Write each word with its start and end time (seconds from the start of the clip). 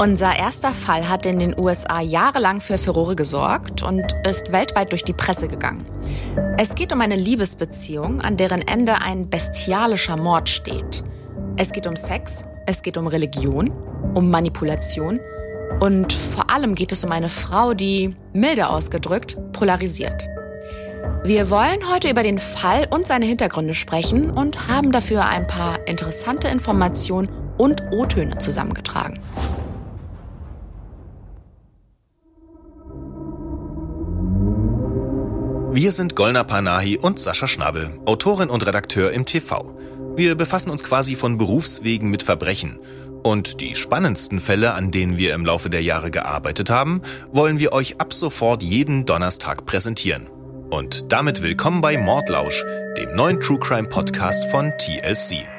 Unser 0.00 0.36
erster 0.36 0.74
Fall 0.74 1.08
hat 1.08 1.24
in 1.24 1.38
den 1.38 1.58
USA 1.58 2.00
jahrelang 2.00 2.60
für 2.60 2.78
Furore 2.78 3.14
gesorgt 3.14 3.84
und 3.84 4.04
ist 4.28 4.50
weltweit 4.50 4.90
durch 4.90 5.04
die 5.04 5.12
Presse 5.12 5.46
gegangen. 5.46 5.86
Es 6.58 6.74
geht 6.74 6.92
um 6.92 7.00
eine 7.00 7.14
Liebesbeziehung, 7.14 8.20
an 8.20 8.36
deren 8.36 8.60
Ende 8.60 9.00
ein 9.00 9.30
bestialischer 9.30 10.16
Mord 10.16 10.48
steht. 10.48 11.04
Es 11.56 11.70
geht 11.70 11.86
um 11.86 11.94
Sex, 11.94 12.44
es 12.66 12.82
geht 12.82 12.96
um 12.96 13.06
Religion, 13.06 13.70
um 14.14 14.30
Manipulation 14.30 15.20
und 15.78 16.12
vor 16.12 16.50
allem 16.50 16.74
geht 16.74 16.90
es 16.90 17.04
um 17.04 17.12
eine 17.12 17.28
Frau, 17.28 17.72
die, 17.72 18.16
milde 18.32 18.68
ausgedrückt, 18.68 19.38
polarisiert. 19.52 20.28
Wir 21.22 21.50
wollen 21.50 21.88
heute 21.92 22.10
über 22.10 22.24
den 22.24 22.40
Fall 22.40 22.88
und 22.90 23.06
seine 23.06 23.26
Hintergründe 23.26 23.74
sprechen 23.74 24.30
und 24.30 24.68
haben 24.68 24.90
dafür 24.90 25.24
ein 25.26 25.46
paar 25.46 25.86
interessante 25.86 26.48
Informationen 26.48 27.28
und 27.58 27.82
O-Töne 27.92 28.38
zusammengetragen. 28.38 29.20
Wir 35.74 35.90
sind 35.90 36.14
Golna 36.14 36.44
Panahi 36.44 36.98
und 36.98 37.18
Sascha 37.18 37.48
Schnabel, 37.48 37.90
Autorin 38.04 38.48
und 38.48 38.64
Redakteur 38.64 39.10
im 39.10 39.24
TV. 39.24 39.76
Wir 40.14 40.36
befassen 40.36 40.70
uns 40.70 40.84
quasi 40.84 41.16
von 41.16 41.36
Berufswegen 41.36 42.12
mit 42.12 42.22
Verbrechen. 42.22 42.78
Und 43.24 43.60
die 43.60 43.74
spannendsten 43.74 44.38
Fälle, 44.38 44.74
an 44.74 44.92
denen 44.92 45.16
wir 45.16 45.34
im 45.34 45.44
Laufe 45.44 45.70
der 45.70 45.82
Jahre 45.82 46.12
gearbeitet 46.12 46.70
haben, 46.70 47.02
wollen 47.32 47.58
wir 47.58 47.72
euch 47.72 48.00
ab 48.00 48.14
sofort 48.14 48.62
jeden 48.62 49.04
Donnerstag 49.04 49.66
präsentieren. 49.66 50.28
Und 50.70 51.10
damit 51.10 51.42
willkommen 51.42 51.80
bei 51.80 51.98
Mordlausch, 51.98 52.64
dem 52.96 53.16
neuen 53.16 53.40
True 53.40 53.58
Crime 53.58 53.88
Podcast 53.88 54.48
von 54.52 54.72
TLC. 54.78 55.53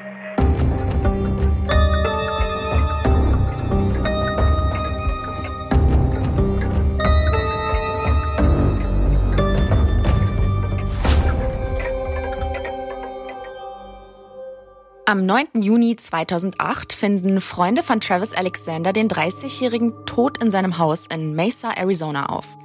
Am 15.08 15.24
9. 15.24 15.62
Juni 15.62 15.94
2008 15.94 16.92
finden 16.92 17.40
Freunde 17.40 17.84
von 17.84 18.00
Travis 18.00 18.34
Alexander 18.34 18.92
den 18.92 19.06
30-Jährigen 19.06 19.92
tot 20.04 20.42
in 20.42 20.50
seinem 20.50 20.78
Haus 20.78 21.06
in 21.06 21.32
Mesa, 21.36 21.70
Arizona 21.76 22.26
auf. 22.26 22.56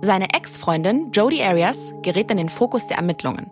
Seine 0.00 0.34
Ex-Freundin 0.34 1.12
Jodi 1.12 1.40
Arias 1.40 1.94
gerät 2.02 2.32
in 2.32 2.36
den 2.38 2.48
Fokus 2.48 2.88
der 2.88 2.96
Ermittlungen. 2.96 3.48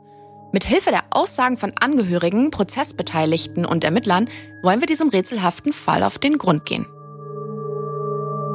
Mit 0.53 0.65
Hilfe 0.65 0.91
der 0.91 1.05
Aussagen 1.11 1.57
von 1.57 1.73
Angehörigen, 1.79 2.51
Prozessbeteiligten 2.51 3.65
und 3.65 3.85
Ermittlern 3.85 4.29
wollen 4.65 4.81
wir 4.81 4.89
diesem 4.89 5.11
rätselhaften 5.11 5.73
Fall 5.73 6.03
auf 6.03 6.19
den 6.19 6.37
Grund 6.37 6.67
gehen. 6.67 6.85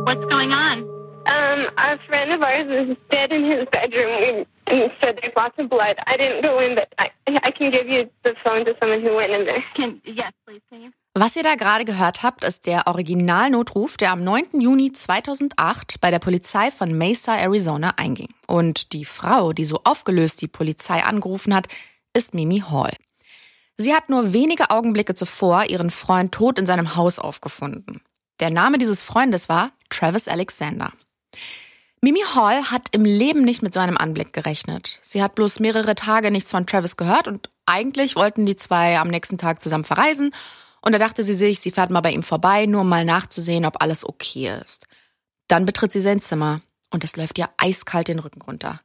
What's 0.04 0.28
going 0.28 0.52
on? 0.52 0.84
Um, 1.28 1.68
a 1.78 1.98
friend 2.08 2.34
of 2.34 2.42
ours 2.42 2.68
is 2.68 2.98
dead 3.10 3.32
in 3.32 3.46
his 3.46 3.66
bedroom. 3.72 4.46
And 4.68 4.92
said 5.02 5.18
there's 5.22 5.36
lots 5.36 5.58
of 5.58 5.70
blood. 5.70 5.96
I 6.06 6.18
didn't 6.18 6.42
go 6.42 6.60
in, 6.60 6.76
but 6.76 6.94
I, 7.00 7.10
I 7.44 7.52
can 7.52 7.72
give 7.72 7.88
you 7.88 8.10
the 8.24 8.34
phone 8.44 8.66
to 8.66 8.76
someone 8.80 9.02
who 9.02 9.16
went 9.16 9.32
in 9.32 9.46
there. 9.46 9.64
Can, 9.76 10.02
yes, 10.06 10.32
please, 10.46 10.62
can 10.70 10.82
you? 10.82 10.92
Was 11.16 11.36
ihr 11.36 11.42
da 11.42 11.56
gerade 11.56 11.84
gehört 11.84 12.22
habt, 12.22 12.44
ist 12.44 12.68
der 12.68 12.86
Originalnotruf, 12.86 13.98
der 13.98 14.12
am 14.12 14.24
9. 14.24 14.62
Juni 14.62 14.92
2008 14.92 16.00
bei 16.00 16.12
der 16.12 16.20
Polizei 16.20 16.70
von 16.70 16.96
Mesa, 16.96 17.36
Arizona 17.36 17.94
einging. 17.98 18.30
Und 18.46 18.94
die 18.94 19.04
Frau, 19.04 19.52
die 19.52 19.66
so 19.66 19.82
aufgelöst 19.84 20.42
die 20.42 20.48
Polizei 20.48 21.04
angerufen 21.04 21.56
hat, 21.56 21.70
ist 22.14 22.36
Mimi 22.36 22.60
Hall. 22.60 22.94
Sie 23.78 23.96
hat 23.96 24.10
nur 24.10 24.32
wenige 24.32 24.70
Augenblicke 24.70 25.16
zuvor 25.16 25.66
ihren 25.70 25.90
Freund 25.90 26.34
tot 26.34 26.60
in 26.60 26.68
seinem 26.68 26.96
Haus 26.96 27.18
aufgefunden. 27.18 28.02
Der 28.40 28.52
Name 28.52 28.78
dieses 28.78 29.02
Freundes 29.02 29.50
war 29.50 29.72
Travis 29.90 30.28
Alexander. 30.28 30.94
Mimi 32.02 32.22
Hall 32.36 32.70
hat 32.70 32.90
im 32.92 33.06
Leben 33.06 33.44
nicht 33.44 33.64
mit 33.64 33.74
so 33.74 33.80
einem 33.80 33.98
Anblick 33.98 34.32
gerechnet. 34.32 35.00
Sie 35.02 35.24
hat 35.24 35.36
bloß 35.36 35.60
mehrere 35.60 35.96
Tage 35.96 36.30
nichts 36.30 36.52
von 36.52 36.68
Travis 36.68 36.96
gehört 36.96 37.28
und 37.28 37.50
eigentlich 37.66 38.16
wollten 38.16 38.46
die 38.46 38.56
zwei 38.56 39.00
am 39.00 39.08
nächsten 39.08 39.38
Tag 39.38 39.62
zusammen 39.64 39.84
verreisen. 39.84 40.32
Und 40.82 40.92
da 40.92 41.00
dachte 41.00 41.24
sie 41.24 41.34
sich, 41.34 41.60
sie 41.60 41.72
fährt 41.72 41.90
mal 41.90 42.02
bei 42.02 42.12
ihm 42.12 42.24
vorbei, 42.24 42.66
nur 42.68 42.82
um 42.82 42.90
mal 42.90 43.04
nachzusehen, 43.04 43.66
ob 43.66 43.82
alles 43.82 44.08
okay 44.08 44.52
ist. 44.64 44.88
Dann 45.48 45.66
betritt 45.66 45.92
sie 45.92 46.02
sein 46.02 46.22
Zimmer 46.22 46.62
und 46.92 47.04
es 47.04 47.16
läuft 47.16 47.38
ihr 47.40 47.50
eiskalt 47.58 48.10
den 48.10 48.20
Rücken 48.20 48.42
runter. 48.42 48.80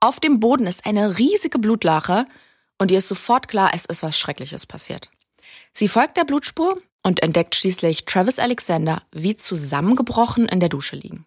Auf 0.00 0.18
dem 0.18 0.40
Boden 0.40 0.66
ist 0.66 0.86
eine 0.86 1.18
riesige 1.18 1.58
Blutlache 1.58 2.26
und 2.78 2.90
ihr 2.90 2.98
ist 2.98 3.08
sofort 3.08 3.46
klar, 3.46 3.72
es 3.74 3.84
ist 3.84 4.02
was 4.02 4.18
Schreckliches 4.18 4.66
passiert. 4.66 5.10
Sie 5.72 5.88
folgt 5.88 6.16
der 6.16 6.24
Blutspur 6.24 6.78
und 7.02 7.22
entdeckt 7.22 7.54
schließlich 7.54 8.06
Travis 8.06 8.38
Alexander 8.38 9.02
wie 9.12 9.36
zusammengebrochen 9.36 10.46
in 10.46 10.60
der 10.60 10.70
Dusche 10.70 10.96
liegen. 10.96 11.26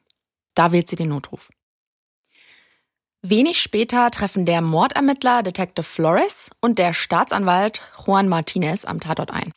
Da 0.57 0.71
wählt 0.71 0.89
sie 0.89 0.95
den 0.95 1.09
Notruf. 1.09 1.49
Wenig 3.21 3.61
später 3.61 4.09
treffen 4.09 4.47
der 4.47 4.61
Mordermittler 4.61 5.43
Detective 5.43 5.83
Flores 5.83 6.49
und 6.61 6.79
der 6.79 6.93
Staatsanwalt 6.93 7.81
Juan 8.03 8.27
Martinez 8.27 8.83
am 8.83 8.99
Tatort 8.99 9.29
ein. 9.29 9.51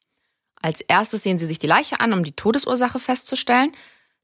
Als 0.61 0.83
erstes 0.83 1.23
sehen 1.23 1.39
sie 1.39 1.47
sich 1.47 1.59
die 1.59 1.67
Leiche 1.67 2.01
an, 2.01 2.13
um 2.13 2.23
die 2.23 2.33
Todesursache 2.33 2.99
festzustellen. 2.99 3.73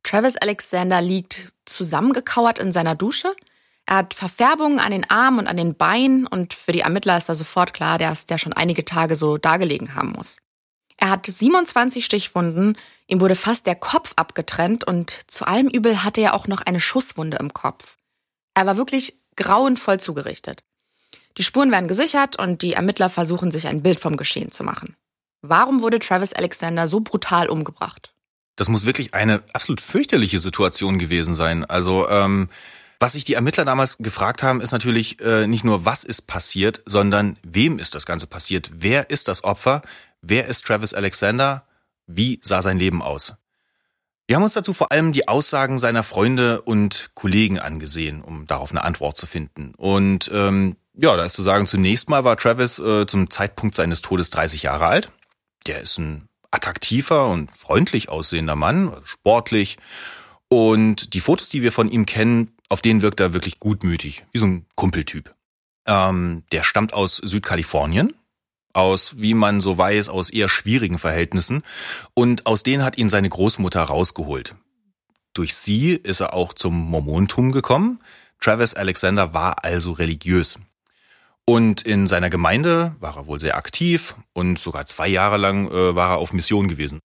Travis 0.03 0.37
Alexander 0.37 1.01
liegt 1.01 1.51
zusammengekauert 1.65 2.59
in 2.59 2.73
seiner 2.73 2.95
Dusche. 2.95 3.35
Er 3.87 3.97
hat 3.97 4.13
Verfärbungen 4.13 4.79
an 4.79 4.91
den 4.91 5.09
Armen 5.09 5.39
und 5.39 5.47
an 5.47 5.57
den 5.57 5.77
Beinen 5.77 6.27
und 6.27 6.53
für 6.53 6.73
die 6.73 6.81
Ermittler 6.81 7.17
ist 7.17 7.31
da 7.31 7.35
sofort 7.35 7.73
klar, 7.73 7.97
dass 7.97 8.27
der 8.27 8.37
schon 8.37 8.53
einige 8.53 8.85
Tage 8.85 9.17
so 9.17 9.39
dagelegen 9.39 9.95
haben 9.95 10.13
muss. 10.13 10.37
Er 11.07 11.11
hat 11.11 11.27
27 11.27 12.05
Stichwunden, 12.05 12.77
ihm 13.07 13.21
wurde 13.21 13.37
fast 13.37 13.67
der 13.67 13.77
Kopf 13.77 14.13
abgetrennt 14.17 14.83
und 14.83 15.17
zu 15.29 15.47
allem 15.47 15.69
Übel 15.69 16.03
hatte 16.03 16.21
er 16.21 16.35
auch 16.35 16.49
noch 16.49 16.63
eine 16.63 16.81
Schusswunde 16.81 17.37
im 17.37 17.53
Kopf. 17.53 17.97
Er 18.55 18.67
war 18.67 18.77
wirklich 18.77 19.15
grauenvoll 19.37 20.01
zugerichtet. 20.01 20.65
Die 21.37 21.45
Spuren 21.45 21.71
werden 21.71 21.87
gesichert 21.87 22.37
und 22.41 22.63
die 22.63 22.73
Ermittler 22.73 23.09
versuchen 23.09 23.53
sich 23.53 23.69
ein 23.69 23.85
Bild 23.85 24.01
vom 24.01 24.17
Geschehen 24.17 24.51
zu 24.51 24.65
machen. 24.65 24.97
Warum 25.43 25.81
wurde 25.81 26.01
Travis 26.01 26.33
Alexander 26.33 26.89
so 26.89 26.99
brutal 26.99 27.51
umgebracht? 27.51 28.13
Das 28.57 28.69
muss 28.69 28.85
wirklich 28.85 29.15
eine 29.15 29.45
absolut 29.53 29.81
fürchterliche 29.81 30.41
Situation 30.41 30.99
gewesen 30.99 31.37
sein. 31.37 31.65
Also 31.65 32.09
ähm, 32.09 32.49
was 32.99 33.13
sich 33.13 33.25
die 33.25 33.35
Ermittler 33.35 33.67
damals 33.67 33.99
gefragt 33.99 34.43
haben, 34.43 34.63
ist 34.63 34.73
natürlich 34.73 35.21
äh, 35.21 35.47
nicht 35.47 35.65
nur, 35.65 35.85
was 35.85 36.03
ist 36.03 36.23
passiert, 36.23 36.83
sondern 36.87 37.37
wem 37.43 37.79
ist 37.79 37.95
das 37.95 38.07
Ganze 38.07 38.27
passiert? 38.27 38.71
Wer 38.73 39.11
ist 39.11 39.29
das 39.29 39.45
Opfer? 39.45 39.83
Wer 40.29 40.49
ist 40.49 40.67
Travis 40.67 40.93
Alexander? 40.93 41.65
Wie 42.09 42.41
sah 42.43 42.61
sein 42.61 42.81
Leben 42.81 43.01
aus? 43.01 43.35
Wir 44.27 44.35
haben 44.35 44.43
uns 44.43 44.55
dazu 44.55 44.73
vor 44.73 44.91
allem 44.91 45.13
die 45.13 45.29
Aussagen 45.29 45.79
seiner 45.79 46.03
Freunde 46.03 46.63
und 46.63 47.11
Kollegen 47.15 47.61
angesehen, 47.61 48.23
um 48.23 48.45
darauf 48.45 48.73
eine 48.73 48.83
Antwort 48.83 49.17
zu 49.17 49.27
finden. 49.27 49.73
Und 49.77 50.29
ähm, 50.35 50.77
ja, 50.95 51.17
da 51.17 51.25
ist 51.25 51.35
zu 51.35 51.43
sagen, 51.43 51.69
zunächst 51.69 52.11
mal 52.11 52.25
war 52.25 52.37
Travis 52.37 52.81
äh, 52.81 53.07
zum 53.07 53.31
Zeitpunkt 53.31 53.77
seines 53.77 54.03
Todes 54.03 54.31
30 54.31 54.65
Jahre 54.65 54.87
alt. 54.87 55.13
Der 55.69 55.81
ist 55.81 55.97
ein 55.99 56.29
attraktiver 56.51 57.29
und 57.29 57.53
freundlich 57.57 58.09
aussehender 58.09 58.57
Mann, 58.57 58.97
sportlich. 59.05 59.79
Und 60.49 61.15
die 61.15 61.21
Fotos, 61.21 61.51
die 61.51 61.63
wir 61.63 61.71
von 61.71 61.89
ihm 61.89 62.05
kennen, 62.05 62.53
auf 62.69 62.83
denen 62.83 63.01
wirkt 63.01 63.21
er 63.21 63.33
wirklich 63.33 63.61
gutmütig, 63.61 64.25
wie 64.33 64.39
so 64.39 64.47
ein 64.47 64.67
Kumpeltyp. 64.75 65.33
Ähm, 65.87 66.43
der 66.51 66.65
stammt 66.65 66.95
aus 66.95 67.17
Südkalifornien, 67.17 68.13
aus, 68.77 69.15
wie 69.19 69.35
man 69.35 69.61
so 69.61 69.77
weiß, 69.77 70.09
aus 70.09 70.31
eher 70.31 70.49
schwierigen 70.49 70.99
Verhältnissen. 70.99 71.63
Und 72.15 72.47
aus 72.47 72.63
denen 72.63 72.85
hat 72.85 72.99
ihn 72.99 73.09
seine 73.09 73.29
Großmutter 73.29 73.83
rausgeholt. 73.83 74.55
Durch 75.33 75.55
sie 75.55 75.93
ist 75.93 76.21
er 76.21 76.35
auch 76.35 76.53
zum 76.53 76.75
Mormontum 76.91 77.53
gekommen. 77.53 78.01
Travis 78.41 78.75
Alexander 78.75 79.35
war 79.35 79.65
also 79.65 79.93
religiös. 79.93 80.59
Und 81.45 81.83
in 81.83 82.07
seiner 82.07 82.31
Gemeinde 82.31 82.97
war 83.01 83.17
er 83.17 83.27
wohl 83.27 83.39
sehr 83.39 83.57
aktiv 83.57 84.17
und 84.33 84.59
sogar 84.59 84.87
zwei 84.87 85.09
Jahre 85.09 85.37
lang 85.37 85.71
äh, 85.71 85.95
war 85.95 86.13
er 86.13 86.17
auf 86.19 86.33
Mission 86.33 86.69
gewesen. 86.69 87.01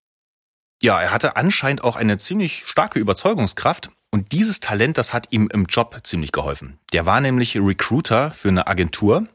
Ja, 0.82 1.00
er 1.00 1.12
hatte 1.12 1.36
anscheinend 1.36 1.84
auch 1.84 1.96
eine 1.96 2.18
ziemlich 2.18 2.66
starke 2.66 3.00
Überzeugungskraft 3.00 3.92
und 4.10 4.32
dieses 4.32 4.60
Talent, 4.60 4.98
das 4.98 5.14
hat 5.14 5.28
ihm 5.30 5.48
im 5.54 5.66
Job 5.66 6.00
ziemlich 6.04 6.32
geholfen. 6.32 6.80
Der 6.92 7.06
war 7.06 7.22
nämlich 7.22 7.56
Recruiter 7.56 8.32
für 8.32 8.48
eine 8.48 8.66
Agentur. 8.66 9.28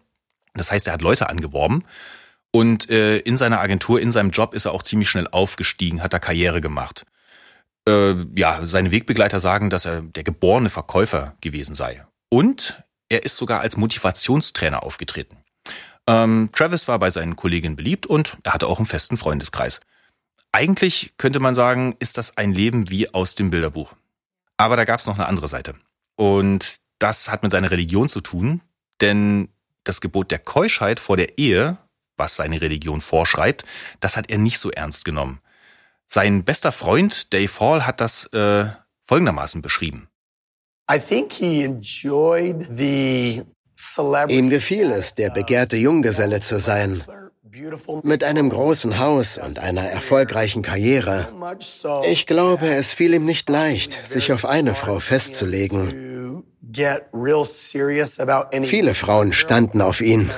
Das 0.55 0.73
heißt, 0.73 0.89
er 0.89 0.95
hat 0.95 1.03
Leute 1.03 1.29
angeworben 1.29 1.85
und 2.57 2.89
äh, 2.89 3.19
in 3.19 3.37
seiner 3.37 3.61
Agentur, 3.61 4.01
in 4.01 4.11
seinem 4.11 4.31
Job 4.31 4.55
ist 4.55 4.65
er 4.65 4.73
auch 4.73 4.83
ziemlich 4.83 5.11
schnell 5.11 5.29
aufgestiegen, 5.29 6.03
hat 6.03 6.15
er 6.15 6.21
Karriere 6.21 6.63
gemacht. 6.63 7.05
Äh, 7.87 8.15
ja, 8.35 8.65
seine 8.65 8.93
Wegbegleiter 8.93 9.41
sagen, 9.41 9.69
dass 9.69 9.85
er 9.85 10.01
der 10.01 10.25
geborene 10.25 10.71
Verkäufer 10.71 11.35
gewesen 11.43 11.75
sei. 11.75 12.07
Und 12.31 12.83
er 13.11 13.27
ist 13.27 13.37
sogar 13.37 13.61
als 13.61 13.77
Motivationstrainer 13.77 14.85
aufgetreten. 14.85 15.37
Ähm, 16.07 16.49
Travis 16.51 16.89
war 16.89 16.99
bei 16.99 17.11
seinen 17.11 17.37
Kolleginnen 17.37 17.77
beliebt 17.77 18.07
und 18.07 18.39
er 18.43 18.55
hatte 18.55 18.69
auch 18.69 18.79
einen 18.79 18.87
festen 18.87 19.19
Freundeskreis. 19.19 19.81
Eigentlich 20.51 21.13
könnte 21.19 21.41
man 21.41 21.55
sagen, 21.55 21.95
ist 21.99 22.17
das 22.17 22.39
ein 22.39 22.55
Leben 22.55 22.89
wie 22.89 23.13
aus 23.13 23.35
dem 23.35 23.51
Bilderbuch. 23.51 23.93
Aber 24.57 24.77
da 24.77 24.87
gab 24.87 24.99
es 24.99 25.07
noch 25.07 25.17
eine 25.17 25.27
andere 25.27 25.49
Seite. 25.49 25.75
Und 26.15 26.77
das 27.01 27.31
hat 27.31 27.43
mit 27.43 27.53
seiner 27.53 27.71
Religion 27.71 28.09
zu 28.09 28.23
tun, 28.23 28.63
denn 29.03 29.51
das 29.85 30.01
Gebot 30.01 30.31
der 30.31 30.39
Keuschheit 30.39 30.99
vor 31.01 31.19
der 31.19 31.37
Ehe 31.37 31.77
was 32.17 32.37
seine 32.37 32.61
Religion 32.61 33.01
vorschreibt, 33.01 33.65
das 34.01 34.17
hat 34.17 34.31
er 34.31 34.39
nicht 34.39 34.59
so 34.59 34.71
ernst 34.71 35.05
genommen. 35.05 35.41
Sein 36.07 36.45
bester 36.45 36.73
Freund 36.73 37.33
Dave 37.33 37.61
Hall 37.61 37.87
hat 37.87 38.01
das 38.01 38.27
äh, 38.33 38.67
folgendermaßen 39.07 39.63
beschrieben. 39.63 40.09
Ihm 44.29 44.51
gefiel 44.51 44.91
es, 44.93 45.15
der 45.15 45.31
begehrte 45.31 45.77
Junggeselle 45.77 46.41
zu 46.41 46.61
sein, 46.61 47.03
mit 48.03 48.23
einem 48.23 48.51
großen 48.51 48.99
Haus 48.99 49.39
und 49.39 49.59
einer 49.59 49.89
erfolgreichen 49.89 50.63
Karriere. 50.63 51.29
Ich 52.09 52.27
glaube, 52.27 52.69
es 52.69 52.95
fiel 52.95 53.15
ihm 53.15 53.25
nicht 53.25 53.49
leicht, 53.49 54.07
sich 54.07 54.33
auf 54.33 54.45
eine 54.45 54.75
Frau 54.75 54.99
festzulegen. 55.01 56.45
Viele 58.63 58.95
Frauen 58.95 59.33
standen 59.33 59.81
auf 59.81 60.01
ihn. 60.01 60.31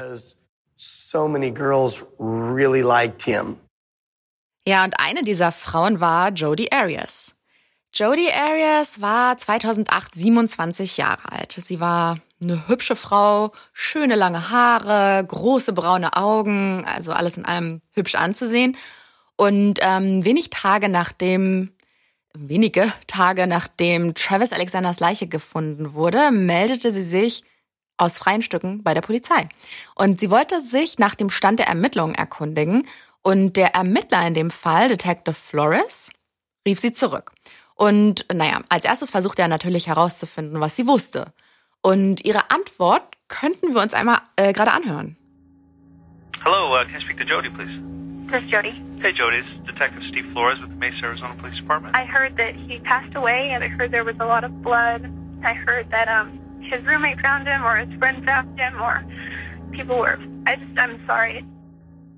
Ja, 4.67 4.85
und 4.85 5.01
eine 5.01 5.25
dieser 5.25 5.51
Frauen 5.51 6.01
war 6.01 6.31
Jodie 6.31 6.71
Arias. 6.71 7.35
Jodie 7.95 8.31
Arias 8.33 9.01
war 9.01 9.37
2008 9.37 10.15
27 10.15 10.97
Jahre 10.99 11.33
alt. 11.33 11.53
Sie 11.53 11.81
war 11.81 12.19
eine 12.41 12.69
hübsche 12.69 12.95
Frau, 12.95 13.53
schöne 13.73 14.15
lange 14.15 14.51
Haare, 14.51 15.25
große 15.27 15.73
braune 15.73 16.17
Augen, 16.17 16.85
also 16.85 17.13
alles 17.13 17.37
in 17.37 17.45
allem 17.45 17.81
hübsch 17.93 18.15
anzusehen. 18.15 18.77
Und 19.37 19.81
ähm, 19.83 20.25
wenig 20.25 20.51
Tage 20.51 20.89
nachdem, 20.89 21.73
wenige 22.35 22.93
Tage 23.07 23.47
nachdem 23.47 24.15
Travis 24.15 24.53
Alexanders 24.53 25.01
Leiche 25.01 25.27
gefunden 25.27 25.95
wurde, 25.95 26.31
meldete 26.31 26.93
sie 26.93 27.03
sich 27.03 27.43
aus 27.99 28.19
freien 28.19 28.43
Stücken 28.43 28.83
bei 28.83 28.95
der 28.95 29.01
Polizei. 29.01 29.49
Und 29.95 30.21
sie 30.21 30.31
wollte 30.31 30.61
sich 30.61 30.99
nach 30.99 31.15
dem 31.15 31.31
Stand 31.31 31.59
der 31.59 31.67
Ermittlungen 31.67 32.15
erkundigen. 32.15 32.87
Und 33.23 33.57
der 33.57 33.75
Ermittler 33.75 34.27
in 34.27 34.35
dem 34.35 34.51
Fall, 34.51 34.89
Detective 34.89 35.35
Flores, 35.35 36.11
rief 36.67 36.79
sie 36.79 36.93
zurück. 36.93 37.33
Und 37.75 38.27
naja, 38.33 38.63
als 38.69 38.85
erstes 38.85 39.11
versuchte 39.11 39.43
er 39.43 39.49
natürlich 39.49 39.87
herauszufinden, 39.87 40.61
was 40.61 40.77
sie 40.77 40.87
wusste. 40.87 41.33
Und 41.83 42.25
ihre 42.25 42.51
Antwort 42.51 43.03
könnten 43.29 43.75
wir 43.75 43.83
uns 43.83 43.95
einmal 43.95 44.21
äh, 44.37 44.53
gerade 44.53 44.73
anhören. 44.73 45.17
Hello, 46.43 46.75
uh, 46.75 46.85
can 46.85 47.01
I 47.01 47.05
speak 47.05 47.19
to 47.19 47.25
Jody, 47.25 47.51
please? 47.51 47.71
This 48.31 48.43
is 48.43 48.51
Jody. 48.51 48.73
Hey, 49.01 49.13
Jody, 49.13 49.43
this 49.43 49.51
is 49.53 49.67
Detective 49.67 50.03
Steve 50.09 50.27
Flores 50.33 50.61
with 50.61 50.71
the 50.71 50.77
Mesa, 50.77 51.07
Arizona 51.07 51.35
Police 51.41 51.57
Department. 51.57 51.97
I 51.97 52.05
heard 52.05 52.37
that 52.37 52.55
he 52.55 52.79
passed 52.81 53.15
away, 53.15 53.51
and 53.53 53.65
I 53.65 53.69
heard 53.69 53.91
there 53.91 54.05
was 54.05 54.17
a 54.21 54.27
lot 54.27 54.45
of 54.45 54.63
blood. 54.63 55.11
I 55.45 55.55
heard 55.55 55.91
that 55.91 56.09
um 56.09 56.48
his 56.63 56.85
roommate 56.87 57.21
found 57.21 57.47
him, 57.47 57.65
or 57.65 57.77
his 57.77 57.93
friend 57.99 58.25
found 58.25 58.59
him, 58.59 58.81
or 58.81 59.05
people 59.73 59.99
were. 59.99 60.19
I 60.47 60.57
just, 60.57 60.77
I'm 60.77 60.99
sorry. 61.07 61.45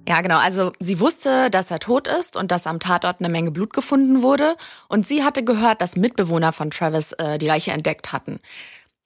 Ja, 0.08 0.22
genau. 0.22 0.38
Also 0.38 0.72
sie 0.80 0.98
wusste, 0.98 1.50
dass 1.50 1.70
er 1.70 1.78
tot 1.78 2.08
ist 2.08 2.36
und 2.36 2.50
dass 2.50 2.66
am 2.66 2.80
Tatort 2.80 3.20
eine 3.20 3.28
Menge 3.28 3.50
Blut 3.50 3.72
gefunden 3.72 4.22
wurde. 4.22 4.56
Und 4.88 5.06
sie 5.06 5.22
hatte 5.22 5.44
gehört, 5.44 5.80
dass 5.80 5.94
Mitbewohner 5.94 6.52
von 6.52 6.70
Travis 6.70 7.12
äh, 7.12 7.38
die 7.38 7.46
Leiche 7.46 7.70
entdeckt 7.70 8.12
hatten. 8.12 8.40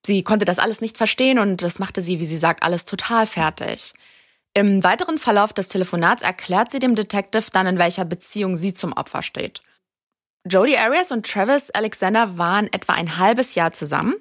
Sie 0.07 0.23
konnte 0.23 0.45
das 0.45 0.59
alles 0.59 0.81
nicht 0.81 0.97
verstehen 0.97 1.39
und 1.39 1.63
das 1.63 1.79
machte 1.79 2.01
sie, 2.01 2.21
wie 2.21 2.27
sie 2.27 2.39
sagt, 2.39 2.63
alles 2.63 2.85
total 2.85 3.27
fertig. 3.27 3.95
Im 4.55 4.85
weiteren 4.85 5.19
Verlauf 5.19 5.53
des 5.53 5.69
Telefonats 5.69 6.23
erklärt 6.23 6.71
sie 6.71 6.79
dem 6.79 6.95
Detective 6.95 7.51
dann, 7.53 7.67
in 7.67 7.79
welcher 7.79 8.05
Beziehung 8.05 8.55
sie 8.57 8.73
zum 8.73 8.93
Opfer 8.93 9.23
steht. 9.23 9.63
Jodie 10.47 10.79
Arias 10.79 11.11
und 11.11 11.27
Travis 11.27 11.71
Alexander 11.71 12.39
waren 12.39 12.71
etwa 12.73 12.93
ein 12.93 13.17
halbes 13.17 13.55
Jahr 13.55 13.73
zusammen. 13.73 14.15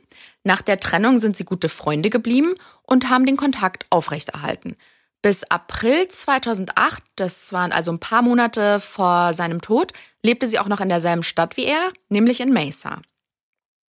Nach 0.44 0.62
der 0.62 0.80
Trennung 0.80 1.20
sind 1.20 1.38
sie 1.38 1.46
gute 1.46 1.70
Freunde 1.70 2.10
geblieben 2.10 2.56
und 2.84 3.10
haben 3.10 3.26
den 3.26 3.38
Kontakt 3.38 3.86
aufrechterhalten. 3.90 4.76
Bis 5.22 5.46
April 5.46 6.10
2008, 6.10 7.02
das 7.16 7.54
waren 7.54 7.72
also 7.72 7.92
ein 7.92 8.00
paar 8.00 8.22
Monate 8.22 8.82
vor 8.82 9.34
seinem 9.34 9.62
Tod, 9.62 9.94
lebte 10.22 10.48
sie 10.48 10.60
auch 10.60 10.68
noch 10.68 10.82
in 10.82 10.90
derselben 10.90 11.24
Stadt 11.24 11.56
wie 11.56 11.64
er, 11.64 11.94
nämlich 12.10 12.42
in 12.42 12.52
Mesa. 12.52 13.02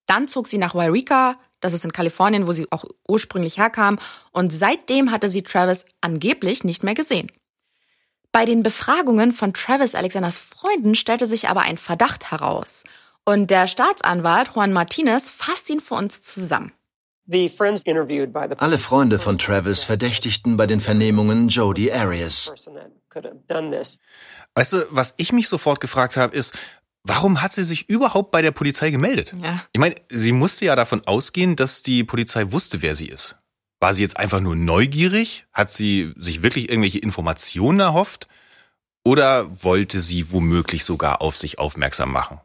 Dann 0.06 0.28
zog 0.28 0.48
sie 0.48 0.60
nach 0.60 0.76
Wairika, 0.76 1.40
das 1.60 1.74
ist 1.74 1.86
in 1.86 1.94
Kalifornien, 1.94 2.46
wo 2.46 2.52
sie 2.52 2.68
auch 2.72 2.86
ursprünglich 3.08 3.58
herkam. 3.58 3.98
Und 4.32 4.52
seitdem 4.52 5.12
hatte 5.12 5.30
sie 5.30 5.44
Travis 5.44 5.86
angeblich 6.02 6.64
nicht 6.64 6.84
mehr 6.84 6.94
gesehen. 6.94 7.32
Bei 8.34 8.46
den 8.46 8.64
Befragungen 8.64 9.32
von 9.32 9.54
Travis 9.54 9.96
Alexanders 9.96 10.40
Freunden 10.40 10.94
stellte 10.94 11.26
sich 11.26 11.50
aber 11.50 11.62
ein 11.62 11.78
Verdacht 11.78 12.32
heraus. 12.32 12.84
Und 13.26 13.50
der 13.50 13.68
Staatsanwalt 13.68 14.52
Juan 14.56 14.74
Martinez 14.74 15.30
fasst 15.30 15.70
ihn 15.70 15.80
für 15.80 15.96
uns 15.96 16.22
zusammen. 16.22 16.74
Alle 18.58 18.78
Freunde 18.78 19.18
von 19.18 19.38
Travis 19.38 19.84
verdächtigten 19.84 20.58
bei 20.58 20.68
den 20.68 20.82
Vernehmungen 20.82 21.48
Jody 21.48 21.90
Arias. 21.92 22.54
Weißt 24.56 24.74
du, 24.74 24.86
was 24.90 25.14
ich 25.18 25.32
mich 25.32 25.48
sofort 25.48 25.80
gefragt 25.80 26.18
habe, 26.18 26.36
ist, 26.36 26.54
Warum 27.06 27.42
hat 27.42 27.52
sie 27.52 27.66
sich 27.66 27.90
überhaupt 27.90 28.32
bei 28.32 28.42
der 28.42 28.52
Polizei 28.52 28.90
gemeldet? 28.90 29.34
Ja. 29.42 29.62
Ich 29.74 29.80
meine, 29.80 29.96
sie 30.10 30.32
musste 30.32 30.66
ja 30.66 30.76
davon 30.76 31.06
ausgehen, 31.06 31.58
dass 31.58 31.84
die 31.84 32.06
Polizei 32.06 32.52
wusste, 32.54 32.82
wer 32.82 32.96
sie 32.96 33.08
ist. 33.08 33.36
War 33.82 33.94
sie 33.94 34.02
jetzt 34.02 34.16
einfach 34.16 34.40
nur 34.40 34.56
neugierig? 34.56 35.46
Hat 35.52 35.70
sie 35.70 36.14
sich 36.16 36.42
wirklich 36.42 36.70
irgendwelche 36.70 37.00
Informationen 37.00 37.82
erhofft? 37.82 38.30
Oder 39.04 39.62
wollte 39.62 40.00
sie 40.00 40.32
womöglich 40.32 40.86
sogar 40.86 41.22
auf 41.22 41.36
sich 41.36 41.60
aufmerksam 41.60 42.10
machen? 42.10 42.40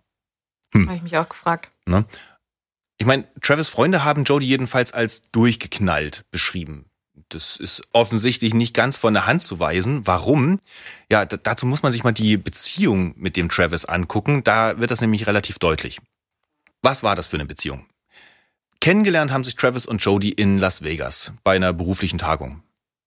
Hm. 0.73 0.87
Habe 0.87 0.97
ich 0.97 1.03
mich 1.03 1.17
auch 1.17 1.29
gefragt. 1.29 1.70
Ne? 1.87 2.05
Ich 2.99 3.06
meine, 3.06 3.26
Travis 3.41 3.69
Freunde 3.69 4.05
haben 4.05 4.25
Jodie 4.25 4.47
jedenfalls 4.47 4.93
als 4.93 5.31
durchgeknallt 5.31 6.25
beschrieben. 6.31 6.87
Das 7.31 7.56
ist 7.56 7.82
offensichtlich 7.93 8.55
nicht 8.55 8.75
ganz 8.75 8.97
von 8.97 9.12
der 9.12 9.26
Hand 9.26 9.43
zu 9.43 9.61
weisen. 9.61 10.06
Warum? 10.06 10.61
Ja, 11.11 11.25
dazu 11.25 11.67
muss 11.67 11.82
man 11.82 11.93
sich 11.93 12.05
mal 12.05 12.12
die 12.12 12.37
Beziehung 12.37 13.15
mit 13.17 13.37
dem 13.37 13.49
Travis 13.49 13.85
angucken. 13.85 14.43
Da 14.44 14.79
wird 14.79 14.91
das 14.91 15.00
nämlich 15.00 15.26
relativ 15.26 15.59
deutlich. 15.59 16.00
Was 16.82 17.03
war 17.03 17.14
das 17.14 17.29
für 17.29 17.37
eine 17.37 17.47
Beziehung? 17.47 17.87
Kennengelernt 18.81 19.32
haben 19.32 19.44
sich 19.44 19.56
Travis 19.56 19.87
und 19.87 20.03
Jody 20.03 20.31
in 20.31 20.59
Las 20.59 20.82
Vegas 20.82 21.32
bei 21.43 21.56
einer 21.56 21.73
beruflichen 21.73 22.19
Tagung. 22.19 22.62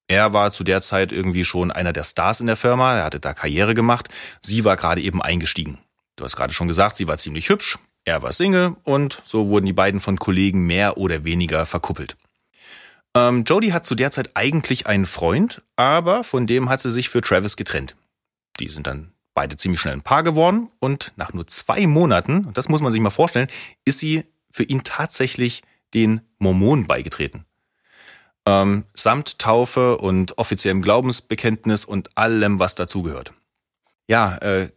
Er 0.07 0.33
war 0.33 0.51
zu 0.51 0.65
der 0.65 0.81
Zeit 0.81 1.13
irgendwie 1.13 1.45
schon 1.45 1.71
einer 1.71 1.93
der 1.93 2.03
Stars 2.03 2.41
in 2.41 2.47
der 2.47 2.57
Firma, 2.57 2.97
er 2.97 3.05
hatte 3.05 3.21
da 3.21 3.33
Karriere 3.33 3.73
gemacht. 3.73 4.09
Sie 4.41 4.65
war 4.65 4.75
gerade 4.75 5.01
eben 5.01 5.21
eingestiegen. 5.21 5.79
Du 6.21 6.25
hast 6.25 6.35
gerade 6.35 6.53
schon 6.53 6.67
gesagt, 6.67 6.97
sie 6.97 7.07
war 7.07 7.17
ziemlich 7.17 7.49
hübsch, 7.49 7.79
er 8.05 8.21
war 8.21 8.31
Single 8.31 8.75
und 8.83 9.23
so 9.25 9.49
wurden 9.49 9.65
die 9.65 9.73
beiden 9.73 9.99
von 9.99 10.19
Kollegen 10.19 10.67
mehr 10.67 10.97
oder 10.97 11.23
weniger 11.23 11.65
verkuppelt. 11.65 12.15
Ähm, 13.15 13.43
Jodie 13.43 13.73
hat 13.73 13.87
zu 13.87 13.95
der 13.95 14.11
Zeit 14.11 14.29
eigentlich 14.35 14.85
einen 14.85 15.07
Freund, 15.07 15.63
aber 15.77 16.23
von 16.23 16.45
dem 16.45 16.69
hat 16.69 16.79
sie 16.79 16.91
sich 16.91 17.09
für 17.09 17.21
Travis 17.21 17.57
getrennt. 17.57 17.95
Die 18.59 18.67
sind 18.67 18.85
dann 18.85 19.13
beide 19.33 19.57
ziemlich 19.57 19.81
schnell 19.81 19.95
ein 19.95 20.03
Paar 20.03 20.21
geworden 20.21 20.69
und 20.77 21.11
nach 21.15 21.33
nur 21.33 21.47
zwei 21.47 21.87
Monaten, 21.87 22.45
und 22.45 22.55
das 22.55 22.69
muss 22.69 22.81
man 22.81 22.91
sich 22.91 23.01
mal 23.01 23.09
vorstellen, 23.09 23.47
ist 23.83 23.97
sie 23.97 24.23
für 24.51 24.63
ihn 24.63 24.83
tatsächlich 24.83 25.63
den 25.95 26.21
Mormonen 26.37 26.85
beigetreten. 26.85 27.45
Ähm, 28.45 28.85
samt 28.93 29.39
Taufe 29.39 29.97
und 29.97 30.37
offiziellem 30.37 30.83
Glaubensbekenntnis 30.83 31.83
und 31.83 32.15
allem, 32.15 32.59
was 32.59 32.75
dazugehört. 32.75 33.33
Ja, 34.07 34.37
äh, 34.37 34.69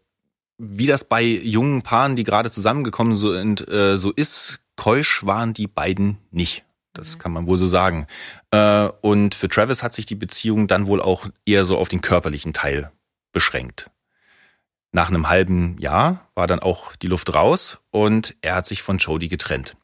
wie 0.58 0.86
das 0.86 1.04
bei 1.04 1.22
jungen 1.22 1.82
Paaren, 1.82 2.16
die 2.16 2.24
gerade 2.24 2.50
zusammengekommen 2.50 3.14
sind, 3.14 3.68
äh, 3.68 3.96
so 3.98 4.12
ist, 4.12 4.64
keusch 4.76 5.24
waren 5.24 5.52
die 5.52 5.66
beiden 5.66 6.18
nicht. 6.30 6.64
Das 6.92 7.16
mhm. 7.16 7.18
kann 7.18 7.32
man 7.32 7.46
wohl 7.46 7.56
so 7.56 7.66
sagen. 7.66 8.06
Äh, 8.50 8.88
und 9.00 9.34
für 9.34 9.48
Travis 9.48 9.82
hat 9.82 9.94
sich 9.94 10.06
die 10.06 10.14
Beziehung 10.14 10.66
dann 10.66 10.86
wohl 10.86 11.02
auch 11.02 11.26
eher 11.44 11.64
so 11.64 11.78
auf 11.78 11.88
den 11.88 12.00
körperlichen 12.00 12.52
Teil 12.52 12.90
beschränkt. 13.32 13.90
Nach 14.92 15.08
einem 15.08 15.28
halben 15.28 15.76
Jahr 15.78 16.28
war 16.36 16.46
dann 16.46 16.60
auch 16.60 16.94
die 16.94 17.08
Luft 17.08 17.34
raus 17.34 17.78
und 17.90 18.36
er 18.42 18.54
hat 18.54 18.66
sich 18.66 18.82
von 18.82 18.98
Jodie 18.98 19.28
getrennt. 19.28 19.74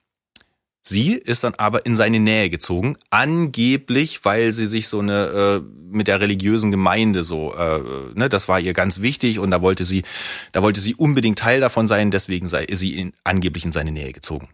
Sie 0.82 1.12
ist 1.12 1.44
dann 1.44 1.54
aber 1.56 1.84
in 1.84 1.94
seine 1.94 2.20
Nähe 2.20 2.48
gezogen, 2.48 2.96
angeblich, 3.10 4.24
weil 4.24 4.50
sie 4.52 4.66
sich 4.66 4.88
so 4.88 5.00
eine 5.00 5.26
äh, 5.26 5.60
mit 5.90 6.08
der 6.08 6.20
religiösen 6.20 6.70
Gemeinde 6.70 7.22
so, 7.22 7.54
äh, 7.54 8.14
ne, 8.14 8.28
das 8.30 8.48
war 8.48 8.58
ihr 8.58 8.72
ganz 8.72 9.02
wichtig 9.02 9.38
und 9.38 9.50
da 9.50 9.60
wollte 9.60 9.84
sie, 9.84 10.04
da 10.52 10.62
wollte 10.62 10.80
sie 10.80 10.94
unbedingt 10.94 11.38
Teil 11.38 11.60
davon 11.60 11.86
sein, 11.86 12.10
deswegen 12.10 12.48
sei 12.48 12.66
sie 12.70 12.96
in, 12.96 13.12
angeblich 13.24 13.64
in 13.64 13.72
seine 13.72 13.92
Nähe 13.92 14.12
gezogen. 14.12 14.48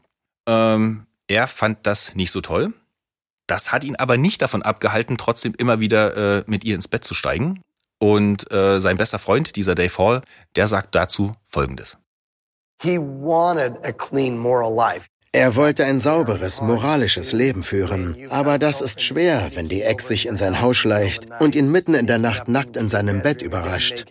Ähm, 0.49 1.07
er 1.29 1.47
fand 1.47 1.87
das 1.87 2.15
nicht 2.17 2.33
so 2.33 2.41
toll. 2.41 2.73
Das 3.47 3.71
hat 3.71 3.85
ihn 3.85 3.97
aber 3.97 4.17
nicht 4.17 4.43
davon 4.43 4.63
abgehalten, 4.63 5.17
trotzdem 5.19 5.55
immer 5.57 5.79
wieder 5.79 6.39
äh, 6.39 6.45
mit 6.47 6.65
ihr 6.65 6.75
ins 6.75 6.89
Bett 6.89 7.05
zu 7.05 7.15
steigen. 7.15 7.63
Und 7.99 8.51
äh, 8.51 8.81
sein 8.81 8.97
bester 8.97 9.19
Freund, 9.19 9.57
dieser 9.57 9.75
Dave 9.75 9.97
Hall, 9.99 10.23
der 10.57 10.67
sagt 10.67 10.95
dazu 10.95 11.33
Folgendes. 11.49 11.97
Er 15.37 15.55
wollte 15.55 15.85
ein 15.85 16.01
sauberes, 16.01 16.63
moralisches 16.63 17.33
Leben 17.33 17.63
führen. 17.63 18.17
Aber 18.31 18.59
das 18.59 18.81
ist 18.81 19.03
schwer, 19.03 19.51
wenn 19.53 19.69
die 19.69 19.83
Ex 19.83 20.09
sich 20.09 20.25
in 20.25 20.39
sein 20.39 20.63
Haus 20.63 20.79
schleicht 20.79 21.29
und 21.41 21.55
ihn 21.55 21.71
mitten 21.71 21.93
in 21.93 22.07
der 22.07 22.17
Nacht 22.17 22.49
nackt 22.49 22.75
in 22.75 22.89
seinem 22.89 23.21
Bett 23.23 23.43
überrascht. 23.43 24.07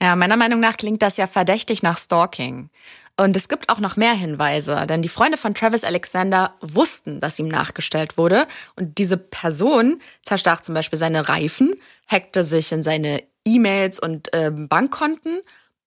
Ja, 0.00 0.14
meiner 0.14 0.36
Meinung 0.36 0.60
nach 0.60 0.76
klingt 0.76 1.02
das 1.02 1.16
ja 1.16 1.26
verdächtig 1.26 1.82
nach 1.82 1.98
Stalking. 1.98 2.70
Und 3.16 3.36
es 3.36 3.48
gibt 3.48 3.68
auch 3.68 3.80
noch 3.80 3.96
mehr 3.96 4.14
Hinweise, 4.14 4.86
denn 4.88 5.02
die 5.02 5.08
Freunde 5.08 5.36
von 5.36 5.56
Travis 5.56 5.82
Alexander 5.82 6.54
wussten, 6.60 7.18
dass 7.18 7.40
ihm 7.40 7.48
nachgestellt 7.48 8.18
wurde. 8.18 8.46
Und 8.76 8.98
diese 8.98 9.16
Person 9.16 10.00
zerstach 10.22 10.62
zum 10.62 10.76
Beispiel 10.76 11.00
seine 11.00 11.28
Reifen, 11.28 11.74
hackte 12.06 12.44
sich 12.44 12.70
in 12.70 12.84
seine 12.84 13.24
E-Mails 13.44 13.98
und 13.98 14.32
äh, 14.34 14.52
Bankkonten 14.52 15.40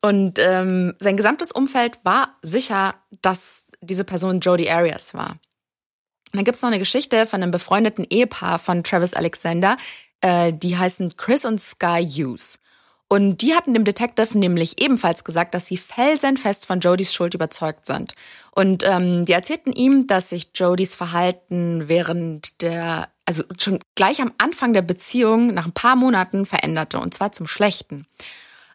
Und 0.06 0.38
ähm, 0.38 0.94
sein 1.00 1.18
gesamtes 1.18 1.52
Umfeld 1.52 1.98
war 2.04 2.38
sicher, 2.44 2.94
dass 3.24 3.66
diese 3.82 4.04
Person 4.04 4.40
Jodie 4.40 4.70
Arias 4.70 5.16
war. 5.16 5.32
Und 5.32 6.36
dann 6.36 6.44
gibt's 6.44 6.62
noch 6.62 6.70
eine 6.70 6.78
Geschichte 6.78 7.26
von 7.26 7.42
einem 7.42 7.50
befreundeten 7.52 8.06
Ehepaar 8.08 8.60
von 8.60 8.84
Travis 8.84 9.16
Alexander, 9.16 9.78
äh, 10.22 10.54
die 10.54 10.78
heißen 10.78 11.18
Chris 11.18 11.44
und 11.44 11.60
Sky 11.60 12.06
Hughes. 12.08 12.60
Und 13.08 13.42
die 13.42 13.56
hatten 13.56 13.74
dem 13.74 13.84
Detective 13.84 14.38
nämlich 14.38 14.80
ebenfalls 14.80 15.24
gesagt, 15.24 15.56
dass 15.56 15.66
sie 15.66 15.78
felsenfest 15.78 16.68
von 16.68 16.82
Jodys 16.82 17.12
Schuld 17.12 17.34
überzeugt 17.34 17.88
sind. 17.88 18.14
Und 18.52 18.84
ähm, 18.84 19.26
die 19.26 19.34
erzählten 19.34 19.72
ihm, 19.72 20.06
dass 20.06 20.30
sich 20.30 20.50
Jodys 20.54 20.94
Verhalten 20.94 21.88
während 21.88 22.62
der, 22.62 23.10
also 23.26 23.44
schon 23.58 23.80
gleich 23.96 24.22
am 24.22 24.34
Anfang 24.38 24.74
der 24.74 24.84
Beziehung, 24.84 25.56
nach 25.56 25.66
ein 25.66 25.74
paar 25.74 25.96
Monaten 25.96 26.46
veränderte, 26.46 27.00
und 27.00 27.16
zwar 27.16 27.32
zum 27.32 27.48
Schlechten. 27.48 28.06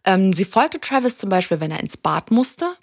Ähm, 0.05 0.33
sie 0.33 0.45
folgte 0.45 0.81
Travis 0.81 1.19
zum 1.19 1.31
Beispiel, 1.31 1.61
wenn 1.61 1.71
er 1.71 1.81
ins 1.81 1.97
Bad 1.97 2.31
musste 2.31 2.77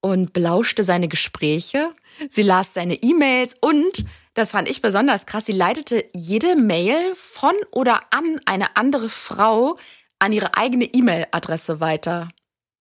und 0.00 0.32
belauschte 0.32 0.84
seine 0.84 1.08
Gespräche. 1.08 1.94
Sie 2.28 2.42
las 2.42 2.74
seine 2.74 2.94
E-Mails 2.94 3.56
und, 3.60 4.04
das 4.34 4.52
fand 4.52 4.68
ich 4.68 4.82
besonders 4.82 5.26
krass, 5.26 5.46
sie 5.46 5.52
leitete 5.52 6.04
jede 6.12 6.56
Mail 6.56 7.14
von 7.14 7.54
oder 7.70 8.00
an 8.10 8.40
eine 8.46 8.76
andere 8.76 9.08
Frau 9.08 9.78
an 10.18 10.32
ihre 10.32 10.56
eigene 10.56 10.84
E-Mail-Adresse 10.84 11.80
weiter. 11.80 12.28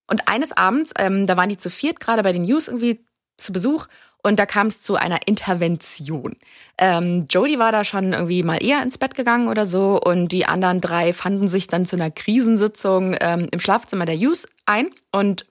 Und 0.08 0.28
eines 0.28 0.52
Abends, 0.52 0.94
ähm, 0.98 1.28
da 1.28 1.36
waren 1.36 1.50
die 1.50 1.58
zu 1.58 1.70
viert 1.70 2.00
gerade 2.00 2.24
bei 2.24 2.32
den 2.32 2.44
News 2.44 2.68
irgendwie 2.68 3.06
zu 3.38 3.52
Besuch 3.52 3.88
und 4.26 4.38
da 4.38 4.48
kam 4.48 4.68
es 4.68 4.82
zu 4.82 4.96
einer 4.96 5.28
Intervention. 5.28 6.36
Ähm, 6.80 7.28
Jodie 7.30 7.60
war 7.60 7.72
da 7.72 7.84
schon 7.84 8.12
irgendwie 8.12 8.42
mal 8.42 8.58
eher 8.58 8.82
ins 8.82 8.98
Bett 8.98 9.14
gegangen 9.14 9.48
oder 9.48 9.68
so 9.68 10.02
und 10.02 10.30
die 10.30 10.48
anderen 10.48 10.82
drei 10.82 11.14
fanden 11.14 11.48
sich 11.48 11.68
dann 11.68 11.86
zu 11.86 11.96
einer 11.96 12.10
Krisensitzung 12.10 13.16
ähm, 13.22 13.48
im 13.52 13.60
Schlafzimmer 13.60 14.08
der 14.08 14.18
Hughes 14.18 14.48
ein 14.66 14.90
und 15.12 15.46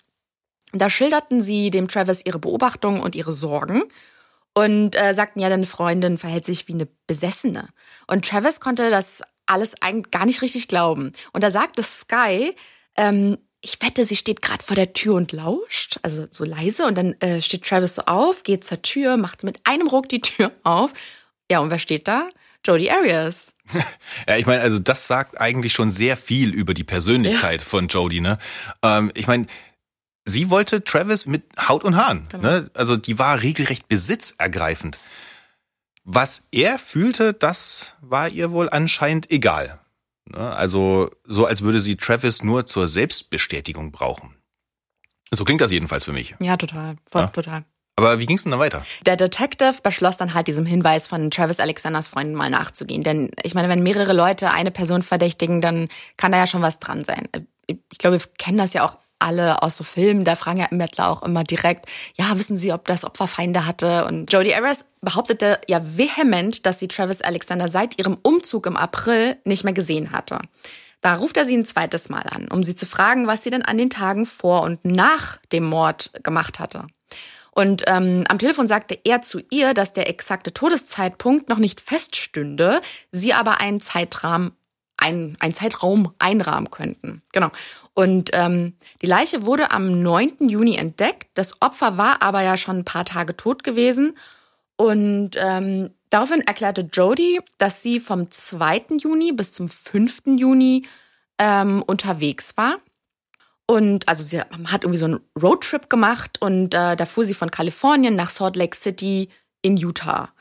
da 0.72 0.90
schilderten 0.90 1.40
sie 1.40 1.70
dem 1.70 1.86
Travis 1.86 2.26
ihre 2.26 2.40
Beobachtungen 2.40 3.00
und 3.00 3.14
ihre 3.14 3.32
Sorgen 3.32 3.84
und 4.54 4.96
äh, 4.96 5.14
sagten, 5.14 5.38
ja, 5.38 5.48
deine 5.48 5.66
Freundin 5.66 6.18
verhält 6.18 6.44
sich 6.44 6.66
wie 6.66 6.74
eine 6.74 6.88
Besessene. 7.06 7.68
Und 8.08 8.28
Travis 8.28 8.58
konnte 8.58 8.90
das 8.90 9.22
alles 9.46 9.80
eigentlich 9.82 10.10
gar 10.10 10.26
nicht 10.26 10.42
richtig 10.42 10.66
glauben. 10.66 11.12
Und 11.32 11.44
da 11.44 11.50
sagte 11.50 11.84
Sky, 11.84 12.56
ähm, 12.96 13.38
ich 13.64 13.80
wette, 13.80 14.04
sie 14.04 14.16
steht 14.16 14.42
gerade 14.42 14.62
vor 14.62 14.76
der 14.76 14.92
Tür 14.92 15.14
und 15.14 15.32
lauscht, 15.32 15.98
also 16.02 16.26
so 16.30 16.44
leise. 16.44 16.86
Und 16.86 16.96
dann 16.96 17.14
äh, 17.20 17.40
steht 17.40 17.64
Travis 17.64 17.94
so 17.94 18.02
auf, 18.02 18.42
geht 18.42 18.64
zur 18.64 18.82
Tür, 18.82 19.16
macht 19.16 19.42
mit 19.42 19.58
einem 19.64 19.88
Ruck 19.88 20.08
die 20.08 20.20
Tür 20.20 20.52
auf. 20.62 20.92
Ja, 21.50 21.60
und 21.60 21.70
wer 21.70 21.78
steht 21.78 22.06
da? 22.06 22.28
Jodie 22.64 22.90
Arias. 22.90 23.54
ja, 24.28 24.36
ich 24.36 24.46
meine, 24.46 24.60
also 24.60 24.78
das 24.78 25.06
sagt 25.06 25.40
eigentlich 25.40 25.72
schon 25.72 25.90
sehr 25.90 26.16
viel 26.16 26.54
über 26.54 26.74
die 26.74 26.84
Persönlichkeit 26.84 27.60
ja. 27.60 27.66
von 27.66 27.88
Jodie, 27.88 28.20
ne? 28.20 28.38
Ähm, 28.82 29.10
ich 29.14 29.26
meine, 29.26 29.46
sie 30.24 30.50
wollte 30.50 30.84
Travis 30.84 31.26
mit 31.26 31.44
Haut 31.68 31.84
und 31.84 31.96
Haaren, 31.96 32.26
genau. 32.30 32.42
ne? 32.42 32.70
Also 32.74 32.96
die 32.96 33.18
war 33.18 33.42
regelrecht 33.42 33.88
besitzergreifend. 33.88 34.98
Was 36.04 36.48
er 36.52 36.78
fühlte, 36.78 37.32
das 37.32 37.94
war 38.02 38.28
ihr 38.28 38.50
wohl 38.50 38.68
anscheinend 38.68 39.30
egal. 39.30 39.80
Ne? 40.26 40.38
Also 40.38 41.10
so, 41.24 41.46
als 41.46 41.62
würde 41.62 41.80
sie 41.80 41.96
Travis 41.96 42.42
nur 42.42 42.66
zur 42.66 42.88
Selbstbestätigung 42.88 43.92
brauchen. 43.92 44.36
So 45.30 45.44
klingt 45.44 45.60
das 45.60 45.72
jedenfalls 45.72 46.04
für 46.04 46.12
mich. 46.12 46.34
Ja, 46.40 46.56
total. 46.56 46.96
Voll, 47.10 47.22
ja. 47.22 47.28
total. 47.28 47.64
Aber 47.96 48.18
wie 48.18 48.26
ging 48.26 48.36
es 48.36 48.42
denn 48.42 48.50
dann 48.50 48.60
weiter? 48.60 48.84
Der 49.06 49.16
Detective 49.16 49.76
beschloss 49.82 50.16
dann 50.16 50.34
halt 50.34 50.48
diesem 50.48 50.66
Hinweis 50.66 51.06
von 51.06 51.30
Travis 51.30 51.60
Alexanders 51.60 52.08
Freunden 52.08 52.34
mal 52.34 52.50
nachzugehen. 52.50 53.04
Denn 53.04 53.30
ich 53.42 53.54
meine, 53.54 53.68
wenn 53.68 53.82
mehrere 53.82 54.12
Leute 54.12 54.50
eine 54.50 54.72
Person 54.72 55.02
verdächtigen, 55.02 55.60
dann 55.60 55.88
kann 56.16 56.32
da 56.32 56.38
ja 56.38 56.46
schon 56.46 56.62
was 56.62 56.80
dran 56.80 57.04
sein. 57.04 57.28
Ich 57.66 57.98
glaube, 57.98 58.18
wir 58.18 58.26
kennen 58.36 58.58
das 58.58 58.72
ja 58.72 58.84
auch 58.84 58.98
alle 59.24 59.62
aus 59.62 59.76
so 59.76 59.84
Filmen, 59.84 60.24
da 60.24 60.36
fragen 60.36 60.58
ja 60.58 60.66
Ermittler 60.66 61.08
auch 61.08 61.22
immer 61.22 61.42
direkt, 61.42 61.86
ja, 62.16 62.38
wissen 62.38 62.56
Sie, 62.56 62.72
ob 62.72 62.86
das 62.86 63.04
Opfer 63.04 63.26
Feinde 63.26 63.66
hatte? 63.66 64.04
Und 64.04 64.32
Jodie 64.32 64.54
Arias 64.54 64.84
behauptete 65.00 65.60
ja 65.66 65.80
vehement, 65.82 66.66
dass 66.66 66.78
sie 66.78 66.88
Travis 66.88 67.22
Alexander 67.22 67.68
seit 67.68 67.98
ihrem 67.98 68.18
Umzug 68.22 68.66
im 68.66 68.76
April 68.76 69.38
nicht 69.44 69.64
mehr 69.64 69.72
gesehen 69.72 70.12
hatte. 70.12 70.38
Da 71.00 71.16
ruft 71.16 71.36
er 71.36 71.44
sie 71.44 71.56
ein 71.56 71.64
zweites 71.64 72.08
Mal 72.08 72.24
an, 72.30 72.48
um 72.48 72.62
sie 72.62 72.74
zu 72.74 72.86
fragen, 72.86 73.26
was 73.26 73.42
sie 73.42 73.50
denn 73.50 73.62
an 73.62 73.78
den 73.78 73.90
Tagen 73.90 74.26
vor 74.26 74.62
und 74.62 74.84
nach 74.84 75.38
dem 75.52 75.64
Mord 75.64 76.12
gemacht 76.22 76.58
hatte. 76.58 76.86
Und 77.50 77.84
ähm, 77.86 78.24
am 78.28 78.38
Telefon 78.38 78.68
sagte 78.68 78.98
er 79.04 79.22
zu 79.22 79.40
ihr, 79.50 79.74
dass 79.74 79.92
der 79.92 80.08
exakte 80.08 80.52
Todeszeitpunkt 80.52 81.48
noch 81.48 81.58
nicht 81.58 81.80
feststünde, 81.80 82.80
sie 83.12 83.32
aber 83.32 83.60
einen 83.60 83.80
Zeitrahmen 83.80 84.52
ein, 84.96 85.36
ein 85.40 85.54
Zeitraum 85.54 86.14
einrahmen 86.18 86.70
könnten. 86.70 87.22
Genau. 87.32 87.50
Und 87.94 88.30
ähm, 88.32 88.74
die 89.02 89.06
Leiche 89.06 89.44
wurde 89.46 89.70
am 89.70 90.02
9. 90.02 90.48
Juni 90.48 90.76
entdeckt. 90.76 91.28
Das 91.34 91.60
Opfer 91.60 91.98
war 91.98 92.22
aber 92.22 92.42
ja 92.42 92.56
schon 92.56 92.78
ein 92.78 92.84
paar 92.84 93.04
Tage 93.04 93.36
tot 93.36 93.64
gewesen. 93.64 94.16
Und 94.76 95.32
ähm, 95.36 95.90
daraufhin 96.10 96.40
erklärte 96.40 96.88
Jodie, 96.92 97.40
dass 97.58 97.82
sie 97.82 98.00
vom 98.00 98.30
2. 98.30 98.86
Juni 99.00 99.32
bis 99.32 99.52
zum 99.52 99.68
5. 99.68 100.22
Juni 100.36 100.86
ähm, 101.38 101.82
unterwegs 101.86 102.56
war. 102.56 102.78
Und 103.66 104.08
also 104.08 104.24
sie 104.24 104.40
hat 104.40 104.84
irgendwie 104.84 104.98
so 104.98 105.06
einen 105.06 105.20
Roadtrip 105.40 105.88
gemacht 105.88 106.40
und 106.40 106.74
äh, 106.74 106.96
da 106.96 107.06
fuhr 107.06 107.24
sie 107.24 107.32
von 107.32 107.50
Kalifornien 107.50 108.14
nach 108.14 108.28
Salt 108.28 108.56
Lake 108.56 108.76
City 108.76 109.30
in 109.62 109.78
Utah. 109.78 110.33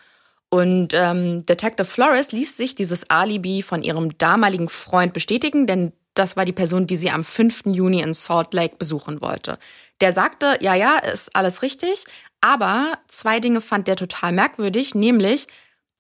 Und 0.54 0.94
ähm, 0.94 1.48
Detective 1.48 1.84
Flores 1.84 2.32
ließ 2.32 2.58
sich 2.58 2.76
dieses 2.76 3.10
Alibi 3.10 3.64
von 3.64 3.82
ihrem 3.82 4.16
damaligen 4.20 4.70
Freund 4.70 5.12
bestätigen, 5.12 5.66
denn 5.66 5.94
das 6.14 6.38
war 6.38 6.46
die 6.46 6.52
Person, 6.52 6.86
die 6.86 6.96
sie 6.96 7.10
am 7.10 7.24
5. 7.24 7.64
Juni 7.66 8.02
in 8.02 8.14
Salt 8.14 8.54
Lake 8.54 8.76
besuchen 8.78 9.20
wollte. 9.20 9.58
Der 10.00 10.12
sagte, 10.12 10.60
ja, 10.60 10.76
ja, 10.76 11.00
ist 11.00 11.36
alles 11.36 11.64
richtig, 11.64 12.06
aber 12.40 13.00
zwei 13.08 13.40
Dinge 13.40 13.62
fand 13.62 13.88
der 13.88 13.96
total 13.96 14.32
merkwürdig, 14.32 14.94
nämlich 14.94 15.48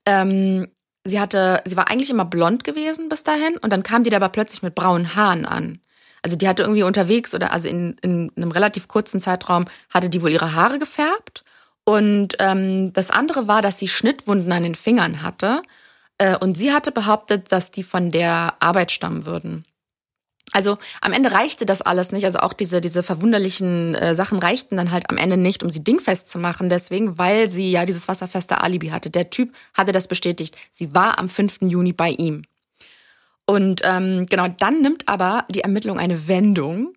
ähm, 0.06 0.68
sie 1.04 1.20
hatte, 1.20 1.64
sie 1.66 1.76
war 1.76 1.90
eigentlich 1.90 2.12
immer 2.12 2.26
blond 2.26 2.64
gewesen 2.64 3.10
bis 3.10 3.24
dahin 3.24 3.58
und 3.58 3.74
dann 3.74 3.82
kam 3.82 4.04
die 4.04 4.12
da 4.12 4.18
aber 4.18 4.30
plötzlich 4.30 4.62
mit 4.62 4.76
braunen 4.76 5.16
Haaren 5.16 5.48
an. 5.48 5.80
Also 6.22 6.36
die 6.36 6.48
hatte 6.48 6.62
irgendwie 6.62 6.84
unterwegs 6.84 7.34
oder 7.34 7.54
also 7.54 7.70
in, 7.70 7.96
in 8.04 8.32
einem 8.38 8.52
relativ 8.52 8.88
kurzen 8.88 9.20
Zeitraum 9.20 9.66
hatte 9.90 10.12
die 10.12 10.22
wohl 10.22 10.30
ihre 10.30 10.54
Haare 10.54 10.78
gefärbt 10.78 11.44
und 11.86 12.36
ähm, 12.40 12.94
das 12.94 13.12
andere 13.12 13.48
war, 13.48 13.62
dass 13.62 13.78
sie 13.78 13.88
Schnittwunden 13.88 14.52
an 14.52 14.64
den 14.64 14.76
Fingern 14.76 15.22
hatte. 15.22 15.62
Äh, 16.18 16.38
und 16.38 16.56
sie 16.56 16.72
hatte 16.72 16.92
behauptet, 16.92 17.52
dass 17.52 17.72
die 17.72 17.84
von 17.84 18.12
der 18.12 18.56
Arbeit 18.60 18.92
stammen 18.92 19.26
würden. 19.26 19.66
Also 20.54 20.78
am 21.02 21.14
Ende 21.14 21.32
reichte 21.32 21.66
das 21.66 21.82
alles 21.82 22.12
nicht. 22.12 22.26
Also 22.26 22.40
auch 22.40 22.54
diese, 22.54 22.80
diese 22.80 23.02
verwunderlichen 23.02 23.96
äh, 23.96 24.14
Sachen 24.14 24.38
reichten 24.38 24.78
dann 24.78 24.92
halt 24.92 25.10
am 25.10 25.18
Ende 25.18 25.36
nicht, 25.36 25.64
um 25.64 25.72
sie 25.72 25.84
dingfest 25.84 26.30
zu 26.30 26.38
machen. 26.38 26.70
Deswegen, 26.70 27.18
weil 27.18 27.50
sie 27.50 27.72
ja 27.72 27.86
dieses 27.86 28.08
wasserfeste 28.08 28.62
Alibi 28.62 28.90
hatte. 28.90 29.10
Der 29.10 29.32
Typ 29.32 29.54
hatte 29.74 29.92
das 29.92 30.08
bestätigt. 30.08 30.56
Sie 30.70 30.94
war 30.94 31.18
am 31.18 31.28
5. 31.28 31.62
Juni 31.62 31.92
bei 31.92 32.12
ihm. 32.12 32.44
Und 33.46 33.82
ähm, 33.84 34.28
genau, 34.28 34.48
dann 34.48 34.82
nimmt 34.82 35.10
aber 35.10 35.46
die 35.50 35.62
Ermittlung 35.62 36.00
eine 36.00 36.28
Wendung. 36.28 36.94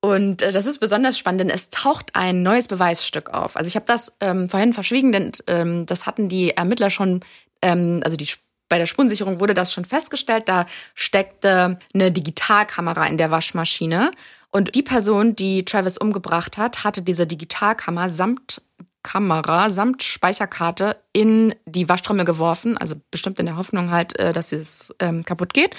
Und 0.00 0.42
äh, 0.42 0.52
das 0.52 0.66
ist 0.66 0.78
besonders 0.78 1.18
spannend, 1.18 1.40
denn 1.40 1.50
es 1.50 1.70
taucht 1.70 2.10
ein 2.14 2.42
neues 2.42 2.68
Beweisstück 2.68 3.30
auf. 3.30 3.56
Also 3.56 3.68
ich 3.68 3.76
habe 3.76 3.86
das 3.86 4.12
ähm, 4.20 4.48
vorhin 4.48 4.72
verschwiegen, 4.72 5.12
denn 5.12 5.32
ähm, 5.46 5.86
das 5.86 6.06
hatten 6.06 6.28
die 6.28 6.50
Ermittler 6.50 6.90
schon, 6.90 7.20
ähm, 7.62 8.00
also 8.04 8.16
die 8.16 8.28
bei 8.68 8.78
der 8.78 8.86
Spurensicherung 8.86 9.38
wurde 9.38 9.54
das 9.54 9.72
schon 9.72 9.84
festgestellt. 9.84 10.48
Da 10.48 10.66
steckte 10.94 11.78
eine 11.94 12.10
Digitalkamera 12.10 13.06
in 13.06 13.16
der 13.16 13.30
Waschmaschine. 13.30 14.10
Und 14.50 14.74
die 14.74 14.82
Person, 14.82 15.36
die 15.36 15.64
Travis 15.64 15.98
umgebracht 15.98 16.58
hat, 16.58 16.82
hatte 16.82 17.02
diese 17.02 17.26
Digitalkamera 17.26 18.08
samt 18.08 18.62
Kamera 19.02 19.70
samt 19.70 20.02
Speicherkarte 20.02 20.96
in 21.12 21.54
die 21.64 21.88
Waschtrommel 21.88 22.24
geworfen, 22.24 22.76
also 22.76 22.96
bestimmt 23.12 23.38
in 23.38 23.46
der 23.46 23.56
Hoffnung 23.56 23.92
halt, 23.92 24.18
äh, 24.18 24.32
dass 24.32 24.50
es 24.50 24.92
ähm, 24.98 25.24
kaputt 25.24 25.54
geht. 25.54 25.76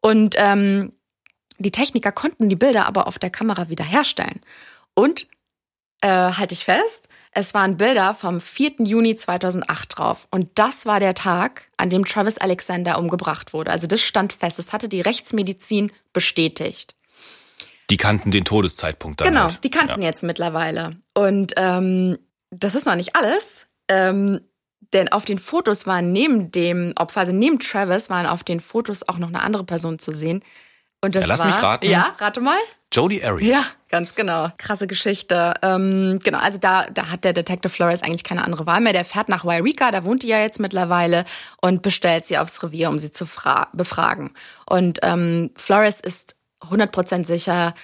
Und 0.00 0.34
ähm, 0.38 0.92
die 1.58 1.70
Techniker 1.70 2.12
konnten 2.12 2.48
die 2.48 2.56
Bilder 2.56 2.86
aber 2.86 3.06
auf 3.06 3.18
der 3.18 3.30
Kamera 3.30 3.68
wiederherstellen. 3.68 4.40
Und, 4.94 5.28
äh, 6.00 6.08
halte 6.08 6.54
ich 6.54 6.64
fest, 6.64 7.08
es 7.32 7.54
waren 7.54 7.76
Bilder 7.76 8.14
vom 8.14 8.40
4. 8.40 8.74
Juni 8.80 9.16
2008 9.16 9.98
drauf. 9.98 10.28
Und 10.30 10.50
das 10.54 10.86
war 10.86 11.00
der 11.00 11.14
Tag, 11.14 11.70
an 11.76 11.90
dem 11.90 12.04
Travis 12.04 12.38
Alexander 12.38 12.98
umgebracht 12.98 13.52
wurde. 13.52 13.70
Also 13.70 13.86
das 13.86 14.02
stand 14.02 14.32
fest. 14.32 14.58
Das 14.58 14.72
hatte 14.72 14.88
die 14.88 15.00
Rechtsmedizin 15.00 15.90
bestätigt. 16.12 16.94
Die 17.90 17.96
kannten 17.96 18.30
den 18.30 18.44
Todeszeitpunkt 18.44 19.20
dann. 19.20 19.28
Genau, 19.28 19.44
halt. 19.44 19.64
die 19.64 19.70
kannten 19.70 20.02
ja. 20.02 20.08
jetzt 20.08 20.22
mittlerweile. 20.22 20.96
Und 21.12 21.54
ähm, 21.56 22.18
das 22.50 22.74
ist 22.74 22.86
noch 22.86 22.94
nicht 22.94 23.16
alles. 23.16 23.66
Ähm, 23.88 24.40
denn 24.92 25.10
auf 25.10 25.24
den 25.24 25.38
Fotos 25.38 25.86
waren 25.86 26.12
neben 26.12 26.52
dem 26.52 26.92
Opfer, 26.96 27.20
also 27.20 27.32
neben 27.32 27.58
Travis, 27.58 28.10
waren 28.10 28.26
auf 28.26 28.44
den 28.44 28.60
Fotos 28.60 29.08
auch 29.08 29.18
noch 29.18 29.28
eine 29.28 29.42
andere 29.42 29.64
Person 29.64 29.98
zu 29.98 30.12
sehen. 30.12 30.42
Und 31.04 31.14
das 31.14 31.24
ja, 31.24 31.28
lass 31.28 31.40
war, 31.40 31.46
mich 31.46 31.62
raten. 31.62 31.86
Ja, 31.86 32.14
rate 32.18 32.40
mal. 32.40 32.56
Jodie 32.90 33.22
Arias. 33.22 33.46
Ja, 33.46 33.64
ganz 33.90 34.14
genau. 34.14 34.48
Krasse 34.56 34.86
Geschichte. 34.86 35.54
Ähm, 35.62 36.18
genau, 36.24 36.38
also 36.38 36.58
da, 36.58 36.86
da 36.90 37.10
hat 37.10 37.24
der 37.24 37.32
Detective 37.32 37.68
Flores 37.68 38.02
eigentlich 38.02 38.24
keine 38.24 38.42
andere 38.42 38.66
Wahl 38.66 38.80
mehr. 38.80 38.92
Der 38.92 39.04
fährt 39.04 39.28
nach 39.28 39.44
Wairika, 39.44 39.90
da 39.90 40.04
wohnt 40.04 40.22
die 40.22 40.28
ja 40.28 40.38
jetzt 40.38 40.60
mittlerweile 40.60 41.24
und 41.60 41.82
bestellt 41.82 42.24
sie 42.24 42.38
aufs 42.38 42.62
Revier, 42.62 42.88
um 42.88 42.98
sie 42.98 43.12
zu 43.12 43.26
befragen. 43.72 44.32
Und 44.64 45.00
ähm, 45.02 45.50
Flores 45.56 46.00
ist 46.00 46.36
100% 46.62 47.26
sicher, 47.26 47.74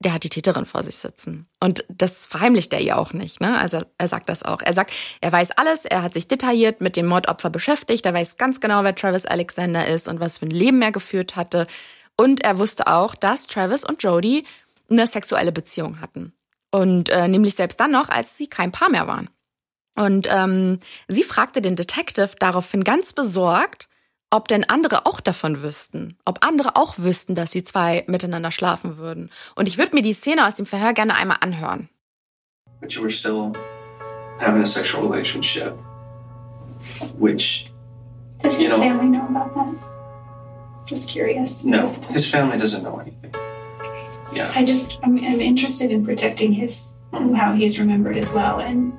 der 0.00 0.12
hat 0.12 0.22
die 0.22 0.28
Täterin 0.28 0.64
vor 0.64 0.82
sich 0.84 0.96
sitzen. 0.96 1.48
Und 1.58 1.84
das 1.88 2.26
verheimlicht 2.26 2.72
er 2.72 2.80
ihr 2.80 2.98
auch 2.98 3.12
nicht. 3.12 3.40
Ne? 3.40 3.58
Also 3.58 3.80
er 3.98 4.06
sagt 4.06 4.28
das 4.28 4.44
auch. 4.44 4.62
Er 4.62 4.72
sagt, 4.72 4.92
er 5.20 5.32
weiß 5.32 5.52
alles, 5.52 5.84
er 5.84 6.02
hat 6.02 6.14
sich 6.14 6.28
detailliert 6.28 6.80
mit 6.80 6.94
dem 6.94 7.06
Mordopfer 7.06 7.50
beschäftigt, 7.50 8.06
er 8.06 8.14
weiß 8.14 8.36
ganz 8.36 8.60
genau, 8.60 8.84
wer 8.84 8.94
Travis 8.94 9.26
Alexander 9.26 9.86
ist 9.88 10.06
und 10.06 10.20
was 10.20 10.38
für 10.38 10.46
ein 10.46 10.52
Leben 10.52 10.80
er 10.82 10.92
geführt 10.92 11.34
hatte. 11.34 11.66
Und 12.20 12.42
er 12.42 12.58
wusste 12.58 12.86
auch, 12.88 13.14
dass 13.14 13.46
Travis 13.46 13.84
und 13.84 14.02
Jody 14.02 14.44
eine 14.90 15.06
sexuelle 15.06 15.52
Beziehung 15.52 16.00
hatten. 16.00 16.32
Und 16.70 17.08
äh, 17.10 17.28
nämlich 17.28 17.54
selbst 17.54 17.78
dann 17.80 17.92
noch, 17.92 18.08
als 18.08 18.36
sie 18.36 18.48
kein 18.48 18.72
Paar 18.72 18.90
mehr 18.90 19.06
waren. 19.06 19.30
Und 19.96 20.26
ähm, 20.30 20.78
sie 21.08 21.22
fragte 21.22 21.62
den 21.62 21.76
Detective 21.76 22.30
daraufhin 22.38 22.84
ganz 22.84 23.12
besorgt, 23.12 23.88
ob 24.30 24.48
denn 24.48 24.68
andere 24.68 25.06
auch 25.06 25.20
davon 25.20 25.62
wüssten, 25.62 26.18
ob 26.24 26.44
andere 26.44 26.76
auch 26.76 26.98
wüssten, 26.98 27.34
dass 27.34 27.52
sie 27.52 27.62
zwei 27.62 28.04
miteinander 28.08 28.50
schlafen 28.50 28.98
würden. 28.98 29.30
Und 29.54 29.66
ich 29.68 29.78
würde 29.78 29.94
mir 29.94 30.02
die 30.02 30.12
Szene 30.12 30.46
aus 30.46 30.56
dem 30.56 30.66
Verhör 30.66 30.92
gerne 30.92 31.14
einmal 31.14 31.38
anhören. 31.40 31.88
But 32.80 32.92
you 32.92 33.00
were 33.00 33.10
still 33.10 33.52
having 34.40 34.62
a 34.62 34.66
sexual 34.66 35.06
relationship, 35.08 35.72
which 37.18 37.70
Does 38.42 38.56
his 38.56 38.68
You 38.70 38.76
know- 38.76 38.82
family 38.82 39.06
know 39.08 39.24
about 39.34 39.54
that? 39.54 39.97
Just 40.88 41.10
curious. 41.10 41.64
no, 41.64 41.80
Just- 41.80 42.10
his 42.12 42.26
family 42.26 42.56
doesn't 42.56 42.82
know 42.82 42.98
anything. 42.98 43.30
Yeah. 44.34 44.50
I 44.54 44.64
just, 44.64 44.98
I'm, 45.02 45.16
I'm 45.18 45.40
interested 45.40 45.90
in 45.90 46.04
protecting 46.04 46.52
his, 46.52 46.92
how 47.12 47.54
he's 47.54 47.78
remembered 47.78 48.16
as 48.16 48.34
well. 48.34 48.60
And 48.60 48.92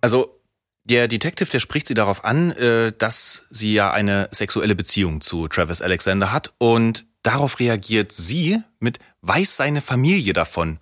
Also 0.00 0.40
der 0.84 1.08
Detective, 1.08 1.50
der 1.50 1.60
spricht 1.60 1.88
sie 1.88 1.94
darauf 1.94 2.24
an, 2.24 2.52
äh, 2.52 2.92
dass 2.96 3.44
sie 3.50 3.74
ja 3.74 3.90
eine 3.92 4.28
sexuelle 4.32 4.74
Beziehung 4.74 5.20
zu 5.20 5.46
Travis 5.48 5.82
Alexander 5.82 6.32
hat 6.32 6.52
und 6.58 7.04
darauf 7.22 7.60
reagiert 7.60 8.12
sie 8.12 8.60
mit, 8.78 8.98
weiß 9.22 9.56
seine 9.56 9.80
Familie 9.82 10.32
davon. 10.32 10.78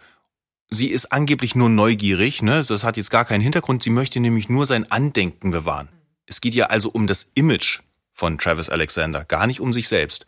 Sie 0.71 0.89
ist 0.89 1.13
angeblich 1.13 1.55
nur 1.55 1.71
neugierig, 1.71 2.43
ne? 2.43 2.63
Das 2.67 2.85
hat 2.85 2.97
jetzt 2.99 3.11
gar 3.11 3.25
keinen 3.25 3.41
Hintergrund. 3.41 3.83
Sie 3.83 3.91
möchte 3.91 4.21
nämlich 4.21 4.49
nur 4.51 4.67
sein 4.67 4.91
Andenken 4.91 5.51
bewahren. 5.51 5.89
Es 6.27 6.43
geht 6.43 6.55
ja 6.55 6.67
also 6.67 6.91
um 6.91 7.07
das 7.07 7.31
Image 7.35 7.81
von 8.19 8.37
Travis 8.37 8.69
Alexander, 8.69 9.25
gar 9.25 9.47
nicht 9.47 9.61
um 9.61 9.73
sich 9.73 9.87
selbst. 9.89 10.27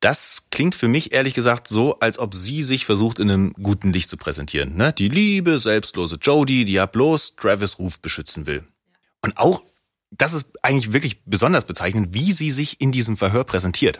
Das 0.00 0.48
klingt 0.50 0.74
für 0.74 0.86
mich 0.86 1.12
ehrlich 1.14 1.32
gesagt 1.32 1.66
so, 1.66 1.98
als 1.98 2.18
ob 2.18 2.34
sie 2.34 2.62
sich 2.62 2.84
versucht, 2.84 3.18
in 3.18 3.30
einem 3.30 3.52
guten 3.54 3.90
Licht 3.90 4.10
zu 4.10 4.18
präsentieren. 4.18 4.76
Ne? 4.76 4.92
Die 4.92 5.08
liebe, 5.08 5.58
selbstlose 5.58 6.16
Jodie, 6.20 6.66
die 6.66 6.74
ja 6.74 6.84
bloß 6.84 7.36
Travis 7.36 7.78
Ruf 7.78 7.98
beschützen 7.98 8.44
will. 8.44 8.64
Und 9.22 9.38
auch, 9.38 9.62
das 10.10 10.34
ist 10.34 10.62
eigentlich 10.62 10.92
wirklich 10.92 11.22
besonders 11.24 11.64
bezeichnend, 11.64 12.12
wie 12.12 12.32
sie 12.32 12.50
sich 12.50 12.82
in 12.82 12.92
diesem 12.92 13.16
Verhör 13.16 13.44
präsentiert. 13.44 13.98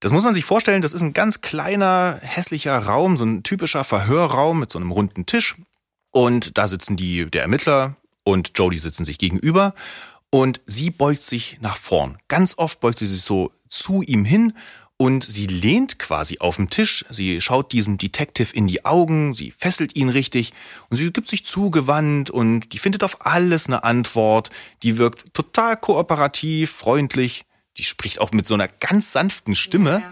Das 0.00 0.12
muss 0.12 0.24
man 0.24 0.34
sich 0.34 0.44
vorstellen, 0.44 0.82
das 0.82 0.92
ist 0.92 1.02
ein 1.02 1.14
ganz 1.14 1.40
kleiner, 1.40 2.18
hässlicher 2.20 2.78
Raum, 2.78 3.16
so 3.16 3.24
ein 3.24 3.42
typischer 3.42 3.84
Verhörraum 3.84 4.60
mit 4.60 4.70
so 4.70 4.78
einem 4.78 4.90
runden 4.90 5.24
Tisch. 5.24 5.56
Und 6.10 6.58
da 6.58 6.68
sitzen 6.68 6.96
die, 6.96 7.24
der 7.24 7.42
Ermittler 7.42 7.96
und 8.22 8.52
Jodie 8.54 8.78
sitzen 8.78 9.06
sich 9.06 9.16
gegenüber. 9.16 9.74
Und 10.30 10.60
sie 10.64 10.90
beugt 10.90 11.22
sich 11.22 11.58
nach 11.60 11.76
vorn. 11.76 12.18
Ganz 12.28 12.54
oft 12.56 12.80
beugt 12.80 12.98
sie 12.98 13.06
sich 13.06 13.22
so 13.22 13.52
zu 13.68 14.02
ihm 14.02 14.24
hin 14.24 14.52
und 15.00 15.24
sie 15.24 15.46
lehnt 15.46 15.98
quasi 15.98 16.40
auf 16.40 16.56
dem 16.56 16.68
Tisch. 16.68 17.06
Sie 17.08 17.40
schaut 17.40 17.72
diesem 17.72 17.96
Detective 17.96 18.54
in 18.54 18.66
die 18.66 18.84
Augen, 18.84 19.32
sie 19.32 19.50
fesselt 19.50 19.96
ihn 19.96 20.10
richtig 20.10 20.52
und 20.90 20.98
sie 20.98 21.10
gibt 21.10 21.26
sich 21.26 21.46
zugewandt 21.46 22.28
und 22.28 22.74
die 22.74 22.78
findet 22.78 23.02
auf 23.02 23.24
alles 23.24 23.66
eine 23.66 23.82
Antwort. 23.82 24.50
Die 24.82 24.98
wirkt 24.98 25.32
total 25.32 25.78
kooperativ, 25.78 26.70
freundlich. 26.70 27.46
Die 27.78 27.84
spricht 27.84 28.20
auch 28.20 28.32
mit 28.32 28.46
so 28.46 28.52
einer 28.52 28.68
ganz 28.68 29.10
sanften 29.10 29.54
Stimme. 29.54 30.02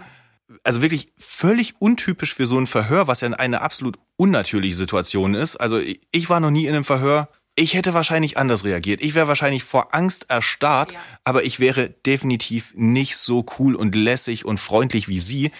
Also 0.63 0.81
wirklich 0.81 1.13
völlig 1.19 1.75
untypisch 1.77 2.33
für 2.33 2.47
so 2.47 2.57
ein 2.57 2.65
Verhör, 2.65 3.07
was 3.07 3.21
ja 3.21 3.29
eine 3.29 3.61
absolut 3.61 3.99
unnatürliche 4.17 4.75
Situation 4.75 5.35
ist. 5.35 5.55
Also 5.55 5.79
ich 6.11 6.29
war 6.29 6.39
noch 6.39 6.49
nie 6.49 6.65
in 6.65 6.73
einem 6.73 6.83
Verhör. 6.83 7.29
Ich 7.59 7.73
hätte 7.73 7.93
wahrscheinlich 7.93 8.37
anders 8.37 8.63
reagiert. 8.63 9.01
Ich 9.01 9.15
wäre 9.15 9.27
wahrscheinlich 9.27 9.65
vor 9.65 9.93
Angst 9.93 10.29
erstarrt, 10.29 10.93
Ja. 10.93 10.99
aber 11.25 11.43
ich 11.43 11.59
wäre 11.59 11.89
definitiv 12.05 12.71
nicht 12.73 13.17
so 13.17 13.45
cool 13.59 13.75
und 13.75 13.95
lässig 13.95 14.45
und 14.45 14.61
freundlich 14.61 15.09
wie 15.09 15.19
sie. 15.19 15.51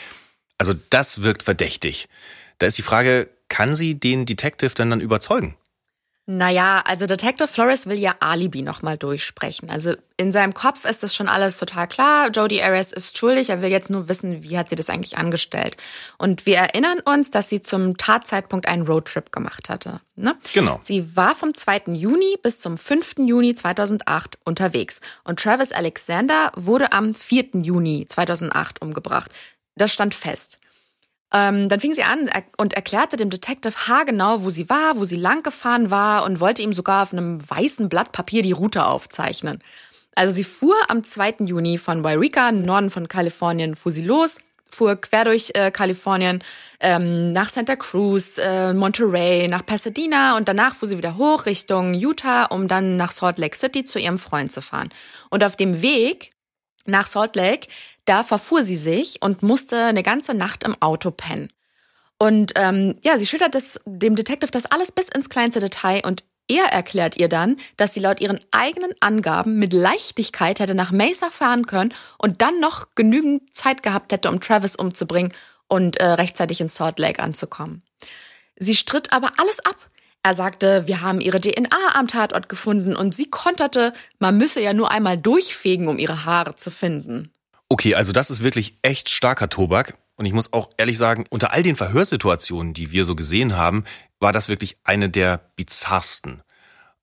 Also 0.57 0.73
das 0.91 1.23
wirkt 1.23 1.43
verdächtig. 1.43 2.07
Da 2.57 2.67
ist 2.67 2.77
die 2.77 2.83
Frage, 2.83 3.29
kann 3.49 3.75
sie 3.75 3.99
den 3.99 4.25
Detective 4.25 4.73
denn 4.75 4.91
dann 4.91 5.01
überzeugen? 5.01 5.57
Naja, 6.31 6.83
also 6.85 7.07
Detective 7.07 7.47
Flores 7.47 7.87
will 7.87 7.97
ja 7.97 8.13
Alibi 8.19 8.61
nochmal 8.61 8.99
durchsprechen. 8.99 9.71
Also 9.71 9.95
in 10.15 10.31
seinem 10.31 10.53
Kopf 10.53 10.85
ist 10.85 11.01
das 11.01 11.15
schon 11.15 11.27
alles 11.27 11.57
total 11.57 11.87
klar. 11.87 12.29
Jodie 12.29 12.61
Arias 12.61 12.93
ist 12.93 13.17
schuldig. 13.17 13.49
Er 13.49 13.63
will 13.63 13.71
jetzt 13.71 13.89
nur 13.89 14.07
wissen, 14.09 14.43
wie 14.43 14.55
hat 14.55 14.69
sie 14.69 14.75
das 14.75 14.91
eigentlich 14.91 15.17
angestellt. 15.17 15.75
Und 16.19 16.45
wir 16.45 16.57
erinnern 16.57 16.99
uns, 17.03 17.31
dass 17.31 17.49
sie 17.49 17.63
zum 17.63 17.97
Tatzeitpunkt 17.97 18.67
einen 18.67 18.85
Roadtrip 18.85 19.31
gemacht 19.31 19.69
hatte. 19.69 20.01
Ne? 20.15 20.35
Genau. 20.53 20.79
Sie 20.83 21.15
war 21.15 21.33
vom 21.33 21.55
2. 21.55 21.93
Juni 21.93 22.37
bis 22.43 22.59
zum 22.59 22.77
5. 22.77 23.15
Juni 23.25 23.55
2008 23.55 24.37
unterwegs. 24.45 25.01
Und 25.23 25.39
Travis 25.39 25.71
Alexander 25.71 26.51
wurde 26.55 26.91
am 26.91 27.15
4. 27.15 27.63
Juni 27.63 28.05
2008 28.07 28.83
umgebracht. 28.83 29.31
Das 29.75 29.91
stand 29.91 30.13
fest. 30.13 30.59
Ähm, 31.31 31.69
dann 31.69 31.79
fing 31.79 31.93
sie 31.93 32.03
an 32.03 32.29
und 32.57 32.73
erklärte 32.73 33.15
dem 33.15 33.29
Detective 33.29 33.87
haargenau, 33.87 34.43
wo 34.43 34.49
sie 34.49 34.69
war, 34.69 34.99
wo 34.99 35.05
sie 35.05 35.15
lang 35.15 35.43
gefahren 35.43 35.91
war 35.91 36.23
und 36.23 36.39
wollte 36.39 36.63
ihm 36.63 36.73
sogar 36.73 37.03
auf 37.03 37.13
einem 37.13 37.37
weißen 37.47 37.87
Blatt 37.87 38.11
Papier 38.11 38.41
die 38.41 38.51
Route 38.51 38.85
aufzeichnen. 38.85 39.61
Also 40.15 40.33
sie 40.33 40.43
fuhr 40.43 40.75
am 40.87 41.03
2. 41.03 41.45
Juni 41.45 41.77
von 41.77 42.03
Wairika, 42.03 42.49
im 42.49 42.63
Norden 42.63 42.89
von 42.89 43.07
Kalifornien, 43.07 43.75
fuhr 43.75 43.91
sie 43.91 44.01
los, 44.01 44.39
fuhr 44.71 44.95
quer 44.95 45.25
durch 45.25 45.51
äh, 45.53 45.71
Kalifornien 45.71 46.43
ähm, 46.79 47.31
nach 47.31 47.49
Santa 47.49 47.75
Cruz, 47.75 48.37
äh, 48.37 48.73
Monterey, 48.73 49.47
nach 49.47 49.65
Pasadena 49.65 50.35
und 50.35 50.47
danach 50.47 50.75
fuhr 50.75 50.87
sie 50.87 50.97
wieder 50.97 51.17
hoch 51.17 51.45
Richtung 51.45 51.93
Utah, 51.93 52.45
um 52.45 52.67
dann 52.67 52.97
nach 52.97 53.11
Salt 53.11 53.37
Lake 53.37 53.55
City 53.55 53.85
zu 53.85 53.99
ihrem 53.99 54.17
Freund 54.17 54.51
zu 54.51 54.61
fahren. 54.61 54.89
Und 55.29 55.43
auf 55.43 55.55
dem 55.55 55.81
Weg 55.81 56.31
nach 56.85 57.07
Salt 57.07 57.35
Lake, 57.35 57.67
da 58.10 58.24
verfuhr 58.24 58.63
sie 58.63 58.76
sich 58.76 59.22
und 59.22 59.43
musste 59.43 59.86
eine 59.86 60.04
ganze 60.04 60.34
Nacht 60.34 60.63
im 60.63 60.76
Auto 60.82 61.12
pennen. 61.12 61.54
Und 62.17 62.54
ähm, 62.56 62.98
ja, 63.02 63.17
sie 63.17 63.26
schildert 63.26 63.56
das, 63.56 63.80
dem 63.86 64.15
Detective 64.15 64.52
das 64.52 64.65
alles 64.65 64.91
bis 64.91 65.10
ins 65.10 65.30
kleinste 65.30 65.60
Detail 65.60 66.02
und 66.06 66.24
er 66.50 66.65
erklärt 66.65 67.17
ihr 67.17 67.30
dann, 67.30 67.58
dass 67.78 67.93
sie 67.93 68.00
laut 68.00 68.19
ihren 68.19 68.39
eigenen 68.50 68.91
Angaben 69.00 69.60
mit 69.60 69.72
Leichtigkeit 69.72 70.60
hätte 70.60 70.74
nach 70.74 70.91
Mesa 70.91 71.30
fahren 71.30 71.67
können 71.67 71.93
und 72.17 72.41
dann 72.41 72.60
noch 72.60 72.88
genügend 72.95 73.56
Zeit 73.56 73.84
gehabt 73.84 74.12
hätte, 74.12 74.30
um 74.30 74.41
Travis 74.41 74.76
umzubringen 74.76 75.32
und 75.67 75.98
äh, 75.98 76.06
rechtzeitig 76.06 76.60
in 76.60 76.67
Salt 76.67 76.98
Lake 76.98 77.22
anzukommen. 77.22 77.84
Sie 78.58 78.76
stritt 78.76 79.13
aber 79.13 79.32
alles 79.38 79.60
ab. 79.60 79.78
Er 80.24 80.34
sagte, 80.34 80.88
wir 80.88 81.02
haben 81.02 81.22
ihre 81.22 81.39
DNA 81.39 81.93
am 81.93 82.08
Tatort 82.08 82.50
gefunden 82.50 82.95
und 82.95 83.13
sie 83.13 83.30
konterte, 83.30 83.93
man 84.17 84.36
müsse 84.36 84.60
ja 84.60 84.74
nur 84.74 84.89
einmal 84.89 85.17
durchfegen, 85.17 85.88
um 85.88 86.00
ihre 86.00 86.26
Haare 86.26 86.56
zu 86.56 86.72
finden. 86.72 87.32
Okay, 87.69 87.95
also 87.95 88.12
das 88.12 88.32
ist 88.32 88.43
wirklich 88.43 88.77
echt 88.82 89.10
starker 89.10 89.49
Tobak. 89.49 89.97
Und 90.15 90.25
ich 90.25 90.34
muss 90.34 90.51
auch 90.51 90.69
ehrlich 90.77 90.97
sagen, 90.97 91.23
unter 91.29 91.53
all 91.53 91.63
den 91.63 91.77
Verhörsituationen, 91.77 92.73
die 92.73 92.91
wir 92.91 93.05
so 93.05 93.15
gesehen 93.15 93.55
haben, 93.55 93.86
war 94.19 94.34
das 94.34 94.49
wirklich 94.49 94.77
eine 94.84 95.10
der 95.10 95.39
bizarrsten. 95.55 96.41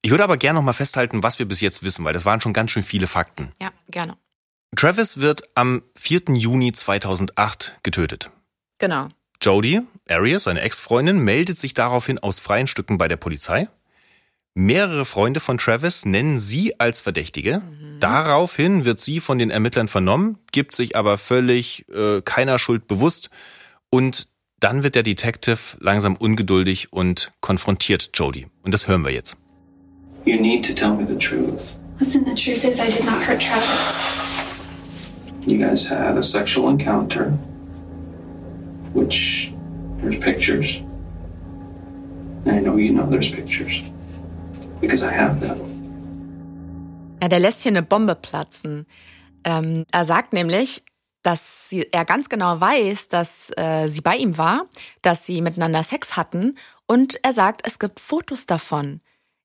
Ich 0.02 0.10
würde 0.10 0.24
aber 0.24 0.36
gerne 0.36 0.58
noch 0.58 0.64
mal 0.64 0.74
festhalten, 0.74 1.22
was 1.22 1.38
wir 1.38 1.46
bis 1.46 1.62
jetzt 1.62 1.82
wissen, 1.82 2.04
weil 2.04 2.12
das 2.12 2.26
waren 2.26 2.40
schon 2.40 2.52
ganz 2.52 2.72
schön 2.72 2.82
viele 2.82 3.06
Fakten. 3.06 3.52
Ja, 3.60 3.72
gerne. 3.90 4.16
Travis 4.76 5.18
wird 5.18 5.42
am 5.54 5.82
4. 5.96 6.34
Juni 6.34 6.72
2008 6.72 7.78
getötet. 7.82 8.30
Genau. 8.78 9.08
Jodie, 9.40 9.80
Arias, 10.08 10.44
seine 10.44 10.60
Ex-Freundin, 10.60 11.20
meldet 11.20 11.58
sich 11.58 11.74
daraufhin 11.74 12.18
aus 12.18 12.40
freien 12.40 12.66
Stücken 12.66 12.98
bei 12.98 13.08
der 13.08 13.16
Polizei. 13.16 13.68
Mehrere 14.58 15.04
Freunde 15.04 15.38
von 15.38 15.58
Travis 15.58 16.06
nennen 16.06 16.38
sie 16.38 16.80
als 16.80 17.02
Verdächtige. 17.02 17.60
Daraufhin 18.00 18.86
wird 18.86 19.02
sie 19.02 19.20
von 19.20 19.38
den 19.38 19.50
Ermittlern 19.50 19.86
vernommen, 19.86 20.38
gibt 20.50 20.74
sich 20.74 20.96
aber 20.96 21.18
völlig 21.18 21.84
äh, 21.90 22.22
keiner 22.22 22.58
Schuld 22.58 22.88
bewusst. 22.88 23.28
Und 23.90 24.28
dann 24.58 24.82
wird 24.82 24.94
der 24.94 25.02
Detective 25.02 25.58
langsam 25.78 26.16
ungeduldig 26.16 26.90
und 26.90 27.32
konfrontiert 27.42 28.12
Jodie. 28.14 28.46
Und 28.62 28.72
das 28.72 28.88
hören 28.88 29.04
wir 29.04 29.12
jetzt. 29.12 29.36
You 30.24 30.40
need 30.40 30.64
to 30.66 30.72
tell 30.72 30.94
me 30.94 31.06
the 31.06 31.18
truth. 31.18 31.76
listen, 31.98 32.24
the 32.24 32.34
truth 32.34 32.64
is 32.64 32.80
I 32.80 32.90
did 32.90 33.04
not 33.04 33.22
hurt 33.22 33.42
Travis. 33.42 33.92
You 35.44 35.58
guys 35.58 35.86
had 35.86 36.16
a 36.16 36.22
sexual 36.22 36.70
encounter, 36.70 37.30
which 38.94 39.52
there's 40.00 40.18
pictures. 40.18 40.80
I 42.46 42.60
know 42.60 42.78
you 42.78 42.94
know 42.94 43.06
there's 43.06 43.28
pictures 43.28 43.82
because 44.80 45.04
I 45.04 45.10
have 45.10 45.40
them. 45.40 45.58
Ja, 47.22 47.28
der 47.28 47.40
lässt 47.40 47.62
hier 47.62 47.72
eine 47.72 47.82
Bombe 47.82 48.14
platzen. 48.14 48.86
Ähm, 49.44 49.84
er 49.90 50.04
sagt 50.04 50.32
nämlich, 50.32 50.84
dass 51.22 51.68
sie, 51.68 51.88
er 51.92 52.04
ganz 52.04 52.28
genau 52.28 52.60
weiß, 52.60 53.08
dass 53.08 53.50
äh, 53.56 53.88
sie 53.88 54.00
bei 54.00 54.16
ihm 54.16 54.38
war, 54.38 54.66
dass 55.02 55.26
sie 55.26 55.40
miteinander 55.40 55.82
Sex 55.82 56.16
hatten 56.16 56.56
und 56.86 57.18
er 57.24 57.32
sagt, 57.32 57.66
es 57.66 57.78
gibt 57.78 57.98
Fotos 57.98 58.46
davon. 58.46 59.00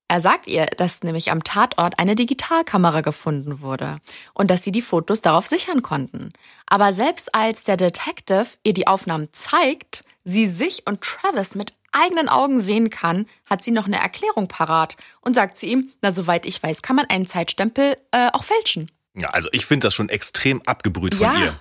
Er 0.08 0.20
sagt 0.20 0.48
ihr, 0.48 0.66
dass 0.66 1.04
nämlich 1.04 1.32
am 1.32 1.44
Tatort 1.44 1.98
eine 1.98 2.16
Digitalkamera 2.16 3.00
gefunden 3.02 3.62
wurde 3.62 4.00
und 4.34 4.52
dass 4.52 4.62
sie 4.64 4.74
die 4.74 4.82
Fotos 4.82 5.22
darauf 5.22 5.48
sichern 5.48 5.82
konnten. 5.82 6.30
Aber 6.68 6.92
selbst 6.92 7.34
als 7.34 7.64
der 7.64 7.78
Detective 7.78 8.46
ihr 8.64 8.74
die 8.74 8.88
Aufnahmen 8.88 9.30
zeigt, 9.32 10.04
sie 10.24 10.48
sich 10.48 10.86
und 10.88 11.02
Travis 11.02 11.56
mit 11.56 11.74
eigenen 11.92 12.30
Augen 12.30 12.60
sehen 12.62 12.90
kann, 12.90 13.26
hat 13.46 13.64
sie 13.64 13.72
noch 13.72 13.86
eine 13.86 14.00
Erklärung 14.00 14.48
parat 14.48 14.96
und 15.22 15.34
sagt 15.34 15.58
zu 15.58 15.66
ihm, 15.66 15.92
na 16.02 16.12
soweit 16.12 16.46
ich 16.46 16.62
weiß, 16.62 16.82
kann 16.82 16.96
man 16.96 17.06
einen 17.10 17.28
Zeitstempel 17.28 17.98
äh, 18.12 18.30
auch 18.32 18.44
fälschen. 18.44 18.92
Ja, 19.14 19.30
also 19.32 19.50
ich 19.52 19.66
finde 19.66 19.88
das 19.88 19.94
schon 19.94 20.08
extrem 20.10 20.62
abgebrüht 20.66 21.16
von 21.16 21.26
ja, 21.26 21.38
ihr. 21.38 21.60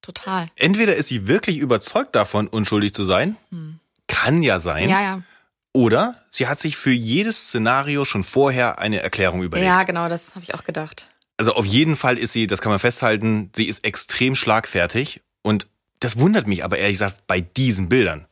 total. 0.00 0.48
Entweder 0.56 0.96
ist 0.96 1.08
sie 1.08 1.28
wirklich 1.28 1.58
überzeugt 1.58 2.14
davon, 2.14 2.48
unschuldig 2.48 2.94
zu 2.94 3.04
sein, 3.04 3.36
kann 4.08 4.42
ja 4.42 4.58
sein, 4.58 4.88
Ja, 4.88 5.02
ja. 5.02 5.22
oder 5.74 6.14
sie 6.30 6.46
hat 6.46 6.58
sich 6.58 6.76
für 6.78 6.92
jedes 6.92 7.48
Szenario 7.48 8.06
schon 8.06 8.24
vorher 8.24 8.78
eine 8.78 9.02
Erklärung 9.02 9.42
überlegt. 9.42 9.66
Ja, 9.66 9.82
genau, 9.82 10.08
das 10.08 10.34
habe 10.34 10.44
ich 10.44 10.54
auch 10.54 10.64
gedacht. 10.64 11.08
Also 11.36 11.52
auf 11.54 11.66
jeden 11.66 11.96
Fall 11.96 12.16
ist 12.16 12.32
sie, 12.32 12.46
das 12.46 12.62
kann 12.62 12.70
man 12.70 12.78
festhalten, 12.78 13.50
sie 13.54 13.66
ist 13.66 13.84
extrem 13.84 14.34
schlagfertig 14.34 15.20
und 15.42 15.66
das 16.00 16.18
wundert 16.18 16.46
mich 16.46 16.64
aber 16.64 16.78
ehrlich 16.78 16.94
gesagt 16.94 17.26
bei 17.26 17.40
diesen 17.40 17.88
Bildern. 17.88 18.26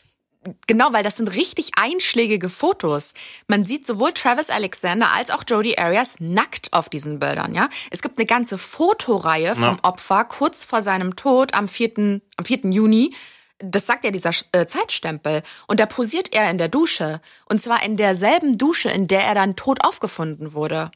Genau, 0.66 0.92
weil 0.92 1.02
das 1.02 1.16
sind 1.16 1.28
richtig 1.28 1.70
einschlägige 1.76 2.50
Fotos. 2.50 3.14
Man 3.46 3.64
sieht 3.64 3.86
sowohl 3.86 4.12
Travis 4.12 4.50
Alexander 4.50 5.12
als 5.12 5.30
auch 5.30 5.42
Jodie 5.46 5.78
Arias 5.78 6.16
nackt 6.18 6.72
auf 6.72 6.90
diesen 6.90 7.18
Bildern, 7.18 7.54
ja. 7.54 7.68
Es 7.90 8.02
gibt 8.02 8.18
eine 8.18 8.26
ganze 8.26 8.58
Fotoreihe 8.58 9.54
vom 9.54 9.62
Ja. 9.62 9.76
Opfer 9.82 10.24
kurz 10.24 10.64
vor 10.64 10.82
seinem 10.82 11.16
Tod 11.16 11.54
am 11.54 11.66
4. 11.66 12.20
am 12.36 12.44
4. 12.44 12.58
Juni. 12.70 13.14
Das 13.58 13.86
sagt 13.86 14.04
ja 14.04 14.10
dieser 14.10 14.32
äh, 14.52 14.66
Zeitstempel. 14.66 15.42
Und 15.66 15.80
da 15.80 15.86
posiert 15.86 16.34
er 16.34 16.50
in 16.50 16.58
der 16.58 16.68
Dusche. 16.68 17.20
Und 17.46 17.60
zwar 17.60 17.82
in 17.82 17.96
derselben 17.96 18.58
Dusche, 18.58 18.90
in 18.90 19.06
der 19.06 19.22
er 19.24 19.34
dann 19.34 19.56
tot 19.56 19.82
aufgefunden 19.82 20.52
wurde. 20.52 20.90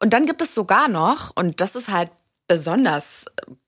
Und 0.00 0.12
dann 0.12 0.26
gibt 0.26 0.42
es 0.42 0.54
sogar 0.54 0.88
noch, 0.88 1.30
und 1.36 1.60
das 1.60 1.76
ist 1.76 1.90
halt 1.90 2.10
besonders 2.52 3.24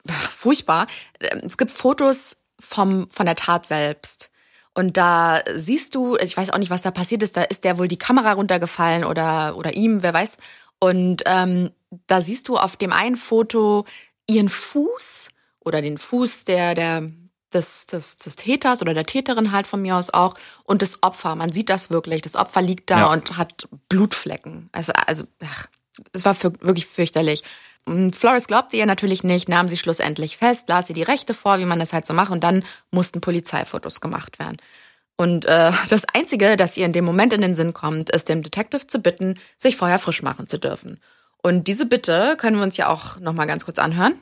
äh, 0.06 0.12
furchtbar, 0.12 0.86
äh, 1.18 1.38
es 1.46 1.56
gibt 1.56 1.70
Fotos 1.70 2.36
vom, 2.60 3.08
von 3.10 3.24
der 3.26 3.36
Tat 3.36 3.66
selbst. 3.66 4.30
Und 4.74 4.96
da 4.96 5.40
siehst 5.54 5.94
du, 5.94 6.16
ich 6.16 6.36
weiß 6.36 6.50
auch 6.50 6.58
nicht, 6.58 6.70
was 6.70 6.82
da 6.82 6.90
passiert 6.90 7.22
ist, 7.22 7.36
da 7.36 7.42
ist 7.42 7.64
der 7.64 7.78
wohl 7.78 7.88
die 7.88 7.98
Kamera 7.98 8.32
runtergefallen 8.32 9.04
oder, 9.04 9.56
oder 9.56 9.74
ihm, 9.74 10.02
wer 10.02 10.12
weiß. 10.12 10.36
Und 10.80 11.22
ähm, 11.26 11.70
da 12.08 12.20
siehst 12.20 12.48
du 12.48 12.56
auf 12.56 12.76
dem 12.76 12.92
einen 12.92 13.16
Foto 13.16 13.84
ihren 14.26 14.48
Fuß 14.48 15.28
oder 15.60 15.80
den 15.80 15.96
Fuß 15.96 16.44
der, 16.44 16.74
der, 16.74 17.10
des, 17.52 17.86
des, 17.86 18.18
des 18.18 18.36
Täters 18.36 18.82
oder 18.82 18.92
der 18.94 19.04
Täterin 19.04 19.52
halt 19.52 19.66
von 19.68 19.80
mir 19.80 19.96
aus 19.96 20.10
auch 20.12 20.34
und 20.64 20.82
das 20.82 21.02
Opfer. 21.02 21.36
Man 21.36 21.52
sieht 21.52 21.70
das 21.70 21.90
wirklich. 21.90 22.20
Das 22.22 22.34
Opfer 22.34 22.60
liegt 22.60 22.90
da 22.90 22.98
Ja. 22.98 23.12
und 23.12 23.38
hat 23.38 23.68
Blutflecken. 23.88 24.68
Also, 24.72 24.92
also, 25.06 25.24
ach, 25.42 25.68
es 26.12 26.24
war 26.24 26.34
für, 26.34 26.52
wirklich 26.60 26.86
fürchterlich. 26.86 27.42
Und 27.86 28.16
Flores 28.16 28.46
glaubte 28.46 28.76
ihr 28.76 28.86
natürlich 28.86 29.24
nicht, 29.24 29.48
nahm 29.48 29.68
sie 29.68 29.76
schlussendlich 29.76 30.36
fest, 30.36 30.68
las 30.68 30.88
ihr 30.88 30.94
die 30.94 31.02
Rechte 31.02 31.34
vor, 31.34 31.58
wie 31.58 31.66
man 31.66 31.78
das 31.78 31.92
halt 31.92 32.06
so 32.06 32.14
macht, 32.14 32.32
und 32.32 32.42
dann 32.42 32.64
mussten 32.90 33.20
Polizeifotos 33.20 34.00
gemacht 34.00 34.38
werden. 34.38 34.56
Und 35.16 35.44
äh, 35.44 35.70
das 35.90 36.04
Einzige, 36.12 36.56
das 36.56 36.76
ihr 36.76 36.86
in 36.86 36.92
dem 36.92 37.04
Moment 37.04 37.32
in 37.32 37.40
den 37.40 37.54
Sinn 37.54 37.74
kommt, 37.74 38.10
ist 38.10 38.28
dem 38.28 38.42
Detective 38.42 38.86
zu 38.86 39.00
bitten, 39.00 39.38
sich 39.56 39.76
vorher 39.76 39.98
frisch 39.98 40.22
machen 40.22 40.48
zu 40.48 40.58
dürfen. 40.58 40.98
Und 41.42 41.68
diese 41.68 41.84
Bitte 41.84 42.36
können 42.38 42.56
wir 42.56 42.62
uns 42.62 42.78
ja 42.78 42.88
auch 42.88 43.20
noch 43.20 43.34
mal 43.34 43.44
ganz 43.44 43.64
kurz 43.64 43.78
anhören. 43.78 44.14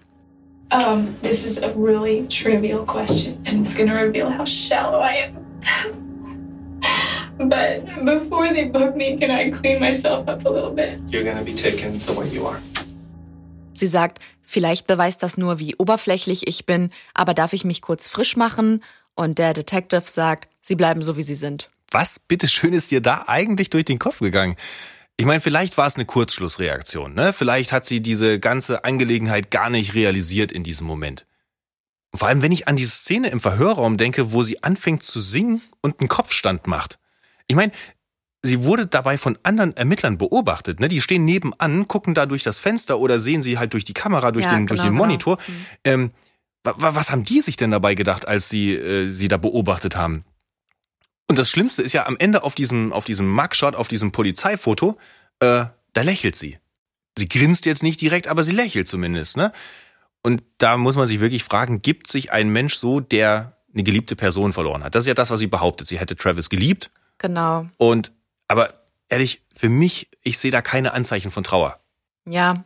Um, 0.72 1.14
this 1.22 1.44
is 1.44 1.62
a 1.62 1.70
really 1.76 2.26
trivial 2.28 2.84
question, 2.86 3.36
and 3.44 3.64
it's 3.64 3.76
gonna 3.76 3.94
reveal 3.94 4.30
how 4.30 4.46
shallow 4.46 5.00
I 5.00 5.26
am. 5.26 5.36
but 7.50 7.84
before 8.06 8.48
they 8.48 8.64
book 8.64 8.96
me, 8.96 9.18
can 9.18 9.30
I 9.30 9.50
clean 9.50 9.80
myself 9.80 10.26
up 10.28 10.46
a 10.46 10.48
little 10.48 10.70
bit? 10.74 10.98
You're 11.08 11.24
gonna 11.24 11.44
be 11.44 11.52
taken 11.54 12.00
the 12.06 12.14
way 12.14 12.26
you 12.28 12.46
are. 12.46 12.58
Sie 13.82 13.88
sagt, 13.88 14.20
vielleicht 14.42 14.86
beweist 14.86 15.24
das 15.24 15.36
nur, 15.36 15.58
wie 15.58 15.74
oberflächlich 15.74 16.46
ich 16.46 16.66
bin, 16.66 16.90
aber 17.14 17.34
darf 17.34 17.52
ich 17.52 17.64
mich 17.64 17.82
kurz 17.82 18.06
frisch 18.06 18.36
machen? 18.36 18.80
Und 19.16 19.38
der 19.40 19.54
Detective 19.54 20.04
sagt, 20.06 20.48
sie 20.60 20.76
bleiben 20.76 21.02
so, 21.02 21.16
wie 21.16 21.24
sie 21.24 21.34
sind. 21.34 21.68
Was 21.90 22.20
bitteschön 22.20 22.74
ist 22.74 22.92
dir 22.92 23.00
da 23.00 23.24
eigentlich 23.26 23.70
durch 23.70 23.84
den 23.84 23.98
Kopf 23.98 24.20
gegangen? 24.20 24.54
Ich 25.16 25.26
meine, 25.26 25.40
vielleicht 25.40 25.78
war 25.78 25.88
es 25.88 25.96
eine 25.96 26.04
Kurzschlussreaktion, 26.04 27.12
ne? 27.12 27.32
Vielleicht 27.32 27.72
hat 27.72 27.84
sie 27.84 28.00
diese 28.00 28.38
ganze 28.38 28.84
Angelegenheit 28.84 29.50
gar 29.50 29.68
nicht 29.68 29.94
realisiert 29.94 30.52
in 30.52 30.62
diesem 30.62 30.86
Moment. 30.86 31.26
Vor 32.14 32.28
allem, 32.28 32.40
wenn 32.40 32.52
ich 32.52 32.68
an 32.68 32.76
die 32.76 32.86
Szene 32.86 33.30
im 33.30 33.40
Verhörraum 33.40 33.96
denke, 33.96 34.32
wo 34.32 34.44
sie 34.44 34.62
anfängt 34.62 35.02
zu 35.02 35.18
singen 35.18 35.60
und 35.80 35.98
einen 35.98 36.08
Kopfstand 36.08 36.68
macht. 36.68 37.00
Ich 37.48 37.56
meine, 37.56 37.72
sie 38.42 38.64
wurde 38.64 38.86
dabei 38.86 39.18
von 39.18 39.38
anderen 39.44 39.76
Ermittlern 39.76 40.18
beobachtet, 40.18 40.80
ne? 40.80 40.88
Die 40.88 41.00
stehen 41.00 41.24
nebenan, 41.24 41.86
gucken 41.88 42.14
da 42.14 42.26
durch 42.26 42.42
das 42.42 42.58
Fenster 42.58 42.98
oder 42.98 43.20
sehen 43.20 43.42
sie 43.42 43.58
halt 43.58 43.72
durch 43.72 43.84
die 43.84 43.94
Kamera, 43.94 44.32
durch 44.32 44.44
Ja, 44.44 44.54
den, 44.54 44.66
durch 44.66 44.80
genau, 44.80 44.90
den 44.90 44.92
genau. 44.94 45.04
Monitor. 45.06 45.38
Ähm, 45.84 46.10
wa- 46.64 46.74
wa- 46.76 46.94
was 46.94 47.10
haben 47.10 47.24
die 47.24 47.40
sich 47.40 47.56
denn 47.56 47.70
dabei 47.70 47.94
gedacht, 47.94 48.26
als 48.26 48.48
sie 48.48 48.74
äh, 48.74 49.10
sie 49.10 49.28
da 49.28 49.36
beobachtet 49.36 49.96
haben? 49.96 50.24
Und 51.28 51.38
das 51.38 51.48
Schlimmste 51.50 51.82
ist 51.82 51.92
ja 51.92 52.06
am 52.06 52.16
Ende 52.18 52.42
auf 52.42 52.54
diesem, 52.54 52.92
auf 52.92 53.04
diesem 53.04 53.30
Mugshot, 53.32 53.74
auf 53.74 53.88
diesem 53.88 54.12
Polizeifoto, 54.12 54.98
äh, 55.40 55.64
da 55.94 56.02
lächelt 56.02 56.36
sie. 56.36 56.58
Sie 57.16 57.28
grinst 57.28 57.64
jetzt 57.66 57.82
nicht 57.82 58.00
direkt, 58.00 58.26
aber 58.26 58.42
sie 58.42 58.52
lächelt 58.52 58.88
zumindest, 58.88 59.36
ne? 59.36 59.52
Und 60.22 60.42
da 60.58 60.76
muss 60.76 60.96
man 60.96 61.08
sich 61.08 61.20
wirklich 61.20 61.42
fragen, 61.44 61.80
gibt 61.82 62.10
sich 62.10 62.32
ein 62.32 62.48
Mensch 62.50 62.74
so, 62.74 63.00
der 63.00 63.56
eine 63.74 63.82
geliebte 63.82 64.14
Person 64.16 64.52
verloren 64.52 64.82
hat? 64.84 64.94
Das 64.94 65.04
ist 65.04 65.08
ja 65.08 65.14
das, 65.14 65.30
was 65.30 65.40
sie 65.40 65.46
behauptet. 65.46 65.88
Sie 65.88 65.98
hätte 65.98 66.16
Travis 66.16 66.48
geliebt 66.50 66.90
Genau. 67.18 67.66
und, 67.76 68.12
aber 68.52 68.74
ehrlich, 69.08 69.42
für 69.54 69.68
mich, 69.68 70.08
ich 70.22 70.38
sehe 70.38 70.50
da 70.50 70.62
keine 70.62 70.92
Anzeichen 70.92 71.30
von 71.30 71.42
Trauer. 71.42 71.80
Ja. 72.28 72.64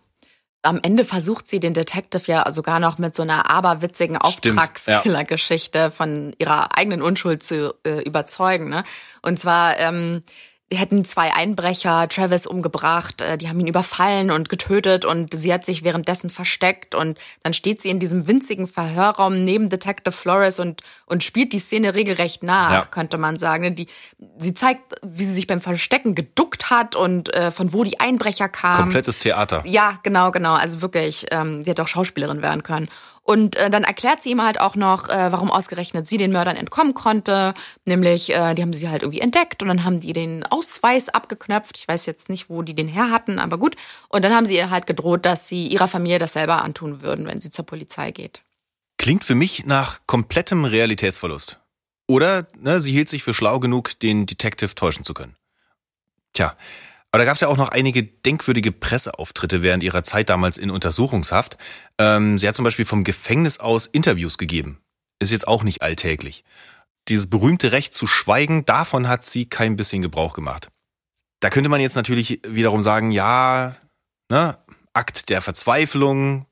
Am 0.62 0.80
Ende 0.82 1.04
versucht 1.04 1.48
sie 1.48 1.60
den 1.60 1.74
Detective 1.74 2.24
ja 2.26 2.50
sogar 2.50 2.80
noch 2.80 2.98
mit 2.98 3.14
so 3.14 3.22
einer 3.22 3.48
aberwitzigen 3.48 4.16
Auftragskiller-Geschichte 4.16 5.92
von 5.92 6.34
ihrer 6.38 6.76
eigenen 6.76 7.02
Unschuld 7.02 7.44
zu 7.44 7.74
äh, 7.84 8.02
überzeugen. 8.02 8.68
Ne? 8.68 8.82
Und 9.22 9.38
zwar 9.38 9.78
ähm, 9.78 10.24
hätten 10.72 11.04
zwei 11.04 11.32
Einbrecher 11.32 12.08
Travis 12.08 12.46
umgebracht, 12.46 13.20
äh, 13.20 13.38
die 13.38 13.48
haben 13.48 13.60
ihn 13.60 13.68
überfallen 13.68 14.32
und 14.32 14.48
getötet 14.48 15.04
und 15.04 15.32
sie 15.32 15.52
hat 15.52 15.64
sich 15.64 15.84
währenddessen 15.84 16.28
versteckt 16.28 16.94
und 16.96 17.16
dann 17.44 17.52
steht 17.52 17.80
sie 17.82 17.90
in 17.90 18.00
diesem 18.00 18.26
winzigen 18.26 18.66
Verhörraum 18.66 19.44
neben 19.44 19.68
Detective 19.70 20.10
Flores 20.12 20.58
und 20.58 20.82
und 21.06 21.22
spielt 21.22 21.52
die 21.52 21.60
Szene 21.60 21.94
regelrecht 21.94 22.42
nach, 22.42 22.72
Ja. 22.72 22.82
könnte 22.86 23.16
man 23.16 23.36
sagen. 23.38 23.76
Die 23.76 23.86
sie 24.38 24.54
zeigt, 24.54 24.94
wie 25.02 25.24
sie 25.24 25.32
sich 25.34 25.46
beim 25.46 25.60
Verstecken 25.60 26.16
geduckt 26.16 26.68
hat 26.68 26.96
und 26.96 27.32
äh, 27.32 27.52
von 27.52 27.72
wo 27.72 27.84
die 27.84 28.00
Einbrecher 28.00 28.48
kamen. 28.48 28.76
Komplettes 28.78 29.20
Theater. 29.20 29.62
Ja, 29.66 30.00
genau, 30.02 30.32
genau. 30.32 30.54
Also 30.54 30.82
wirklich, 30.82 31.26
ähm, 31.30 31.62
sie 31.62 31.70
hätte 31.70 31.82
auch 31.82 31.88
Schauspielerin 31.88 32.42
werden 32.42 32.64
können. 32.64 32.88
Und 33.26 33.56
äh, 33.56 33.70
dann 33.70 33.82
erklärt 33.82 34.22
sie 34.22 34.30
ihm 34.30 34.40
halt 34.40 34.60
auch 34.60 34.76
noch, 34.76 35.08
äh, 35.08 35.32
warum 35.32 35.50
ausgerechnet 35.50 36.06
sie 36.06 36.16
den 36.16 36.30
Mördern 36.30 36.56
entkommen 36.56 36.94
konnte. 36.94 37.54
Nämlich, 37.84 38.32
äh, 38.32 38.54
die 38.54 38.62
haben 38.62 38.72
sie 38.72 38.88
halt 38.88 39.02
irgendwie 39.02 39.20
entdeckt 39.20 39.62
und 39.62 39.68
dann 39.68 39.82
haben 39.82 39.98
die 39.98 40.12
den 40.12 40.46
Ausweis 40.46 41.08
abgeknöpft. 41.08 41.76
Ich 41.76 41.88
weiß 41.88 42.06
jetzt 42.06 42.28
nicht, 42.28 42.48
wo 42.48 42.62
die 42.62 42.74
den 42.74 42.86
her 42.86 43.10
hatten, 43.10 43.40
aber 43.40 43.58
gut. 43.58 43.74
Und 44.08 44.24
dann 44.24 44.32
haben 44.32 44.46
sie 44.46 44.54
ihr 44.54 44.70
halt 44.70 44.86
gedroht, 44.86 45.26
dass 45.26 45.48
sie 45.48 45.66
ihrer 45.66 45.88
Familie 45.88 46.20
das 46.20 46.34
selber 46.34 46.62
antun 46.62 47.02
würden, 47.02 47.26
wenn 47.26 47.40
sie 47.40 47.50
zur 47.50 47.66
Polizei 47.66 48.12
geht. 48.12 48.42
Klingt 48.96 49.24
für 49.24 49.34
mich 49.34 49.66
nach 49.66 49.98
komplettem 50.06 50.64
Realitätsverlust. 50.64 51.60
Oder 52.06 52.46
ne, 52.56 52.78
sie 52.78 52.92
hielt 52.92 53.08
sich 53.08 53.24
für 53.24 53.34
schlau 53.34 53.58
genug, 53.58 53.98
den 53.98 54.26
Detective 54.26 54.76
täuschen 54.76 55.04
zu 55.04 55.14
können. 55.14 55.34
Tja, 56.32 56.56
aber 57.16 57.22
da 57.22 57.30
gab 57.30 57.36
es 57.36 57.40
ja 57.40 57.48
auch 57.48 57.56
noch 57.56 57.70
einige 57.70 58.02
denkwürdige 58.02 58.72
Presseauftritte 58.72 59.62
während 59.62 59.82
ihrer 59.82 60.02
Zeit 60.02 60.28
damals 60.28 60.58
in 60.58 60.70
Untersuchungshaft. 60.70 61.56
Ähm, 61.96 62.38
sie 62.38 62.46
hat 62.46 62.54
zum 62.54 62.64
Beispiel 62.66 62.84
vom 62.84 63.04
Gefängnis 63.04 63.58
aus 63.58 63.86
Interviews 63.86 64.36
gegeben. 64.36 64.82
Ist 65.18 65.30
jetzt 65.32 65.48
auch 65.48 65.62
nicht 65.62 65.80
alltäglich. 65.80 66.44
Dieses 67.08 67.30
berühmte 67.30 67.72
Recht 67.72 67.94
zu 67.94 68.06
schweigen, 68.06 68.66
davon 68.66 69.08
hat 69.08 69.24
sie 69.24 69.48
kein 69.48 69.76
bisschen 69.76 70.02
Gebrauch 70.02 70.34
gemacht. 70.34 70.68
Da 71.40 71.48
könnte 71.48 71.70
man 71.70 71.80
jetzt 71.80 71.96
natürlich 71.96 72.42
wiederum 72.46 72.82
sagen, 72.82 73.10
ja, 73.10 73.74
ne, 74.30 74.58
Akt 74.92 75.30
der 75.30 75.40
Verzweiflung, 75.40 76.44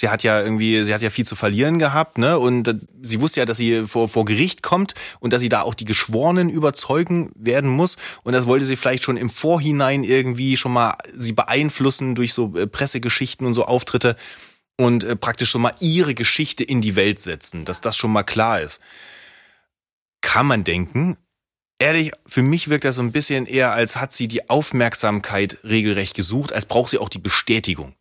Sie 0.00 0.08
hat 0.08 0.22
ja 0.22 0.40
irgendwie, 0.40 0.82
sie 0.86 0.94
hat 0.94 1.02
ja 1.02 1.10
viel 1.10 1.26
zu 1.26 1.36
verlieren 1.36 1.78
gehabt, 1.78 2.16
ne? 2.16 2.38
Und 2.38 2.66
äh, 2.68 2.74
sie 3.02 3.20
wusste 3.20 3.40
ja, 3.40 3.44
dass 3.44 3.58
sie 3.58 3.86
vor, 3.86 4.08
vor 4.08 4.24
Gericht 4.24 4.62
kommt 4.62 4.94
und 5.18 5.34
dass 5.34 5.42
sie 5.42 5.50
da 5.50 5.60
auch 5.60 5.74
die 5.74 5.84
Geschworenen 5.84 6.48
überzeugen 6.48 7.30
werden 7.34 7.68
muss. 7.68 7.98
Und 8.22 8.32
das 8.32 8.46
wollte 8.46 8.64
sie 8.64 8.76
vielleicht 8.76 9.04
schon 9.04 9.18
im 9.18 9.28
Vorhinein 9.28 10.02
irgendwie 10.02 10.56
schon 10.56 10.72
mal 10.72 10.96
sie 11.14 11.32
beeinflussen 11.32 12.14
durch 12.14 12.32
so 12.32 12.56
äh, 12.56 12.66
Pressegeschichten 12.66 13.46
und 13.46 13.52
so 13.52 13.66
Auftritte 13.66 14.16
und 14.78 15.04
äh, 15.04 15.16
praktisch 15.16 15.52
so 15.52 15.58
mal 15.58 15.74
ihre 15.80 16.14
Geschichte 16.14 16.64
in 16.64 16.80
die 16.80 16.96
Welt 16.96 17.18
setzen, 17.18 17.66
dass 17.66 17.82
das 17.82 17.98
schon 17.98 18.10
mal 18.10 18.22
klar 18.22 18.62
ist. 18.62 18.80
Kann 20.22 20.46
man 20.46 20.64
denken. 20.64 21.18
Ehrlich, 21.78 22.12
für 22.24 22.42
mich 22.42 22.68
wirkt 22.68 22.84
das 22.84 22.96
so 22.96 23.02
ein 23.02 23.12
bisschen 23.12 23.44
eher, 23.44 23.72
als 23.72 23.96
hat 23.96 24.14
sie 24.14 24.28
die 24.28 24.48
Aufmerksamkeit 24.48 25.58
regelrecht 25.62 26.16
gesucht, 26.16 26.54
als 26.54 26.64
braucht 26.64 26.88
sie 26.88 26.96
auch 26.96 27.10
die 27.10 27.18
Bestätigung. 27.18 27.96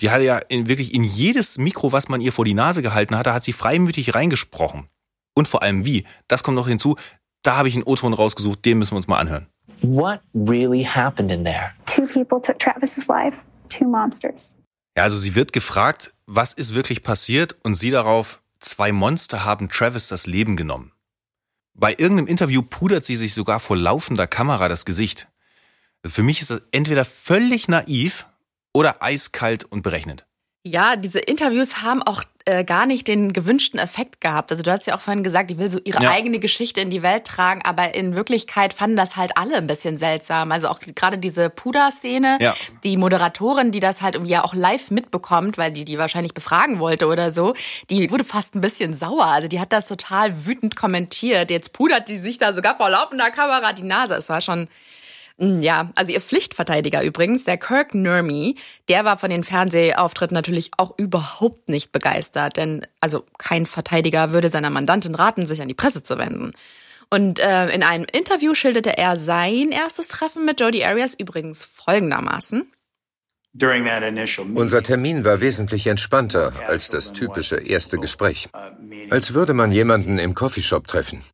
Die 0.00 0.10
hatte 0.10 0.24
ja 0.24 0.38
in, 0.38 0.68
wirklich 0.68 0.94
in 0.94 1.04
jedes 1.04 1.58
Mikro, 1.58 1.92
was 1.92 2.08
man 2.08 2.20
ihr 2.20 2.32
vor 2.32 2.44
die 2.44 2.54
Nase 2.54 2.82
gehalten 2.82 3.16
hatte, 3.16 3.34
hat 3.34 3.44
sie 3.44 3.52
freimütig 3.52 4.14
reingesprochen. 4.14 4.88
Und 5.34 5.48
vor 5.48 5.62
allem 5.62 5.84
wie? 5.84 6.06
Das 6.28 6.42
kommt 6.42 6.56
noch 6.56 6.68
hinzu. 6.68 6.96
Da 7.42 7.56
habe 7.56 7.68
ich 7.68 7.74
einen 7.74 7.84
O-Ton 7.84 8.12
rausgesucht, 8.12 8.64
den 8.64 8.78
müssen 8.78 8.92
wir 8.92 8.98
uns 8.98 9.08
mal 9.08 9.18
anhören. 9.18 9.46
What 9.82 10.20
really 10.34 10.84
happened 10.84 11.30
in 11.30 11.44
there? 11.44 11.72
Two 11.86 12.06
people 12.06 12.40
took 12.40 12.58
Travis's 12.58 13.08
life, 13.08 13.36
two 13.68 13.86
monsters. 13.86 14.54
Ja, 14.96 15.04
also 15.04 15.16
sie 15.16 15.34
wird 15.34 15.52
gefragt, 15.52 16.12
was 16.26 16.52
ist 16.52 16.74
wirklich 16.74 17.02
passiert? 17.02 17.56
Und 17.62 17.74
sie 17.74 17.90
darauf, 17.90 18.42
zwei 18.58 18.92
Monster 18.92 19.44
haben 19.44 19.68
Travis 19.68 20.08
das 20.08 20.26
Leben 20.26 20.56
genommen. 20.56 20.92
Bei 21.74 21.92
irgendeinem 21.92 22.26
Interview 22.26 22.62
pudert 22.62 23.04
sie 23.04 23.16
sich 23.16 23.32
sogar 23.32 23.60
vor 23.60 23.76
laufender 23.76 24.26
Kamera 24.26 24.68
das 24.68 24.84
Gesicht. 24.84 25.28
Für 26.04 26.22
mich 26.22 26.40
ist 26.40 26.50
das 26.50 26.62
entweder 26.72 27.04
völlig 27.04 27.68
naiv 27.68 28.26
oder 28.72 29.02
eiskalt 29.02 29.64
und 29.64 29.82
berechnend. 29.82 30.24
Ja, 30.62 30.96
diese 30.96 31.20
Interviews 31.20 31.80
haben 31.80 32.02
auch 32.02 32.22
äh, 32.44 32.64
gar 32.64 32.84
nicht 32.84 33.08
den 33.08 33.32
gewünschten 33.32 33.80
Effekt 33.80 34.20
gehabt. 34.20 34.50
Also 34.50 34.62
du 34.62 34.70
hast 34.70 34.86
ja 34.86 34.94
auch 34.94 35.00
vorhin 35.00 35.22
gesagt, 35.22 35.48
die 35.48 35.56
will 35.56 35.70
so 35.70 35.78
ihre 35.84 36.02
ja. 36.02 36.10
eigene 36.10 36.38
Geschichte 36.38 36.82
in 36.82 36.90
die 36.90 37.02
Welt 37.02 37.24
tragen, 37.24 37.62
aber 37.64 37.94
in 37.94 38.14
Wirklichkeit 38.14 38.74
fanden 38.74 38.96
das 38.96 39.16
halt 39.16 39.38
alle 39.38 39.56
ein 39.56 39.66
bisschen 39.66 39.96
seltsam. 39.96 40.52
Also 40.52 40.68
auch 40.68 40.78
gerade 40.80 41.16
diese 41.16 41.48
Puder-Szene, 41.48 42.36
ja. 42.40 42.54
die 42.84 42.98
Moderatorin, 42.98 43.72
die 43.72 43.80
das 43.80 44.02
halt 44.02 44.16
irgendwie 44.16 44.32
ja 44.32 44.44
auch 44.44 44.52
live 44.52 44.90
mitbekommt, 44.90 45.56
weil 45.56 45.72
die 45.72 45.86
die 45.86 45.96
wahrscheinlich 45.96 46.34
befragen 46.34 46.78
wollte 46.78 47.06
oder 47.06 47.30
so, 47.30 47.54
die 47.88 48.10
wurde 48.10 48.24
fast 48.24 48.54
ein 48.54 48.60
bisschen 48.60 48.92
sauer. 48.92 49.26
Also 49.26 49.48
die 49.48 49.60
hat 49.60 49.72
das 49.72 49.88
total 49.88 50.44
wütend 50.44 50.76
kommentiert. 50.76 51.50
Jetzt 51.50 51.72
pudert 51.72 52.08
die 52.08 52.18
sich 52.18 52.36
da 52.36 52.52
sogar 52.52 52.74
vor 52.74 52.90
laufender 52.90 53.30
Kamera 53.30 53.72
die 53.72 53.82
Nase. 53.82 54.14
Es 54.14 54.28
war 54.28 54.42
schon 54.42 54.68
ja, 55.40 55.90
also 55.96 56.12
ihr 56.12 56.20
Pflichtverteidiger 56.20 57.02
übrigens, 57.02 57.44
der 57.44 57.56
Kirk 57.56 57.94
Nurmi, 57.94 58.56
der 58.88 59.06
war 59.06 59.16
von 59.16 59.30
den 59.30 59.42
Fernsehauftritten 59.42 60.34
natürlich 60.34 60.70
auch 60.76 60.98
überhaupt 60.98 61.68
nicht 61.68 61.92
begeistert, 61.92 62.58
denn 62.58 62.86
also 63.00 63.24
kein 63.38 63.64
Verteidiger 63.64 64.32
würde 64.32 64.48
seiner 64.48 64.68
Mandantin 64.68 65.14
raten, 65.14 65.46
sich 65.46 65.62
an 65.62 65.68
die 65.68 65.74
Presse 65.74 66.02
zu 66.02 66.18
wenden. 66.18 66.52
Und 67.08 67.40
äh, 67.40 67.68
in 67.70 67.82
einem 67.82 68.06
Interview 68.12 68.54
schilderte 68.54 68.98
er 68.98 69.16
sein 69.16 69.70
erstes 69.72 70.08
Treffen 70.08 70.44
mit 70.44 70.60
Jodie 70.60 70.84
Arias 70.84 71.14
übrigens 71.14 71.64
folgendermaßen. 71.64 72.70
Unser 74.54 74.82
Termin 74.82 75.24
war 75.24 75.40
wesentlich 75.40 75.88
entspannter 75.88 76.52
als 76.68 76.88
das 76.88 77.12
typische 77.12 77.56
erste 77.56 77.98
Gespräch. 77.98 78.48
Als 79.10 79.34
würde 79.34 79.54
man 79.54 79.72
jemanden 79.72 80.18
im 80.18 80.36
Coffeeshop 80.36 80.86
treffen. 80.86 81.24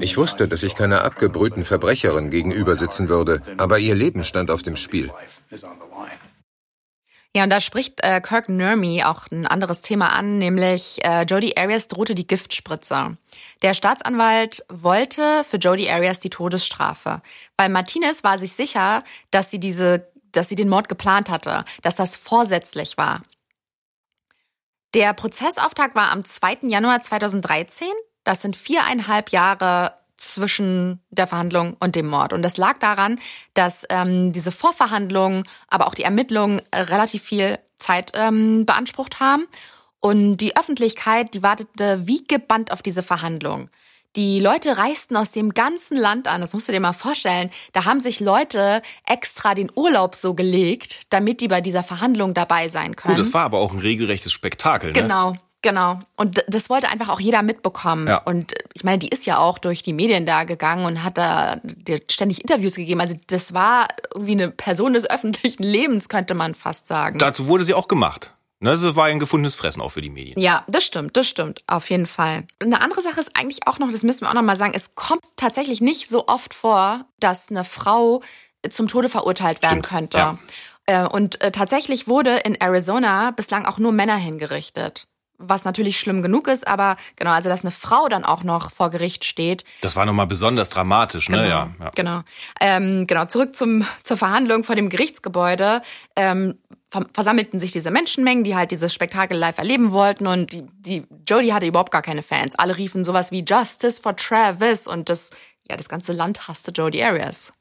Ich 0.00 0.16
wusste, 0.16 0.48
dass 0.48 0.62
ich 0.62 0.74
keiner 0.74 1.04
abgebrühten 1.04 1.64
Verbrecherin 1.64 2.30
gegenüber 2.30 2.76
sitzen 2.76 3.08
würde, 3.08 3.40
aber 3.58 3.78
ihr 3.78 3.94
Leben 3.94 4.24
stand 4.24 4.50
auf 4.50 4.62
dem 4.62 4.76
Spiel. 4.76 5.10
Ja, 7.34 7.44
und 7.44 7.50
da 7.50 7.60
spricht 7.62 8.02
äh, 8.02 8.20
Kirk 8.20 8.50
Nurmi 8.50 9.04
auch 9.04 9.26
ein 9.30 9.46
anderes 9.46 9.80
Thema 9.80 10.12
an, 10.12 10.36
nämlich 10.36 11.02
äh, 11.02 11.22
Jodie 11.22 11.56
Arias 11.56 11.88
drohte 11.88 12.14
die 12.14 12.26
Giftspritze. 12.26 13.16
Der 13.62 13.72
Staatsanwalt 13.72 14.62
wollte 14.68 15.42
für 15.44 15.56
Jodie 15.56 15.90
Arias 15.90 16.20
die 16.20 16.28
Todesstrafe, 16.28 17.22
weil 17.56 17.70
Martinez 17.70 18.22
war 18.22 18.36
sich 18.36 18.52
sicher, 18.52 19.02
dass 19.30 19.50
sie 19.50 19.60
diese 19.60 20.12
dass 20.32 20.48
sie 20.48 20.54
den 20.54 20.68
Mord 20.68 20.88
geplant 20.88 21.30
hatte, 21.30 21.64
dass 21.82 21.96
das 21.96 22.16
vorsätzlich 22.16 22.96
war. 22.96 23.22
Der 24.94 25.14
Prozessauftakt 25.14 25.94
war 25.94 26.10
am 26.10 26.24
2. 26.24 26.58
Januar 26.62 27.00
2013. 27.00 27.88
Das 28.24 28.42
sind 28.42 28.56
viereinhalb 28.56 29.30
Jahre 29.30 29.94
zwischen 30.16 31.00
der 31.10 31.26
Verhandlung 31.26 31.76
und 31.80 31.96
dem 31.96 32.06
Mord. 32.06 32.32
Und 32.32 32.42
das 32.42 32.56
lag 32.56 32.78
daran, 32.78 33.18
dass 33.54 33.84
ähm, 33.90 34.32
diese 34.32 34.52
Vorverhandlungen, 34.52 35.44
aber 35.68 35.86
auch 35.86 35.94
die 35.94 36.04
Ermittlungen 36.04 36.62
äh, 36.70 36.80
relativ 36.82 37.22
viel 37.22 37.58
Zeit 37.78 38.12
ähm, 38.14 38.64
beansprucht 38.64 39.20
haben. 39.20 39.46
Und 40.00 40.38
die 40.38 40.56
Öffentlichkeit, 40.56 41.34
die 41.34 41.42
wartete 41.42 42.06
wie 42.06 42.24
gebannt 42.24 42.72
auf 42.72 42.82
diese 42.82 43.02
Verhandlung. 43.02 43.68
Die 44.14 44.40
Leute 44.40 44.76
reisten 44.76 45.16
aus 45.16 45.30
dem 45.30 45.54
ganzen 45.54 45.96
Land 45.96 46.28
an, 46.28 46.42
das 46.42 46.52
musst 46.52 46.68
du 46.68 46.72
dir 46.72 46.80
mal 46.80 46.92
vorstellen. 46.92 47.50
Da 47.72 47.86
haben 47.86 47.98
sich 47.98 48.20
Leute 48.20 48.82
extra 49.06 49.54
den 49.54 49.70
Urlaub 49.74 50.14
so 50.14 50.34
gelegt, 50.34 51.06
damit 51.10 51.40
die 51.40 51.48
bei 51.48 51.62
dieser 51.62 51.82
Verhandlung 51.82 52.34
dabei 52.34 52.68
sein 52.68 52.94
können. 52.94 53.14
Gut, 53.14 53.24
das 53.24 53.32
war 53.32 53.44
aber 53.44 53.58
auch 53.58 53.72
ein 53.72 53.78
regelrechtes 53.78 54.32
Spektakel. 54.32 54.92
Ne? 55.32 55.40
Genau. 55.62 56.00
Und 56.16 56.44
das 56.48 56.68
wollte 56.68 56.88
einfach 56.88 57.08
auch 57.08 57.20
jeder 57.20 57.42
mitbekommen. 57.42 58.08
Ja. 58.08 58.18
Und 58.18 58.52
ich 58.74 58.82
meine, 58.82 58.98
die 58.98 59.08
ist 59.08 59.24
ja 59.26 59.38
auch 59.38 59.58
durch 59.58 59.82
die 59.82 59.92
Medien 59.92 60.26
da 60.26 60.42
gegangen 60.42 60.84
und 60.84 61.04
hat 61.04 61.16
da 61.16 61.60
ständig 62.10 62.42
Interviews 62.42 62.74
gegeben. 62.74 63.00
Also 63.00 63.16
das 63.28 63.54
war 63.54 63.86
irgendwie 64.12 64.32
eine 64.32 64.50
Person 64.50 64.92
des 64.92 65.08
öffentlichen 65.10 65.62
Lebens, 65.62 66.08
könnte 66.08 66.34
man 66.34 66.54
fast 66.54 66.88
sagen. 66.88 67.18
Dazu 67.18 67.46
wurde 67.46 67.64
sie 67.64 67.74
auch 67.74 67.88
gemacht. 67.88 68.34
Ne, 68.58 68.70
das 68.70 68.94
war 68.94 69.06
ein 69.06 69.18
gefundenes 69.18 69.56
Fressen 69.56 69.80
auch 69.80 69.88
für 69.88 70.02
die 70.02 70.10
Medien. 70.10 70.38
Ja, 70.38 70.62
das 70.68 70.84
stimmt, 70.84 71.16
das 71.16 71.26
stimmt, 71.26 71.64
auf 71.66 71.90
jeden 71.90 72.06
Fall. 72.06 72.44
Eine 72.60 72.80
andere 72.80 73.02
Sache 73.02 73.18
ist 73.18 73.36
eigentlich 73.36 73.66
auch 73.66 73.80
noch, 73.80 73.90
das 73.90 74.04
müssen 74.04 74.20
wir 74.20 74.30
auch 74.30 74.34
noch 74.34 74.42
mal 74.42 74.54
sagen, 74.54 74.72
es 74.72 74.94
kommt 74.94 75.22
tatsächlich 75.34 75.80
nicht 75.80 76.08
so 76.08 76.28
oft 76.28 76.54
vor, 76.54 77.06
dass 77.18 77.50
eine 77.50 77.64
Frau 77.64 78.22
zum 78.70 78.86
Tode 78.86 79.08
verurteilt 79.08 79.62
werden 79.62 79.82
stimmt, 79.82 79.88
könnte. 79.88 80.18
Ja. 80.18 80.38
Äh, 80.86 81.08
und 81.08 81.40
äh, 81.40 81.50
tatsächlich 81.50 82.06
wurde 82.06 82.36
in 82.36 82.54
Arizona 82.54 83.32
bislang 83.32 83.66
auch 83.66 83.78
nur 83.78 83.90
Männer 83.90 84.16
hingerichtet 84.16 85.08
was 85.42 85.64
natürlich 85.64 85.98
schlimm 85.98 86.22
genug 86.22 86.48
ist, 86.48 86.66
aber 86.66 86.96
genau, 87.16 87.32
also 87.32 87.48
dass 87.48 87.62
eine 87.62 87.70
Frau 87.70 88.08
dann 88.08 88.24
auch 88.24 88.44
noch 88.44 88.70
vor 88.70 88.90
Gericht 88.90 89.24
steht. 89.24 89.64
Das 89.80 89.96
war 89.96 90.06
nochmal 90.06 90.26
besonders 90.26 90.70
dramatisch, 90.70 91.28
ne? 91.28 91.36
Genau, 91.38 91.48
ja, 91.48 91.70
ja. 91.80 91.90
Genau. 91.94 92.20
Ähm, 92.60 93.06
genau, 93.06 93.26
zurück 93.26 93.54
zum, 93.54 93.86
zur 94.02 94.16
Verhandlung 94.16 94.64
vor 94.64 94.76
dem 94.76 94.88
Gerichtsgebäude. 94.88 95.82
Ähm, 96.16 96.58
versammelten 97.14 97.58
sich 97.58 97.72
diese 97.72 97.90
Menschenmengen, 97.90 98.44
die 98.44 98.54
halt 98.54 98.70
dieses 98.70 98.92
Spektakel 98.92 99.36
live 99.36 99.58
erleben 99.58 99.92
wollten 99.92 100.26
und 100.26 100.52
die, 100.52 100.64
die 100.78 101.06
Jodie 101.26 101.52
hatte 101.52 101.66
überhaupt 101.66 101.90
gar 101.90 102.02
keine 102.02 102.22
Fans. 102.22 102.54
Alle 102.56 102.76
riefen 102.76 103.04
sowas 103.04 103.32
wie 103.32 103.44
Justice 103.46 104.00
for 104.00 104.14
Travis 104.14 104.86
und 104.86 105.08
das, 105.08 105.30
ja, 105.70 105.76
das 105.76 105.88
ganze 105.88 106.12
Land 106.12 106.48
hasste 106.48 106.70
Jodie 106.70 107.02
Arias. 107.02 107.54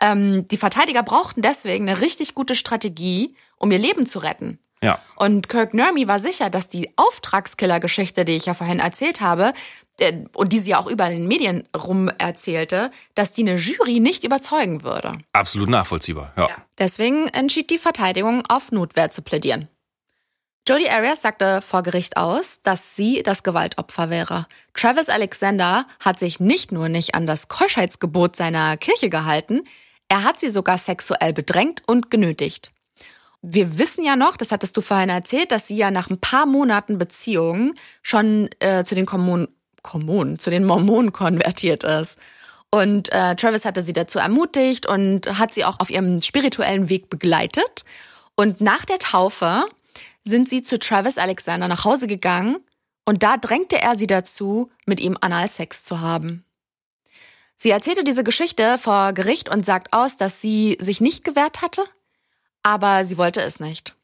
Ähm, 0.00 0.46
die 0.48 0.56
Verteidiger 0.56 1.02
brauchten 1.02 1.42
deswegen 1.42 1.88
eine 1.88 2.00
richtig 2.00 2.34
gute 2.34 2.54
Strategie, 2.54 3.34
um 3.56 3.72
ihr 3.72 3.78
Leben 3.78 4.06
zu 4.06 4.20
retten. 4.20 4.60
Ja. 4.82 5.00
Und 5.16 5.48
Kirk 5.48 5.74
Nurmi 5.74 6.06
war 6.06 6.18
sicher, 6.18 6.50
dass 6.50 6.68
die 6.68 6.90
Auftragskiller-Geschichte, 6.96 8.24
die 8.24 8.36
ich 8.36 8.46
ja 8.46 8.54
vorhin 8.54 8.78
erzählt 8.78 9.20
habe, 9.20 9.52
äh, 9.98 10.24
und 10.34 10.52
die 10.52 10.58
sie 10.58 10.70
ja 10.70 10.78
auch 10.78 10.86
überall 10.86 11.12
in 11.12 11.20
den 11.20 11.28
Medien 11.28 11.68
rum 11.76 12.08
erzählte, 12.18 12.90
dass 13.14 13.32
die 13.32 13.42
eine 13.42 13.56
Jury 13.56 14.00
nicht 14.00 14.24
überzeugen 14.24 14.82
würde. 14.82 15.18
Absolut 15.32 15.68
nachvollziehbar, 15.68 16.32
ja. 16.36 16.48
ja. 16.48 16.56
Deswegen 16.78 17.26
entschied 17.28 17.70
die 17.70 17.78
Verteidigung, 17.78 18.44
auf 18.48 18.70
Notwehr 18.70 19.10
zu 19.10 19.22
plädieren. 19.22 19.68
Jodie 20.68 20.90
Arias 20.90 21.22
sagte 21.22 21.62
vor 21.62 21.82
Gericht 21.82 22.18
aus, 22.18 22.60
dass 22.62 22.94
sie 22.94 23.22
das 23.22 23.42
Gewaltopfer 23.42 24.10
wäre. 24.10 24.46
Travis 24.74 25.08
Alexander 25.08 25.86
hat 25.98 26.18
sich 26.18 26.40
nicht 26.40 26.72
nur 26.72 26.90
nicht 26.90 27.14
an 27.14 27.26
das 27.26 27.48
Keuschheitsgebot 27.48 28.36
seiner 28.36 28.76
Kirche 28.76 29.08
gehalten, 29.08 29.62
er 30.10 30.24
hat 30.24 30.40
sie 30.40 30.50
sogar 30.50 30.78
sexuell 30.78 31.32
bedrängt 31.32 31.82
und 31.86 32.10
genötigt. 32.10 32.70
Wir 33.42 33.78
wissen 33.78 34.04
ja 34.04 34.16
noch, 34.16 34.36
das 34.36 34.50
hattest 34.50 34.76
du 34.76 34.80
vorhin 34.80 35.10
erzählt, 35.10 35.52
dass 35.52 35.68
sie 35.68 35.76
ja 35.76 35.90
nach 35.90 36.10
ein 36.10 36.18
paar 36.18 36.46
Monaten 36.46 36.98
Beziehung 36.98 37.74
schon 38.02 38.50
äh, 38.58 38.84
zu 38.84 38.94
den 38.94 39.06
Kommunen, 39.06 39.48
Kommunen, 39.82 40.38
zu 40.38 40.50
den 40.50 40.64
Mormonen 40.64 41.12
konvertiert 41.12 41.84
ist. 41.84 42.18
Und 42.70 43.10
äh, 43.12 43.36
Travis 43.36 43.64
hatte 43.64 43.80
sie 43.82 43.92
dazu 43.92 44.18
ermutigt 44.18 44.86
und 44.86 45.38
hat 45.38 45.54
sie 45.54 45.64
auch 45.64 45.80
auf 45.80 45.88
ihrem 45.88 46.20
spirituellen 46.20 46.88
Weg 46.88 47.08
begleitet. 47.08 47.84
Und 48.34 48.60
nach 48.60 48.84
der 48.84 48.98
Taufe 48.98 49.64
sind 50.24 50.48
sie 50.48 50.62
zu 50.62 50.78
Travis 50.78 51.16
Alexander 51.16 51.68
nach 51.68 51.84
Hause 51.84 52.06
gegangen 52.06 52.58
und 53.08 53.22
da 53.22 53.38
drängte 53.38 53.80
er 53.80 53.96
sie 53.96 54.06
dazu, 54.06 54.70
mit 54.84 55.00
ihm 55.00 55.16
Analsex 55.18 55.82
zu 55.82 56.00
haben. 56.00 56.44
Sie 57.56 57.70
erzählte 57.70 58.04
diese 58.04 58.22
Geschichte 58.22 58.76
vor 58.76 59.14
Gericht 59.14 59.48
und 59.48 59.64
sagt 59.64 59.94
aus, 59.94 60.18
dass 60.18 60.42
sie 60.42 60.76
sich 60.78 61.00
nicht 61.00 61.24
gewehrt 61.24 61.62
hatte, 61.62 61.84
aber 62.68 63.04
sie 63.04 63.16
wollte 63.16 63.40
es 63.40 63.60
nicht. 63.60 63.94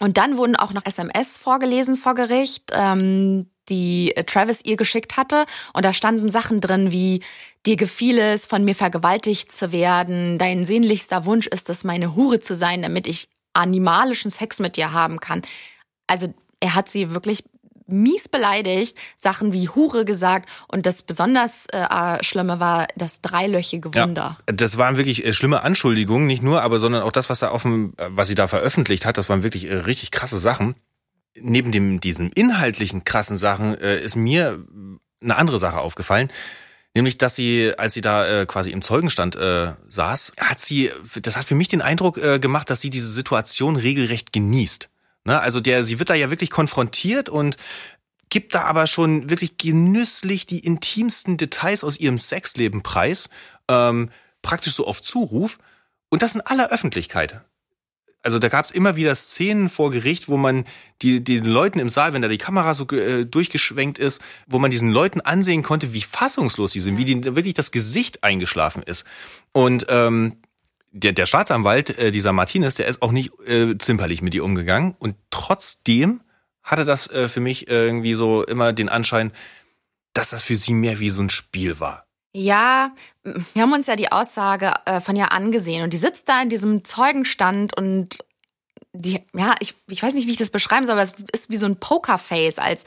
Und 0.00 0.16
dann 0.16 0.36
wurden 0.36 0.56
auch 0.56 0.72
noch 0.72 0.86
SMS 0.86 1.38
vorgelesen 1.38 1.96
vor 1.96 2.14
Gericht, 2.14 2.72
ähm, 2.72 3.50
die 3.68 4.12
Travis 4.26 4.64
ihr 4.64 4.76
geschickt 4.76 5.16
hatte. 5.16 5.44
Und 5.72 5.84
da 5.84 5.92
standen 5.92 6.30
Sachen 6.30 6.60
drin 6.60 6.90
wie, 6.90 7.22
dir 7.66 7.76
gefiel 7.76 8.18
es, 8.18 8.46
von 8.46 8.64
mir 8.64 8.74
vergewaltigt 8.74 9.52
zu 9.52 9.70
werden. 9.70 10.38
Dein 10.38 10.64
sehnlichster 10.64 11.26
Wunsch 11.26 11.46
ist 11.46 11.70
es, 11.70 11.84
meine 11.84 12.14
Hure 12.16 12.40
zu 12.40 12.54
sein, 12.54 12.82
damit 12.82 13.06
ich 13.06 13.28
animalischen 13.52 14.30
Sex 14.30 14.58
mit 14.58 14.76
dir 14.76 14.92
haben 14.92 15.20
kann. 15.20 15.42
Also 16.06 16.32
er 16.60 16.74
hat 16.74 16.88
sie 16.88 17.14
wirklich 17.14 17.44
mies 17.86 18.28
beleidigt, 18.28 18.98
Sachen 19.16 19.52
wie 19.52 19.68
Hure 19.68 20.04
gesagt 20.04 20.48
und 20.68 20.86
das 20.86 21.02
besonders 21.02 21.66
äh, 21.72 22.22
Schlimme 22.22 22.60
war 22.60 22.88
das 22.96 23.20
dreilöchige 23.20 23.94
Wunder. 23.94 24.38
Ja, 24.48 24.54
das 24.54 24.78
waren 24.78 24.96
wirklich 24.96 25.24
äh, 25.24 25.32
schlimme 25.32 25.62
Anschuldigungen, 25.62 26.26
nicht 26.26 26.42
nur, 26.42 26.62
aber 26.62 26.78
sondern 26.78 27.02
auch 27.02 27.12
das, 27.12 27.30
was 27.30 27.40
da 27.40 27.50
offen, 27.50 27.96
äh, 27.98 28.08
was 28.10 28.28
sie 28.28 28.34
da 28.34 28.48
veröffentlicht 28.48 29.06
hat, 29.06 29.18
das 29.18 29.28
waren 29.28 29.42
wirklich 29.42 29.64
äh, 29.64 29.74
richtig 29.74 30.10
krasse 30.10 30.38
Sachen. 30.38 30.74
Neben 31.36 31.72
dem 31.72 32.00
diesen 32.00 32.30
inhaltlichen 32.30 33.04
krassen 33.04 33.38
Sachen 33.38 33.76
äh, 33.78 34.00
ist 34.00 34.16
mir 34.16 34.64
eine 35.20 35.36
andere 35.36 35.58
Sache 35.58 35.78
aufgefallen. 35.78 36.30
Nämlich, 36.96 37.18
dass 37.18 37.34
sie, 37.34 37.72
als 37.76 37.92
sie 37.94 38.02
da 38.02 38.42
äh, 38.42 38.46
quasi 38.46 38.70
im 38.70 38.82
Zeugenstand 38.82 39.34
äh, 39.34 39.72
saß, 39.88 40.32
hat 40.38 40.60
sie, 40.60 40.92
das 41.20 41.36
hat 41.36 41.44
für 41.44 41.56
mich 41.56 41.66
den 41.66 41.82
Eindruck 41.82 42.18
äh, 42.18 42.38
gemacht, 42.38 42.70
dass 42.70 42.80
sie 42.80 42.90
diese 42.90 43.10
Situation 43.10 43.74
regelrecht 43.74 44.32
genießt. 44.32 44.88
Ne? 45.24 45.40
Also 45.40 45.60
der, 45.60 45.84
sie 45.84 45.98
wird 45.98 46.10
da 46.10 46.14
ja 46.14 46.30
wirklich 46.30 46.50
konfrontiert 46.50 47.28
und 47.28 47.56
gibt 48.28 48.54
da 48.54 48.62
aber 48.62 48.86
schon 48.86 49.30
wirklich 49.30 49.58
genüsslich 49.58 50.46
die 50.46 50.58
intimsten 50.60 51.36
Details 51.36 51.84
aus 51.84 51.98
ihrem 51.98 52.18
Sexleben 52.18 52.82
preis, 52.82 53.28
ähm, 53.68 54.10
praktisch 54.42 54.74
so 54.74 54.86
auf 54.86 55.02
Zuruf 55.02 55.58
und 56.10 56.22
das 56.22 56.34
in 56.34 56.40
aller 56.40 56.70
Öffentlichkeit. 56.70 57.40
also 58.22 58.38
da 58.38 58.48
gab 58.48 58.64
es 58.64 58.70
immer 58.70 58.96
wieder 58.96 59.14
Szenen 59.14 59.68
vor 59.68 59.90
Gericht, 59.90 60.28
wo 60.28 60.36
man 60.36 60.64
die, 61.02 61.22
den 61.22 61.44
Leuten 61.44 61.78
im 61.78 61.88
Saal, 61.88 62.12
wenn 62.12 62.22
da 62.22 62.28
die 62.28 62.38
Kamera 62.38 62.74
so 62.74 62.88
äh, 62.88 63.26
durchgeschwenkt 63.26 63.98
ist, 63.98 64.22
wo 64.46 64.58
man 64.58 64.70
diesen 64.70 64.90
Leuten 64.90 65.20
ansehen 65.20 65.62
konnte, 65.62 65.92
wie 65.92 66.00
fassungslos 66.00 66.72
sie 66.72 66.80
sind, 66.80 66.96
wie 66.96 67.04
denen 67.04 67.24
wirklich 67.24 67.54
das 67.54 67.70
Gesicht 67.70 68.24
eingeschlafen 68.24 68.82
ist. 68.82 69.04
Und 69.52 69.86
ähm, 69.88 70.38
der, 70.94 71.12
der 71.12 71.26
Staatsanwalt, 71.26 71.98
äh, 71.98 72.10
dieser 72.10 72.32
Martinez, 72.32 72.76
der 72.76 72.86
ist 72.86 73.02
auch 73.02 73.12
nicht 73.12 73.32
äh, 73.46 73.76
zimperlich 73.76 74.22
mit 74.22 74.34
ihr 74.34 74.44
umgegangen. 74.44 74.94
Und 74.98 75.16
trotzdem 75.30 76.20
hatte 76.62 76.84
das 76.84 77.10
äh, 77.10 77.28
für 77.28 77.40
mich 77.40 77.68
irgendwie 77.68 78.14
so 78.14 78.44
immer 78.44 78.72
den 78.72 78.88
Anschein, 78.88 79.32
dass 80.12 80.30
das 80.30 80.42
für 80.42 80.56
sie 80.56 80.72
mehr 80.72 81.00
wie 81.00 81.10
so 81.10 81.20
ein 81.20 81.30
Spiel 81.30 81.80
war. 81.80 82.06
Ja, 82.32 82.92
wir 83.22 83.62
haben 83.62 83.72
uns 83.72 83.86
ja 83.86 83.96
die 83.96 84.10
Aussage 84.10 84.72
äh, 84.86 85.00
von 85.00 85.16
ihr 85.16 85.32
angesehen 85.32 85.84
und 85.84 85.92
die 85.92 85.98
sitzt 85.98 86.28
da 86.28 86.40
in 86.40 86.48
diesem 86.48 86.84
Zeugenstand 86.84 87.76
und 87.76 88.18
die, 88.92 89.20
ja, 89.34 89.54
ich, 89.60 89.74
ich 89.88 90.02
weiß 90.02 90.14
nicht, 90.14 90.26
wie 90.26 90.32
ich 90.32 90.38
das 90.38 90.50
beschreiben 90.50 90.86
soll, 90.86 90.94
aber 90.94 91.02
es 91.02 91.14
ist 91.32 91.50
wie 91.50 91.56
so 91.56 91.66
ein 91.66 91.78
Pokerface, 91.78 92.58
als 92.58 92.84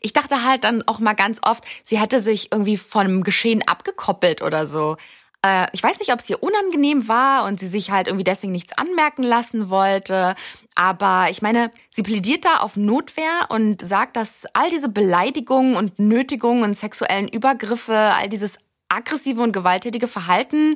ich 0.00 0.14
dachte 0.14 0.44
halt 0.44 0.64
dann 0.64 0.82
auch 0.86 0.98
mal 0.98 1.12
ganz 1.12 1.40
oft, 1.42 1.64
sie 1.82 2.00
hätte 2.00 2.20
sich 2.20 2.52
irgendwie 2.52 2.78
von 2.78 3.06
dem 3.06 3.22
Geschehen 3.22 3.66
abgekoppelt 3.66 4.40
oder 4.40 4.66
so. 4.66 4.96
Äh, 5.42 5.66
ich 5.72 5.82
weiß 5.82 5.98
nicht, 5.98 6.12
ob 6.12 6.20
es 6.20 6.30
ihr 6.30 6.42
unangenehm 6.42 7.08
war 7.08 7.44
und 7.44 7.60
sie 7.60 7.68
sich 7.68 7.90
halt 7.90 8.06
irgendwie 8.08 8.24
deswegen 8.24 8.52
nichts 8.52 8.76
anmerken 8.76 9.22
lassen 9.22 9.70
wollte. 9.70 10.34
Aber 10.74 11.28
ich 11.30 11.42
meine, 11.42 11.70
sie 11.88 12.02
plädiert 12.02 12.44
da 12.44 12.58
auf 12.58 12.76
Notwehr 12.76 13.46
und 13.48 13.80
sagt, 13.84 14.16
dass 14.16 14.46
all 14.52 14.70
diese 14.70 14.88
Beleidigungen 14.88 15.76
und 15.76 15.98
Nötigungen 15.98 16.62
und 16.64 16.74
sexuellen 16.74 17.28
Übergriffe, 17.28 17.96
all 17.96 18.28
dieses 18.28 18.58
aggressive 18.88 19.42
und 19.42 19.52
gewalttätige 19.52 20.08
Verhalten 20.08 20.74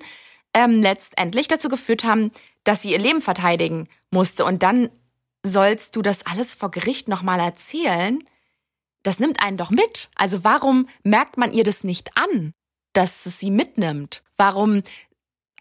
ähm, 0.55 0.81
letztendlich 0.83 1.48
dazu 1.48 1.68
geführt 1.68 2.05
haben, 2.05 2.31
dass 2.62 2.83
sie 2.83 2.92
ihr 2.92 2.98
Leben 2.98 3.20
verteidigen 3.20 3.88
musste. 4.11 4.44
Und 4.44 4.62
dann 4.62 4.88
sollst 5.42 5.96
du 5.96 6.03
das 6.03 6.24
alles 6.24 6.55
vor 6.55 6.70
Gericht 6.70 7.09
nochmal 7.09 7.40
erzählen? 7.40 8.22
Das 9.03 9.18
nimmt 9.18 9.42
einen 9.42 9.59
doch 9.59 9.70
mit. 9.70 10.09
Also 10.14 10.44
warum 10.44 10.88
merkt 11.03 11.37
man 11.37 11.53
ihr 11.53 11.64
das 11.64 11.85
nicht 11.85 12.16
an, 12.16 12.55
dass 12.94 13.26
es 13.26 13.38
sie 13.38 13.50
mitnimmt? 13.50 14.22
Warum 14.37 14.83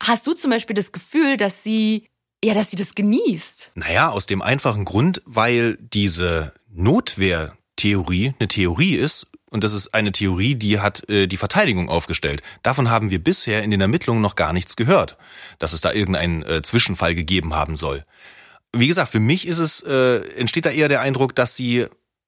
hast 0.01 0.25
du 0.25 0.33
zum 0.33 0.51
Beispiel 0.51 0.75
das 0.75 0.91
Gefühl, 0.91 1.37
dass 1.37 1.63
sie, 1.63 2.07
ja, 2.43 2.53
dass 2.53 2.71
sie 2.71 2.77
das 2.77 2.95
genießt? 2.95 3.71
Naja, 3.75 4.09
aus 4.09 4.25
dem 4.25 4.41
einfachen 4.41 4.85
Grund, 4.85 5.21
weil 5.25 5.77
diese 5.77 6.53
Notwehrtheorie 6.71 8.33
eine 8.39 8.47
Theorie 8.47 8.95
ist 8.95 9.27
und 9.53 9.63
das 9.63 9.73
ist 9.73 9.93
eine 9.93 10.11
Theorie, 10.11 10.55
die 10.55 10.79
hat 10.79 11.07
äh, 11.09 11.27
die 11.27 11.37
Verteidigung 11.37 11.87
aufgestellt. 11.87 12.41
Davon 12.63 12.89
haben 12.89 13.11
wir 13.11 13.23
bisher 13.23 13.63
in 13.63 13.69
den 13.69 13.81
Ermittlungen 13.81 14.21
noch 14.21 14.35
gar 14.35 14.51
nichts 14.51 14.75
gehört, 14.75 15.15
dass 15.59 15.73
es 15.73 15.81
da 15.81 15.91
irgendeinen 15.91 16.41
äh, 16.43 16.61
Zwischenfall 16.63 17.13
gegeben 17.13 17.53
haben 17.53 17.75
soll. 17.75 18.03
Wie 18.75 18.87
gesagt, 18.87 19.11
für 19.11 19.19
mich 19.19 19.47
ist 19.47 19.59
es, 19.59 19.81
äh, 19.81 20.27
entsteht 20.35 20.65
da 20.65 20.71
eher 20.71 20.89
der 20.89 21.01
Eindruck, 21.01 21.35
dass 21.35 21.55
sie 21.55 21.85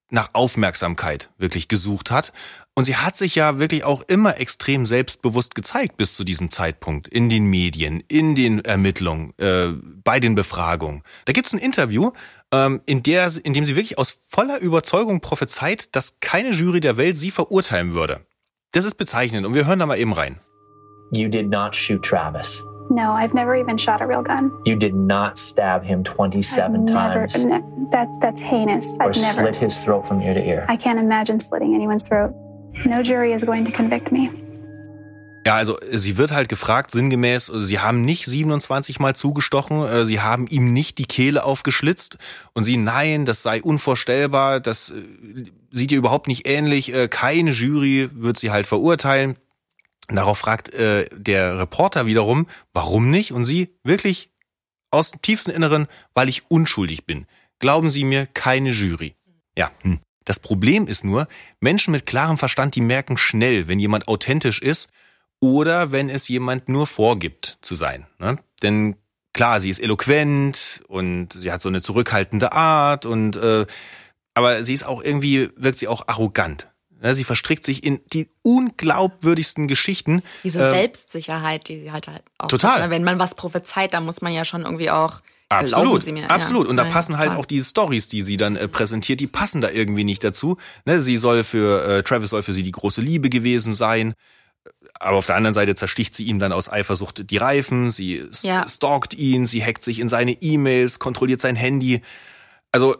nach 0.09 0.29
Aufmerksamkeit 0.33 1.29
wirklich 1.37 1.67
gesucht 1.67 2.11
hat. 2.11 2.31
Und 2.73 2.85
sie 2.85 2.97
hat 2.97 3.15
sich 3.15 3.35
ja 3.35 3.57
wirklich 3.57 3.83
auch 3.83 4.01
immer 4.07 4.37
extrem 4.37 4.85
selbstbewusst 4.85 5.55
gezeigt 5.55 5.97
bis 5.97 6.13
zu 6.13 6.23
diesem 6.23 6.51
Zeitpunkt 6.51 7.07
in 7.07 7.29
den 7.29 7.45
Medien, 7.45 8.03
in 8.07 8.35
den 8.35 8.59
Ermittlungen, 8.59 9.33
äh, 9.37 9.67
bei 10.03 10.19
den 10.19 10.35
Befragungen. 10.35 11.01
Da 11.25 11.33
gibt's 11.33 11.53
ein 11.53 11.59
Interview, 11.59 12.11
ähm, 12.51 12.81
in, 12.85 13.01
der, 13.01 13.31
in 13.43 13.53
dem 13.53 13.65
sie 13.65 13.75
wirklich 13.75 13.97
aus 13.97 14.19
voller 14.27 14.59
Überzeugung 14.59 15.21
prophezeit, 15.21 15.95
dass 15.95 16.19
keine 16.19 16.51
Jury 16.51 16.81
der 16.81 16.97
Welt 16.97 17.17
sie 17.17 17.31
verurteilen 17.31 17.95
würde. 17.95 18.25
Das 18.71 18.85
ist 18.85 18.95
bezeichnend 18.95 19.45
und 19.45 19.53
wir 19.53 19.65
hören 19.65 19.79
da 19.79 19.85
mal 19.85 19.97
eben 19.97 20.13
rein. 20.13 20.39
You 21.11 21.29
did 21.29 21.49
not 21.49 21.75
shoot 21.75 22.03
Travis. 22.03 22.61
No, 22.89 23.13
I've 23.13 23.33
never 23.33 23.55
even 23.55 23.77
shot 23.77 24.01
a 24.01 24.05
real 24.05 24.21
gun. 24.21 24.51
You 24.65 24.75
did 24.75 24.93
not 24.93 25.37
stab 25.37 25.83
him 25.83 26.03
27 26.03 26.75
I've 26.75 26.85
never, 26.85 27.27
times. 27.27 27.43
ne- 27.45 27.63
that's 27.91 28.17
that's 28.19 28.41
heinous. 28.41 28.85
or 28.99 29.09
I've 29.09 29.17
never. 29.21 29.41
slit 29.41 29.55
his 29.55 29.79
throat 29.79 30.07
from 30.07 30.21
ear 30.21 30.33
to 30.33 30.39
ear. 30.39 30.65
I 30.69 30.77
can't 30.77 30.99
imagine 30.99 31.39
slitting 31.39 31.73
anyone's 31.73 32.07
throat. 32.07 32.33
No 32.85 33.01
jury 33.01 33.33
is 33.33 33.43
going 33.43 33.65
to 33.65 33.71
convict 33.71 34.11
me. 34.11 34.29
Ja, 35.47 35.55
also 35.57 35.77
sie 35.91 36.17
wird 36.17 36.31
halt 36.31 36.49
gefragt, 36.49 36.91
sinngemäß, 36.91 37.45
sie 37.45 37.79
haben 37.79 38.01
nicht 38.01 38.25
27 38.25 38.99
Mal 38.99 39.15
zugestochen, 39.15 39.85
äh, 39.87 40.03
sie 40.03 40.19
haben 40.19 40.47
ihm 40.47 40.73
nicht 40.73 40.97
die 40.97 41.05
Kehle 41.05 41.43
aufgeschlitzt 41.43 42.17
und 42.53 42.63
sie, 42.63 42.77
nein, 42.77 43.25
das 43.25 43.43
sei 43.43 43.61
unvorstellbar, 43.61 44.59
das 44.59 44.89
äh, 44.89 45.03
sieht 45.69 45.91
ihr 45.91 45.99
überhaupt 45.99 46.27
nicht 46.27 46.47
ähnlich, 46.47 46.91
äh, 46.95 47.07
keine 47.07 47.51
Jury 47.51 48.09
wird 48.13 48.39
sie 48.39 48.49
halt 48.49 48.65
verurteilen. 48.65 49.35
Darauf 50.07 50.39
fragt 50.39 50.73
äh, 50.73 51.07
der 51.11 51.57
Reporter 51.57 52.05
wiederum, 52.05 52.47
warum 52.73 53.09
nicht? 53.09 53.31
Und 53.31 53.45
sie 53.45 53.75
wirklich 53.83 54.31
aus 54.91 55.11
dem 55.11 55.21
tiefsten 55.21 55.51
Inneren, 55.51 55.87
weil 56.13 56.29
ich 56.29 56.49
unschuldig 56.49 57.05
bin. 57.05 57.25
Glauben 57.59 57.89
Sie 57.89 58.03
mir, 58.03 58.27
keine 58.27 58.69
Jury. 58.69 59.15
Ja, 59.57 59.71
hm. 59.81 59.99
das 60.25 60.39
Problem 60.39 60.87
ist 60.87 61.03
nur, 61.03 61.27
Menschen 61.59 61.91
mit 61.91 62.05
klarem 62.05 62.37
Verstand, 62.37 62.75
die 62.75 62.81
merken 62.81 63.17
schnell, 63.17 63.67
wenn 63.67 63.79
jemand 63.79 64.07
authentisch 64.07 64.61
ist 64.61 64.89
oder 65.39 65.91
wenn 65.91 66.09
es 66.09 66.27
jemand 66.27 66.69
nur 66.69 66.87
vorgibt 66.87 67.57
zu 67.61 67.75
sein. 67.75 68.07
Ne? 68.19 68.37
Denn 68.61 68.95
klar, 69.33 69.59
sie 69.59 69.69
ist 69.69 69.79
eloquent 69.79 70.83
und 70.87 71.33
sie 71.33 71.51
hat 71.51 71.61
so 71.61 71.69
eine 71.69 71.81
zurückhaltende 71.81 72.51
Art 72.51 73.05
und 73.05 73.35
äh, 73.35 73.65
aber 74.33 74.63
sie 74.63 74.73
ist 74.73 74.85
auch 74.85 75.01
irgendwie 75.01 75.49
wirkt 75.55 75.79
sie 75.79 75.87
auch 75.87 76.07
arrogant. 76.07 76.69
Ne? 77.05 77.15
Sie 77.15 77.23
verstrickt 77.23 77.65
sich 77.65 77.83
in 77.85 78.01
die 78.11 78.29
unglaubwürdigsten 78.41 79.67
Geschichten. 79.67 80.21
Diese 80.43 80.59
Ähm, 80.63 80.69
Selbstsicherheit, 80.71 81.67
die 81.69 81.79
sie 81.81 81.91
halt 81.91 82.07
halt 82.07 82.23
auch 82.37 82.47
Total. 82.47 82.81
hat. 82.83 82.89
Wenn 82.89 83.03
man 83.03 83.19
was 83.19 83.35
prophezeit, 83.35 83.93
dann 83.93 84.05
muss 84.05 84.21
man 84.21 84.33
ja 84.33 84.43
schon 84.45 84.63
irgendwie 84.63 84.89
auch 84.91 85.21
Absolut, 85.47 86.01
sie 86.01 86.11
mir. 86.11 86.29
absolut. 86.31 86.65
Ja, 86.65 86.69
Und 86.71 86.77
da 86.77 86.83
nein, 86.85 86.91
passen 86.91 87.17
halt 87.17 87.29
klar. 87.29 87.39
auch 87.39 87.45
die 87.45 87.61
Stories, 87.61 88.09
die 88.09 88.23
sie 88.23 88.35
dann 88.35 88.55
äh, 88.55 88.67
präsentiert, 88.67 89.19
die 89.19 89.27
passen 89.27 89.61
da 89.61 89.69
irgendwie 89.69 90.03
nicht 90.03 90.23
dazu. 90.23 90.57
Ne, 90.85 91.01
sie 91.03 91.17
soll 91.17 91.43
für 91.43 91.85
äh, 91.99 92.03
Travis 92.03 92.31
soll 92.31 92.41
für 92.41 92.51
sie 92.53 92.63
die 92.63 92.71
große 92.71 93.01
Liebe 93.01 93.29
gewesen 93.29 93.73
sein. 93.73 94.15
Aber 94.99 95.17
auf 95.17 95.27
der 95.27 95.35
anderen 95.35 95.53
Seite 95.53 95.75
zersticht 95.75 96.15
sie 96.15 96.23
ihm 96.25 96.39
dann 96.39 96.51
aus 96.51 96.67
Eifersucht 96.69 97.29
die 97.29 97.37
Reifen, 97.37 97.91
sie 97.91 98.23
Ja. 98.41 98.67
stalkt 98.67 99.13
ihn, 99.13 99.45
sie 99.45 99.63
hackt 99.63 99.83
sich 99.83 99.99
in 99.99 100.09
seine 100.09 100.31
E-Mails, 100.41 100.97
kontrolliert 100.97 101.41
sein 101.41 101.55
Handy. 101.55 102.01
Also 102.71 102.95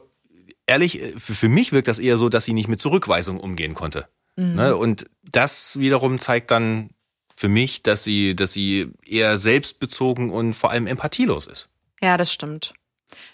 ehrlich, 0.68 1.02
äh, 1.02 1.14
für, 1.18 1.36
für 1.36 1.50
mich 1.50 1.72
wirkt 1.72 1.88
das 1.88 2.00
eher 2.00 2.18
so, 2.18 2.30
dass 2.30 2.46
sie 2.46 2.54
nicht 2.54 2.68
mit 2.68 2.82
Zurückweisung 2.82 3.40
umgehen 3.40 3.74
konnte. 3.74 4.08
Mhm. 4.36 4.56
Ne? 4.56 4.76
Und 4.76 5.06
das 5.24 5.80
wiederum 5.80 6.20
zeigt 6.20 6.52
dann 6.52 6.90
für 7.36 7.50
mich, 7.50 7.84
dass 7.84 8.04
sie, 8.04 8.36
dass 8.36 8.54
sie 8.54 8.92
eher 9.06 9.38
selbstbezogen 9.38 10.30
und 10.30 10.54
vor 10.54 10.72
allem 10.72 10.88
empathielos 10.88 11.48
ist. 11.48 11.70
Ja, 12.02 12.18
das 12.18 12.32
stimmt. 12.32 12.74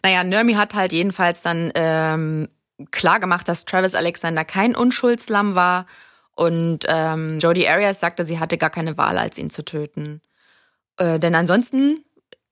Naja, 0.03 0.23
Nermi 0.23 0.53
hat 0.53 0.73
halt 0.73 0.93
jedenfalls 0.93 1.41
dann 1.41 1.71
ähm, 1.75 2.49
klar 2.89 3.19
gemacht, 3.19 3.47
dass 3.47 3.65
Travis 3.65 3.95
Alexander 3.95 4.43
kein 4.43 4.75
Unschuldslamm 4.75 5.55
war. 5.55 5.85
Und 6.35 6.79
ähm, 6.87 7.39
Jodie 7.39 7.67
Arias 7.67 7.99
sagte, 7.99 8.25
sie 8.25 8.39
hatte 8.39 8.57
gar 8.57 8.69
keine 8.69 8.97
Wahl, 8.97 9.17
als 9.17 9.37
ihn 9.37 9.49
zu 9.49 9.63
töten. 9.63 10.21
Äh, 10.97 11.19
denn 11.19 11.35
ansonsten 11.35 12.03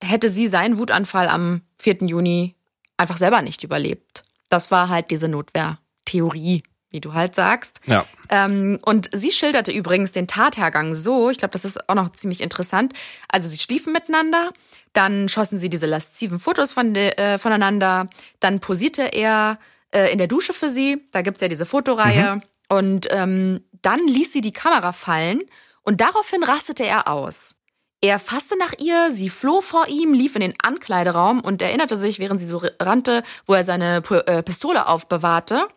hätte 0.01 0.29
sie 0.29 0.47
seinen 0.47 0.77
Wutanfall 0.77 1.27
am 1.27 1.61
4. 1.77 1.97
Juni 2.01 2.55
einfach 2.97 3.17
selber 3.17 3.41
nicht 3.41 3.63
überlebt. 3.63 4.23
Das 4.49 4.71
war 4.71 4.89
halt 4.89 5.12
diese 5.12 5.27
Notwehrtheorie, 5.27 6.63
wie 6.91 7.01
du 7.01 7.13
halt 7.13 7.35
sagst. 7.35 7.81
Ja. 7.85 8.05
Ähm, 8.29 8.79
und 8.83 9.09
sie 9.13 9.31
schilderte 9.31 9.71
übrigens 9.71 10.12
den 10.12 10.27
Tathergang 10.27 10.95
so, 10.95 11.29
ich 11.29 11.38
glaube, 11.38 11.53
das 11.53 11.65
ist 11.65 11.88
auch 11.89 11.95
noch 11.95 12.12
ziemlich 12.12 12.41
interessant. 12.41 12.93
Also 13.27 13.47
sie 13.47 13.59
schliefen 13.59 13.93
miteinander, 13.93 14.51
dann 14.93 15.29
schossen 15.29 15.59
sie 15.59 15.69
diese 15.69 15.85
lasziven 15.85 16.39
Fotos 16.39 16.73
von 16.73 16.93
de, 16.93 17.15
äh, 17.17 17.38
voneinander, 17.38 18.09
dann 18.39 18.59
posierte 18.59 19.03
er 19.03 19.59
äh, 19.91 20.12
in 20.12 20.17
der 20.17 20.27
Dusche 20.27 20.53
für 20.53 20.69
sie, 20.69 21.07
da 21.12 21.21
gibt's 21.21 21.41
ja 21.41 21.47
diese 21.47 21.65
Fotoreihe, 21.65 22.41
und 22.69 23.07
ähm, 23.09 23.62
dann 23.81 24.07
ließ 24.07 24.31
sie 24.31 24.41
die 24.41 24.53
Kamera 24.53 24.91
fallen 24.91 25.41
und 25.81 26.01
daraufhin 26.01 26.43
rastete 26.43 26.85
er 26.85 27.07
aus. 27.07 27.55
Er 28.01 28.17
fasste 28.17 28.57
nach 28.57 28.73
ihr, 28.79 29.12
sie 29.12 29.29
floh 29.29 29.59
vor 29.62 29.88
ihm, 29.88 30.13
lief 30.13 30.35
in 30.35 30.41
den 30.41 30.53
Ankleideraum 30.62 31.41
und 31.41 31.62
erinnerte 31.62 31.97
sich, 31.97 32.19
während 32.19 32.39
sie 32.39 32.47
so 32.47 32.62
rannte, 32.79 33.23
wo 33.45 33.53
er 33.53 33.65
seine 33.65 34.01
äh, 34.25 34.41
Pistole 34.41 34.88
aufbewahrte 34.88 35.67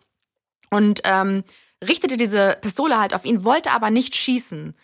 und 0.71 1.01
ähm, 1.05 1.43
richtete 1.83 2.17
diese 2.17 2.57
Pistole 2.61 2.99
halt 2.99 3.13
auf 3.13 3.25
ihn, 3.25 3.45
wollte 3.45 3.73
aber 3.73 3.91
nicht 3.91 4.15
schießen. 4.15 4.75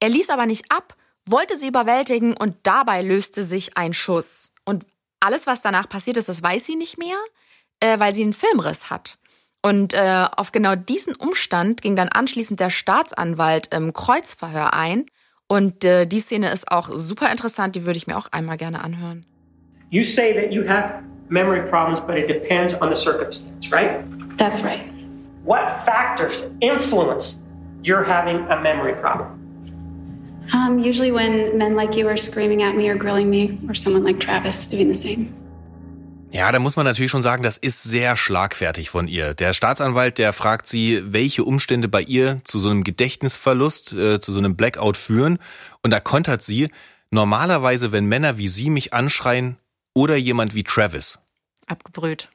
Er 0.00 0.08
ließ 0.08 0.30
aber 0.30 0.46
nicht 0.46 0.72
ab, 0.72 0.96
wollte 1.26 1.58
sie 1.58 1.68
überwältigen 1.68 2.34
und 2.34 2.56
dabei 2.62 3.02
löste 3.02 3.42
sich 3.42 3.76
ein 3.76 3.92
Schuss. 3.92 4.52
Und 4.64 4.86
alles, 5.20 5.46
was 5.46 5.60
danach 5.60 5.88
passiert 5.88 6.16
ist, 6.16 6.28
das 6.28 6.42
weiß 6.42 6.64
sie 6.64 6.76
nicht 6.76 6.96
mehr, 6.96 7.18
äh, 7.80 7.98
weil 7.98 8.14
sie 8.14 8.22
einen 8.22 8.32
Filmriss 8.32 8.88
hat. 8.88 9.18
Und 9.60 9.92
äh, 9.92 10.26
auf 10.36 10.52
genau 10.52 10.76
diesen 10.76 11.14
Umstand 11.14 11.82
ging 11.82 11.96
dann 11.96 12.08
anschließend 12.08 12.60
der 12.60 12.70
Staatsanwalt 12.70 13.74
im 13.74 13.92
Kreuzverhör 13.92 14.72
ein. 14.72 15.06
Und 15.48 15.84
äh, 15.84 16.06
die 16.06 16.20
Szene 16.20 16.50
ist 16.50 16.70
auch 16.70 16.90
super 16.94 17.30
interessant, 17.30 17.74
die 17.74 17.86
würde 17.86 17.96
ich 17.96 18.06
mir 18.06 18.16
auch 18.16 18.28
einmal 18.30 18.58
gerne 18.58 18.84
anhören. 18.84 19.24
You 19.90 20.04
say 20.04 20.34
that 20.34 20.52
you 20.52 20.68
have 20.68 21.02
memory 21.30 21.62
problems, 21.68 22.00
but 22.00 22.16
it 22.16 22.28
depends 22.28 22.74
on 22.80 22.90
the 22.90 22.96
circumstance, 22.96 23.72
right? 23.72 24.04
That's 24.36 24.62
right. 24.62 24.82
What 25.44 25.70
factors 25.86 26.46
influence 26.60 27.40
your 27.82 28.04
having 28.04 28.46
a 28.50 28.60
memory 28.60 28.94
problem? 28.94 29.38
Um, 30.52 30.78
usually 30.78 31.12
when 31.12 31.56
men 31.56 31.74
like 31.74 31.96
you 31.96 32.06
are 32.08 32.16
screaming 32.16 32.62
at 32.62 32.76
me 32.76 32.88
or 32.90 32.96
grilling 32.96 33.30
me, 33.30 33.58
or 33.68 33.74
someone 33.74 34.04
like 34.04 34.20
Travis 34.20 34.68
doing 34.68 34.88
the 34.88 34.94
same. 34.94 35.34
Ja, 36.30 36.52
da 36.52 36.58
muss 36.58 36.76
man 36.76 36.84
natürlich 36.84 37.10
schon 37.10 37.22
sagen, 37.22 37.42
das 37.42 37.56
ist 37.56 37.82
sehr 37.82 38.16
schlagfertig 38.16 38.90
von 38.90 39.08
ihr. 39.08 39.34
Der 39.34 39.54
Staatsanwalt, 39.54 40.18
der 40.18 40.32
fragt 40.32 40.66
sie, 40.66 41.02
welche 41.06 41.44
Umstände 41.44 41.88
bei 41.88 42.02
ihr 42.02 42.40
zu 42.44 42.58
so 42.58 42.68
einem 42.68 42.84
Gedächtnisverlust, 42.84 43.94
äh, 43.94 44.20
zu 44.20 44.32
so 44.32 44.38
einem 44.38 44.54
Blackout 44.54 44.98
führen. 44.98 45.38
Und 45.82 45.90
da 45.90 46.00
kontert 46.00 46.42
sie, 46.42 46.68
normalerweise, 47.10 47.92
wenn 47.92 48.04
Männer 48.04 48.36
wie 48.36 48.48
sie 48.48 48.68
mich 48.68 48.92
anschreien 48.92 49.56
oder 49.94 50.16
jemand 50.16 50.54
wie 50.54 50.64
Travis. 50.64 51.18
Abgebrüht. 51.66 52.28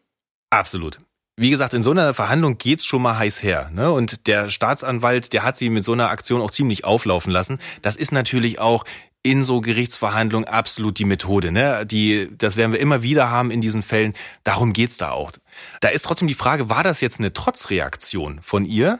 Absolut. 0.49 0.97
Wie 1.35 1.49
gesagt, 1.49 1.73
in 1.73 1.83
so 1.83 1.91
einer 1.91 2.13
Verhandlung 2.13 2.57
geht's 2.57 2.85
schon 2.85 3.01
mal 3.01 3.17
heiß 3.17 3.41
her. 3.41 3.69
Ne? 3.73 3.91
Und 3.91 4.27
der 4.27 4.49
Staatsanwalt, 4.49 5.33
der 5.33 5.43
hat 5.43 5.57
sie 5.57 5.69
mit 5.69 5.83
so 5.83 5.93
einer 5.93 6.09
Aktion 6.09 6.41
auch 6.41 6.51
ziemlich 6.51 6.85
auflaufen 6.85 7.31
lassen. 7.31 7.59
Das 7.81 7.95
ist 7.95 8.11
natürlich 8.11 8.59
auch 8.59 8.85
in 9.23 9.43
so 9.43 9.61
Gerichtsverhandlungen 9.61 10.47
absolut 10.47 10.99
die 10.99 11.05
Methode. 11.05 11.51
Ne? 11.51 11.85
Die, 11.85 12.29
das 12.37 12.57
werden 12.57 12.73
wir 12.73 12.79
immer 12.79 13.01
wieder 13.01 13.29
haben 13.29 13.51
in 13.51 13.61
diesen 13.61 13.81
Fällen. 13.81 14.13
Darum 14.43 14.73
geht's 14.73 14.97
da 14.97 15.11
auch. 15.11 15.31
Da 15.79 15.87
ist 15.87 16.03
trotzdem 16.03 16.27
die 16.27 16.33
Frage, 16.33 16.69
war 16.69 16.83
das 16.83 16.99
jetzt 16.99 17.19
eine 17.19 17.31
Trotzreaktion 17.31 18.41
von 18.41 18.65
ihr? 18.65 18.99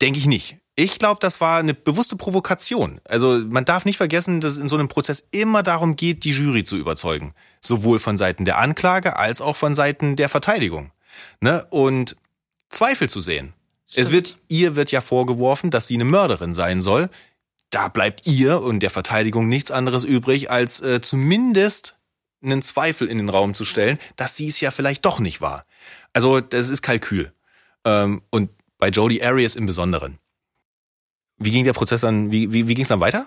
Denke 0.00 0.18
ich 0.18 0.26
nicht. 0.26 0.56
Ich 0.74 0.98
glaube, 0.98 1.18
das 1.20 1.40
war 1.40 1.58
eine 1.58 1.74
bewusste 1.74 2.16
Provokation. 2.16 3.00
Also 3.04 3.38
man 3.46 3.64
darf 3.64 3.84
nicht 3.84 3.96
vergessen, 3.96 4.40
dass 4.40 4.52
es 4.52 4.58
in 4.58 4.68
so 4.68 4.76
einem 4.76 4.88
Prozess 4.88 5.26
immer 5.32 5.62
darum 5.62 5.96
geht, 5.96 6.24
die 6.24 6.30
Jury 6.30 6.64
zu 6.64 6.76
überzeugen. 6.76 7.34
Sowohl 7.60 7.98
von 7.98 8.16
Seiten 8.16 8.44
der 8.44 8.58
Anklage 8.58 9.16
als 9.16 9.40
auch 9.40 9.56
von 9.56 9.74
Seiten 9.74 10.16
der 10.16 10.28
Verteidigung. 10.28 10.92
Ne? 11.40 11.66
Und 11.70 12.16
Zweifel 12.70 13.10
zu 13.10 13.20
sehen. 13.20 13.52
Stimmt. 13.88 14.06
Es 14.06 14.12
wird, 14.12 14.38
ihr 14.48 14.76
wird 14.76 14.92
ja 14.92 15.00
vorgeworfen, 15.00 15.70
dass 15.70 15.88
sie 15.88 15.94
eine 15.94 16.04
Mörderin 16.04 16.52
sein 16.52 16.80
soll 16.80 17.10
da 17.70 17.88
bleibt 17.88 18.26
ihr 18.26 18.62
und 18.62 18.80
der 18.80 18.90
Verteidigung 18.90 19.48
nichts 19.48 19.70
anderes 19.70 20.04
übrig, 20.04 20.50
als 20.50 20.80
äh, 20.80 21.00
zumindest 21.00 21.96
einen 22.42 22.62
Zweifel 22.62 23.08
in 23.08 23.18
den 23.18 23.28
Raum 23.28 23.54
zu 23.54 23.64
stellen, 23.64 23.98
dass 24.16 24.36
sie 24.36 24.48
es 24.48 24.60
ja 24.60 24.70
vielleicht 24.70 25.04
doch 25.04 25.18
nicht 25.18 25.40
war. 25.40 25.64
Also 26.12 26.40
das 26.40 26.70
ist 26.70 26.82
Kalkül. 26.82 27.32
Ähm, 27.84 28.22
und 28.30 28.50
bei 28.78 28.88
Jodie 28.88 29.22
Arias 29.22 29.56
im 29.56 29.66
Besonderen. 29.66 30.18
Wie 31.36 31.50
ging 31.50 31.64
der 31.64 31.72
Prozess 31.72 32.00
dann, 32.00 32.30
wie, 32.30 32.52
wie, 32.52 32.68
wie 32.68 32.74
ging 32.74 32.82
es 32.82 32.88
dann 32.88 33.00
weiter? 33.00 33.26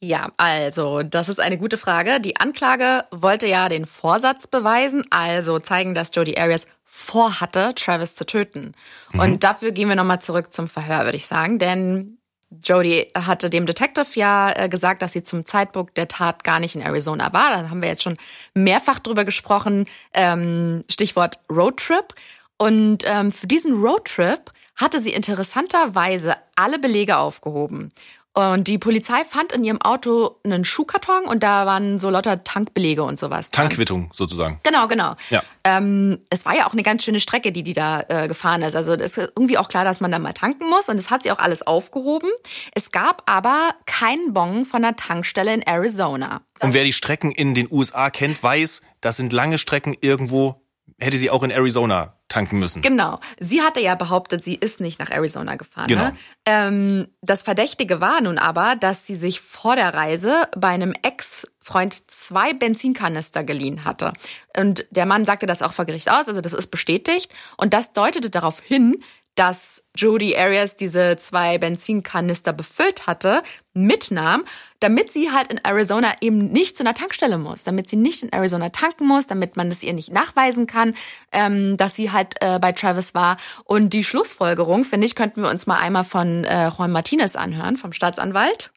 Ja, 0.00 0.30
also, 0.36 1.02
das 1.02 1.30
ist 1.30 1.40
eine 1.40 1.56
gute 1.56 1.78
Frage. 1.78 2.20
Die 2.20 2.36
Anklage 2.36 3.04
wollte 3.10 3.46
ja 3.46 3.70
den 3.70 3.86
Vorsatz 3.86 4.46
beweisen, 4.46 5.04
also 5.08 5.58
zeigen, 5.58 5.94
dass 5.94 6.10
Jodie 6.14 6.36
Arias 6.36 6.66
vorhatte, 6.84 7.72
Travis 7.74 8.14
zu 8.14 8.26
töten. 8.26 8.74
Mhm. 9.12 9.20
Und 9.20 9.44
dafür 9.44 9.70
gehen 9.72 9.88
wir 9.88 9.96
nochmal 9.96 10.20
zurück 10.20 10.52
zum 10.52 10.68
Verhör, 10.68 11.04
würde 11.04 11.16
ich 11.16 11.26
sagen. 11.26 11.58
Denn 11.58 12.15
Jodie 12.50 13.10
hatte 13.14 13.50
dem 13.50 13.66
Detective 13.66 14.06
ja 14.14 14.52
äh, 14.54 14.68
gesagt, 14.68 15.02
dass 15.02 15.12
sie 15.12 15.22
zum 15.22 15.44
Zeitpunkt 15.44 15.96
der 15.96 16.08
Tat 16.08 16.44
gar 16.44 16.60
nicht 16.60 16.76
in 16.76 16.82
Arizona 16.82 17.32
war. 17.32 17.50
Da 17.50 17.70
haben 17.70 17.82
wir 17.82 17.88
jetzt 17.88 18.02
schon 18.02 18.18
mehrfach 18.54 19.00
drüber 19.00 19.24
gesprochen. 19.24 19.86
Ähm, 20.12 20.84
Stichwort 20.90 21.40
Roadtrip. 21.50 22.14
Und 22.56 23.04
ähm, 23.04 23.32
für 23.32 23.46
diesen 23.46 23.74
Roadtrip 23.74 24.52
hatte 24.76 25.00
sie 25.00 25.12
interessanterweise 25.12 26.36
alle 26.54 26.78
Belege 26.78 27.16
aufgehoben. 27.16 27.92
Und 28.36 28.68
die 28.68 28.76
Polizei 28.76 29.24
fand 29.24 29.54
in 29.54 29.64
ihrem 29.64 29.80
Auto 29.80 30.36
einen 30.44 30.66
Schuhkarton 30.66 31.24
und 31.24 31.42
da 31.42 31.64
waren 31.64 31.98
so 31.98 32.10
lauter 32.10 32.44
Tankbelege 32.44 33.02
und 33.02 33.18
sowas. 33.18 33.50
Tankquittung 33.50 34.10
sozusagen. 34.12 34.60
Genau, 34.62 34.88
genau. 34.88 35.16
Ja. 35.30 35.42
Ähm, 35.64 36.18
es 36.28 36.44
war 36.44 36.54
ja 36.54 36.66
auch 36.66 36.74
eine 36.74 36.82
ganz 36.82 37.02
schöne 37.02 37.18
Strecke, 37.18 37.50
die 37.50 37.62
die 37.62 37.72
da 37.72 38.04
äh, 38.08 38.28
gefahren 38.28 38.60
ist. 38.60 38.76
Also 38.76 38.92
es 38.92 39.16
ist 39.16 39.32
irgendwie 39.34 39.56
auch 39.56 39.70
klar, 39.70 39.84
dass 39.84 40.00
man 40.00 40.12
da 40.12 40.18
mal 40.18 40.34
tanken 40.34 40.68
muss 40.68 40.90
und 40.90 40.98
das 40.98 41.10
hat 41.10 41.22
sie 41.22 41.32
auch 41.32 41.38
alles 41.38 41.66
aufgehoben. 41.66 42.28
Es 42.74 42.92
gab 42.92 43.22
aber 43.24 43.70
keinen 43.86 44.34
Bon 44.34 44.66
von 44.66 44.84
einer 44.84 44.96
Tankstelle 44.96 45.54
in 45.54 45.62
Arizona. 45.62 46.42
Und 46.60 46.74
wer 46.74 46.84
die 46.84 46.92
Strecken 46.92 47.32
in 47.32 47.54
den 47.54 47.68
USA 47.70 48.10
kennt, 48.10 48.42
weiß, 48.42 48.82
das 49.00 49.16
sind 49.16 49.32
lange 49.32 49.56
Strecken 49.56 49.96
irgendwo 50.02 50.60
hätte 50.98 51.18
sie 51.18 51.30
auch 51.30 51.42
in 51.42 51.50
Arizona 51.50 52.14
tanken 52.28 52.58
müssen. 52.58 52.82
Genau. 52.82 53.20
Sie 53.38 53.62
hatte 53.62 53.80
ja 53.80 53.94
behauptet, 53.94 54.42
sie 54.42 54.54
ist 54.54 54.80
nicht 54.80 54.98
nach 54.98 55.10
Arizona 55.10 55.56
gefahren. 55.56 55.88
Genau. 55.88 56.04
Ne? 56.04 56.16
Ähm, 56.46 57.08
das 57.20 57.42
Verdächtige 57.42 58.00
war 58.00 58.20
nun 58.20 58.38
aber, 58.38 58.76
dass 58.76 59.06
sie 59.06 59.14
sich 59.14 59.40
vor 59.40 59.76
der 59.76 59.94
Reise 59.94 60.48
bei 60.56 60.68
einem 60.68 60.92
Ex-Freund 61.02 62.10
zwei 62.10 62.52
Benzinkanister 62.52 63.44
geliehen 63.44 63.84
hatte. 63.84 64.12
Und 64.56 64.86
der 64.90 65.06
Mann 65.06 65.24
sagte 65.24 65.46
das 65.46 65.62
auch 65.62 65.72
vor 65.72 65.84
Gericht 65.84 66.10
aus, 66.10 66.28
also 66.28 66.40
das 66.40 66.52
ist 66.52 66.68
bestätigt. 66.68 67.32
Und 67.56 67.74
das 67.74 67.92
deutete 67.92 68.30
darauf 68.30 68.60
hin, 68.60 68.96
dass 69.36 69.84
Jodie 69.94 70.36
Arias 70.36 70.76
diese 70.76 71.16
zwei 71.18 71.58
Benzinkanister 71.58 72.52
befüllt 72.52 73.06
hatte, 73.06 73.42
mitnahm, 73.74 74.44
damit 74.80 75.12
sie 75.12 75.30
halt 75.30 75.52
in 75.52 75.58
Arizona 75.58 76.14
eben 76.20 76.50
nicht 76.50 76.76
zu 76.76 76.82
einer 76.82 76.94
Tankstelle 76.94 77.38
muss, 77.38 77.62
damit 77.62 77.88
sie 77.88 77.96
nicht 77.96 78.22
in 78.22 78.32
Arizona 78.32 78.70
tanken 78.70 79.06
muss, 79.06 79.26
damit 79.26 79.56
man 79.56 79.68
das 79.68 79.82
ihr 79.82 79.92
nicht 79.92 80.10
nachweisen 80.10 80.66
kann, 80.66 80.94
ähm, 81.32 81.76
dass 81.76 81.94
sie 81.94 82.10
halt 82.10 82.34
äh, 82.40 82.58
bei 82.58 82.72
Travis 82.72 83.14
war. 83.14 83.36
Und 83.64 83.90
die 83.92 84.04
Schlussfolgerung, 84.04 84.84
finde 84.84 85.06
ich, 85.06 85.14
könnten 85.14 85.42
wir 85.42 85.50
uns 85.50 85.66
mal 85.66 85.78
einmal 85.78 86.04
von 86.04 86.44
äh, 86.44 86.68
Juan 86.68 86.92
Martinez 86.92 87.36
anhören, 87.36 87.76
vom 87.76 87.92
Staatsanwalt. 87.92 88.70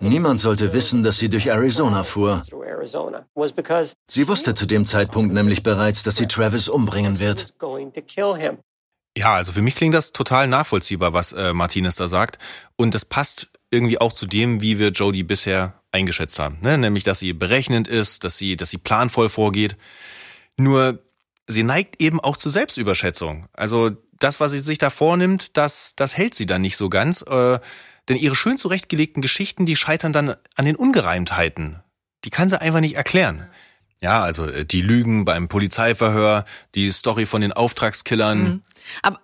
Niemand 0.00 0.40
sollte 0.40 0.72
wissen, 0.72 1.02
dass 1.02 1.18
sie 1.18 1.28
durch 1.28 1.46
Arizona 1.46 2.04
fuhr. 2.04 2.42
Sie 4.08 4.28
wusste 4.28 4.54
zu 4.54 4.66
dem 4.66 4.84
Zeitpunkt 4.84 5.32
nämlich 5.32 5.62
bereits, 5.62 6.02
dass 6.02 6.16
sie 6.16 6.26
Travis 6.26 6.68
umbringen 6.68 7.18
wird. 7.18 7.54
Ja, 9.16 9.34
also 9.34 9.52
für 9.52 9.62
mich 9.62 9.76
klingt 9.76 9.94
das 9.94 10.12
total 10.12 10.48
nachvollziehbar, 10.48 11.12
was 11.12 11.32
äh, 11.32 11.52
Martinez 11.52 11.96
da 11.96 12.08
sagt. 12.08 12.38
Und 12.76 12.94
das 12.94 13.04
passt 13.04 13.48
irgendwie 13.70 14.00
auch 14.00 14.12
zu 14.12 14.26
dem, 14.26 14.60
wie 14.60 14.78
wir 14.78 14.88
Jodie 14.88 15.22
bisher 15.22 15.74
eingeschätzt 15.92 16.38
haben. 16.38 16.58
Ne? 16.62 16.78
Nämlich, 16.78 17.04
dass 17.04 17.18
sie 17.18 17.32
berechnend 17.32 17.88
ist, 17.88 18.24
dass 18.24 18.38
sie, 18.38 18.56
dass 18.56 18.70
sie 18.70 18.78
planvoll 18.78 19.28
vorgeht. 19.28 19.76
Nur 20.56 20.98
sie 21.46 21.62
neigt 21.62 22.00
eben 22.00 22.20
auch 22.20 22.36
zur 22.36 22.52
Selbstüberschätzung. 22.52 23.46
Also 23.52 23.90
das, 24.18 24.40
was 24.40 24.52
sie 24.52 24.58
sich 24.58 24.78
da 24.78 24.90
vornimmt, 24.90 25.56
das, 25.56 25.94
das 25.96 26.16
hält 26.16 26.34
sie 26.34 26.46
dann 26.46 26.62
nicht 26.62 26.76
so 26.76 26.88
ganz. 26.88 27.22
Äh, 27.22 27.58
denn 28.08 28.16
ihre 28.16 28.34
schön 28.34 28.58
zurechtgelegten 28.58 29.22
Geschichten, 29.22 29.66
die 29.66 29.76
scheitern 29.76 30.12
dann 30.12 30.34
an 30.56 30.64
den 30.64 30.76
Ungereimtheiten. 30.76 31.82
Die 32.24 32.30
kann 32.30 32.48
sie 32.48 32.60
einfach 32.60 32.80
nicht 32.80 32.96
erklären. 32.96 33.48
Ja, 34.02 34.22
also 34.22 34.46
äh, 34.46 34.64
die 34.64 34.82
Lügen 34.82 35.24
beim 35.24 35.46
Polizeiverhör, 35.48 36.44
die 36.74 36.90
Story 36.90 37.24
von 37.24 37.40
den 37.40 37.52
Auftragskillern. 37.52 38.42
Mhm. 38.42 38.62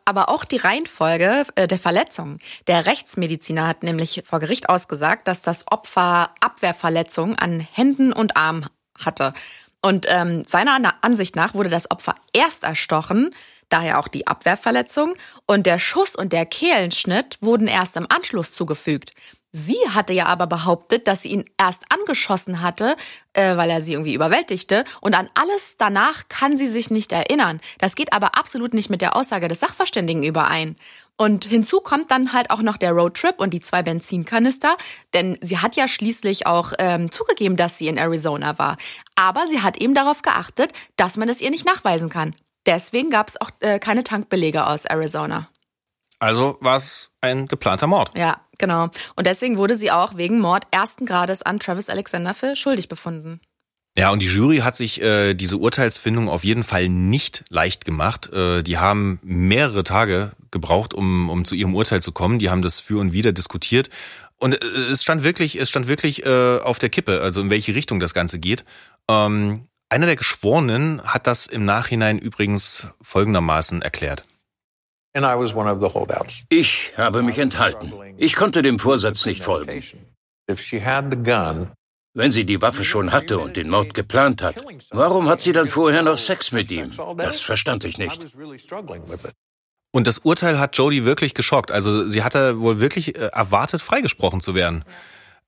Aber 0.05 0.29
auch 0.29 0.45
die 0.45 0.57
Reihenfolge 0.57 1.45
äh, 1.57 1.67
der 1.67 1.79
Verletzungen. 1.79 2.39
Der 2.69 2.87
Rechtsmediziner 2.87 3.67
hat 3.67 3.83
nämlich 3.83 4.23
vor 4.25 4.39
Gericht 4.39 4.69
ausgesagt, 4.69 5.27
dass 5.27 5.43
das 5.43 5.67
Opfer 5.71 6.33
Abwehrverletzungen 6.41 7.37
an 7.37 7.59
Händen 7.59 8.13
und 8.13 8.37
Armen 8.37 8.67
hatte. 8.97 9.35
Und 9.83 10.07
ähm, 10.09 10.45
seiner 10.47 10.95
Ansicht 11.03 11.35
nach 11.35 11.55
wurde 11.55 11.71
das 11.71 11.91
Opfer 11.91 12.15
erst 12.33 12.63
erstochen, 12.63 13.31
daher 13.69 13.99
auch 13.99 14.09
die 14.09 14.27
Abwehrverletzung, 14.27 15.15
und 15.47 15.67
der 15.67 15.79
Schuss 15.79 16.17
und 16.17 16.33
der 16.33 16.47
Kehlenschnitt 16.47 17.39
wurden 17.41 17.69
erst 17.69 17.97
im 17.97 18.07
Anschluss 18.09 18.53
zugefügt. 18.53 19.13
Sie 19.51 19.79
hatte 19.95 20.13
ja 20.13 20.27
aber 20.27 20.47
behauptet, 20.47 21.09
dass 21.09 21.23
sie 21.23 21.31
ihn 21.31 21.45
erst 21.57 21.85
angeschossen 21.89 22.61
hatte, 22.61 22.97
äh, 23.33 23.57
weil 23.57 23.71
er 23.71 23.81
sie 23.81 23.95
irgendwie 23.95 24.13
überwältigte. 24.13 24.85
Und 25.01 25.15
an 25.15 25.31
alles 25.35 25.79
danach 25.79 26.29
kann 26.29 26.57
sie 26.57 26.67
sich 26.67 26.91
nicht 26.91 27.13
erinnern. 27.13 27.61
Das 27.79 27.95
geht 27.95 28.13
aber 28.13 28.37
absolut 28.37 28.75
nicht 28.75 28.91
mit 28.91 29.01
der 29.01 29.17
Aussage 29.17 29.49
des 29.49 29.61
Sachverständigen 29.61 30.23
überein. 30.23 30.77
Und 31.17 31.47
hinzu 31.47 31.81
kommt 31.81 32.11
dann 32.11 32.35
halt 32.35 32.51
auch 32.51 32.61
noch 32.61 32.77
der 32.77 32.93
Roadtrip 32.93 33.41
und 33.41 33.55
die 33.55 33.61
zwei 33.61 33.83
Benzinkanister, 33.83 34.77
denn 35.15 35.39
sie 35.41 35.59
hat 35.59 35.75
ja 35.75 35.89
schließlich 35.89 36.47
auch 36.47 36.75
ähm, 36.79 37.11
zugegeben, 37.11 37.57
dass 37.57 37.79
sie 37.79 37.89
in 37.89 37.97
Arizona 37.97 38.59
war. 38.59 38.77
Aber 39.17 39.47
sie 39.47 39.63
hat 39.63 39.79
eben 39.79 39.95
darauf 39.95 40.23
geachtet, 40.23 40.73
dass 40.97 41.17
man 41.17 41.29
es 41.29 41.41
ihr 41.41 41.51
nicht 41.51 41.67
nachweisen 41.67 42.11
kann. 42.11 42.37
Deswegen 42.67 43.11
gab 43.11 43.29
es 43.29 43.41
auch 43.41 43.51
äh, 43.61 43.79
keine 43.79 44.05
Tankbelege 44.05 44.67
aus 44.67 44.85
Arizona. 44.85 45.49
Also 46.19 46.59
war 46.61 46.77
es 46.77 47.11
ein 47.21 47.47
geplanter 47.47 47.87
Mord. 47.87 48.17
Ja, 48.17 48.41
genau. 48.59 48.91
Und 49.15 49.27
deswegen 49.27 49.57
wurde 49.57 49.77
sie 49.77 49.91
auch 49.91 50.17
wegen 50.17 50.41
Mord 50.41 50.67
ersten 50.71 51.07
Grades 51.07 51.43
an 51.43 51.61
Travis 51.61 51.89
Alexander 51.89 52.35
für 52.35 52.57
schuldig 52.57 52.89
befunden. 52.89 53.41
Ja, 53.97 54.11
und 54.11 54.21
die 54.21 54.27
Jury 54.27 54.59
hat 54.59 54.77
sich 54.77 55.01
äh, 55.01 55.35
diese 55.35 55.57
Urteilsfindung 55.57 56.29
auf 56.29 56.45
jeden 56.45 56.63
Fall 56.63 56.89
nicht 56.89 57.45
leicht 57.49 57.85
gemacht. 57.85 58.33
Äh, 58.33 58.63
die 58.63 58.79
haben 58.79 59.19
mehrere 59.23 59.83
Tage 59.83 60.33
gebraucht, 60.51 60.95
um, 60.95 61.29
um 61.31 61.45
zu 61.45 61.55
ihrem 61.55 61.75
Urteil 61.75 62.03
zu 62.03 62.13
kommen. 62.13 62.39
Die 62.39 62.51
haben 62.51 62.63
das 62.63 62.79
für 62.79 63.01
und 63.01 63.13
wieder 63.13 63.33
diskutiert. 63.33 63.91
Und 64.37 64.63
äh, 64.63 64.67
es 64.91 65.03
stand 65.03 65.25
wirklich, 65.25 65.57
es 65.57 65.69
stand 65.69 65.89
wirklich 65.89 66.25
äh, 66.25 66.59
auf 66.59 66.79
der 66.79 66.91
Kippe, 66.91 67.21
also 67.21 67.41
in 67.41 67.51
welche 67.51 67.75
Richtung 67.75 67.99
das 67.99 68.15
Ganze 68.15 68.39
geht. 68.39 68.65
Ähm, 69.09 69.68
einer 69.89 70.07
der 70.07 70.17
Geschworenen 70.17 71.03
hat 71.03 71.27
das 71.27 71.47
im 71.47 71.65
Nachhinein 71.65 72.19
übrigens 72.19 72.89
folgendermaßen 73.01 73.83
erklärt. 73.83 74.25
Ich 76.49 76.93
habe 76.97 77.23
mich 77.23 77.39
enthalten. 77.39 77.93
Ich 78.17 78.35
konnte 78.35 78.63
dem 78.63 78.79
Vorsatz 78.79 79.25
nicht 79.27 79.43
folgen. 79.43 79.83
Wenn 82.15 82.31
sie 82.31 82.45
die 82.45 82.61
Waffe 82.63 82.85
schon 82.85 83.13
hatte 83.13 83.39
und 83.39 83.57
den 83.57 83.69
Mord 83.69 83.95
geplant 83.95 84.43
hat, 84.43 84.57
warum 84.91 85.29
hat 85.29 85.41
sie 85.41 85.53
dann 85.53 85.69
vorher 85.69 86.03
noch 86.03 86.19
Sex 86.19 86.53
mit 86.53 86.71
ihm? 86.71 86.91
Das 87.17 87.41
verstand 87.41 87.85
ich 87.85 87.99
nicht. 87.99 88.21
Und 89.91 90.07
das 90.07 90.19
Urteil 90.19 90.59
hat 90.59 90.77
Jodie 90.77 91.05
wirklich 91.05 91.35
geschockt. 91.35 91.71
Also 91.71 92.09
sie 92.09 92.23
hatte 92.23 92.61
wohl 92.61 92.79
wirklich 92.81 93.17
äh, 93.17 93.31
erwartet, 93.33 93.81
freigesprochen 93.83 94.41
zu 94.41 94.55
werden. 94.55 94.85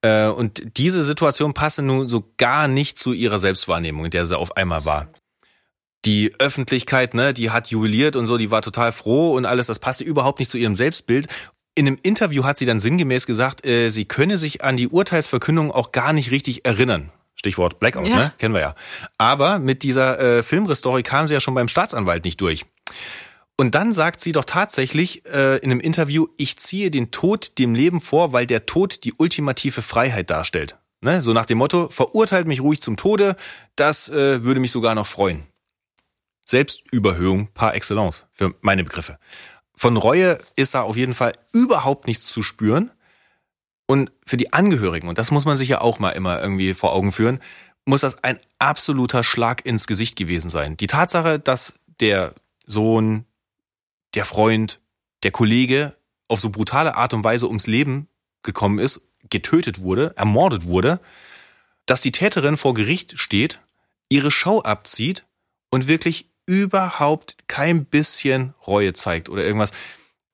Äh, 0.03 0.27
und 0.27 0.79
diese 0.79 1.03
Situation 1.03 1.55
passe 1.55 1.83
nun 1.83 2.09
so 2.09 2.33
gar 2.39 2.69
nicht 2.69 2.99
zu 2.99 3.13
ihrer 3.13 3.39
Selbstwahrnehmung, 3.39 4.07
in 4.07 4.11
der 4.11 4.27
sie 4.27 4.39
auf 4.39 4.57
einmal 4.57 4.85
war. 4.85 5.09
Die 6.07 6.33
Öffentlichkeit, 6.39 7.13
ne, 7.15 7.35
die 7.35 7.51
hat 7.51 7.69
jubiliert 7.69 8.17
und 8.17 8.27
so, 8.27 8.39
die 8.39 8.51
war 8.51 8.63
total 8.63 8.93
froh 8.93 9.35
und 9.35 9.45
alles, 9.45 9.67
das 9.67 9.79
passte 9.79 10.05
überhaupt 10.05 10.39
nicht 10.39 10.51
zu 10.51 10.57
ihrem 10.57 10.75
Selbstbild. 10.75 11.27
In 11.75 11.87
einem 11.87 11.99
Interview 12.03 12.45
hat 12.45 12.57
sie 12.57 12.67
dann 12.67 12.81
sinngemäß 12.81 13.27
gesagt, 13.27 13.67
äh, 13.67 13.91
sie 13.91 14.07
könne 14.07 14.39
sich 14.39 14.65
an 14.65 14.77
die 14.77 14.89
Urteilsverkündung 14.89 15.71
auch 15.71 15.93
gar 15.93 16.13
nicht 16.13 16.31
richtig 16.31 16.65
erinnern. 16.65 17.13
Stichwort 17.35 17.79
Blackout, 17.79 18.09
ja. 18.09 18.17
ne? 18.17 18.33
Kennen 18.39 18.55
wir 18.55 18.61
ja. 18.61 18.75
Aber 19.19 19.59
mit 19.59 19.83
dieser 19.83 20.19
äh, 20.19 20.43
Filmrestory 20.43 21.03
kam 21.03 21.27
sie 21.27 21.35
ja 21.35 21.41
schon 21.41 21.55
beim 21.55 21.69
Staatsanwalt 21.69 22.25
nicht 22.25 22.41
durch. 22.41 22.67
Und 23.61 23.75
dann 23.75 23.93
sagt 23.93 24.23
sie 24.23 24.33
doch 24.33 24.47
tatsächlich 24.47 25.27
äh, 25.27 25.59
in 25.59 25.71
einem 25.71 25.81
Interview, 25.81 26.29
ich 26.39 26.57
ziehe 26.57 26.91
den 26.91 27.11
Tod 27.11 27.59
dem 27.59 27.75
Leben 27.75 28.01
vor, 28.01 28.33
weil 28.33 28.47
der 28.47 28.65
Tod 28.65 29.05
die 29.05 29.13
ultimative 29.13 29.83
Freiheit 29.83 30.31
darstellt. 30.31 30.79
Ne? 31.03 31.21
So 31.21 31.35
nach 31.35 31.45
dem 31.45 31.59
Motto, 31.59 31.91
verurteilt 31.91 32.47
mich 32.47 32.63
ruhig 32.63 32.81
zum 32.81 32.97
Tode, 32.97 33.37
das 33.77 34.09
äh, 34.09 34.45
würde 34.45 34.61
mich 34.61 34.71
sogar 34.71 34.95
noch 34.95 35.07
freuen. 35.07 35.43
Selbstüberhöhung 36.47 37.49
par 37.53 37.75
excellence 37.75 38.25
für 38.33 38.55
meine 38.63 38.83
Begriffe. 38.83 39.19
Von 39.77 39.99
Reue 39.99 40.39
ist 40.57 40.75
da 40.75 40.81
auf 40.81 40.97
jeden 40.97 41.13
Fall 41.13 41.35
überhaupt 41.53 42.07
nichts 42.07 42.33
zu 42.33 42.41
spüren. 42.41 42.91
Und 43.85 44.11
für 44.25 44.39
die 44.39 44.55
Angehörigen, 44.55 45.07
und 45.07 45.19
das 45.19 45.31
muss 45.31 45.45
man 45.45 45.59
sich 45.59 45.69
ja 45.69 45.83
auch 45.83 45.99
mal 45.99 46.13
immer 46.13 46.41
irgendwie 46.41 46.73
vor 46.73 46.95
Augen 46.95 47.13
führen, 47.13 47.41
muss 47.85 48.01
das 48.01 48.25
ein 48.25 48.39
absoluter 48.59 49.23
Schlag 49.23 49.67
ins 49.67 49.87
Gesicht 49.87 50.17
gewesen 50.17 50.49
sein. 50.49 50.79
Die 50.79 50.87
Tatsache, 50.87 51.39
dass 51.39 51.75
der 52.01 52.35
Sohn, 52.65 53.27
der 54.15 54.25
Freund, 54.25 54.81
der 55.23 55.31
Kollege 55.31 55.97
auf 56.29 56.41
so 56.41 56.51
brutale 56.51 56.95
Art 56.95 57.15
und 57.15 57.25
Weise 57.25 57.47
ums 57.47 57.67
Leben 57.67 58.09
gekommen 58.43 58.79
ist, 58.79 59.03
getötet 59.29 59.81
wurde, 59.81 60.15
ermordet 60.17 60.65
wurde, 60.67 61.01
dass 61.87 62.01
die 62.01 62.13
Täterin 62.13 62.57
vor 62.57 62.75
Gericht 62.75 63.19
steht, 63.19 63.61
ihre 64.09 64.31
Show 64.31 64.61
abzieht 64.61 65.25
und 65.71 65.89
wirklich 65.89 66.31
überhaupt 66.47 67.37
kein 67.49 67.85
bisschen 67.85 68.55
Reue 68.67 68.93
zeigt 68.93 69.29
oder 69.29 69.45
irgendwas. 69.45 69.73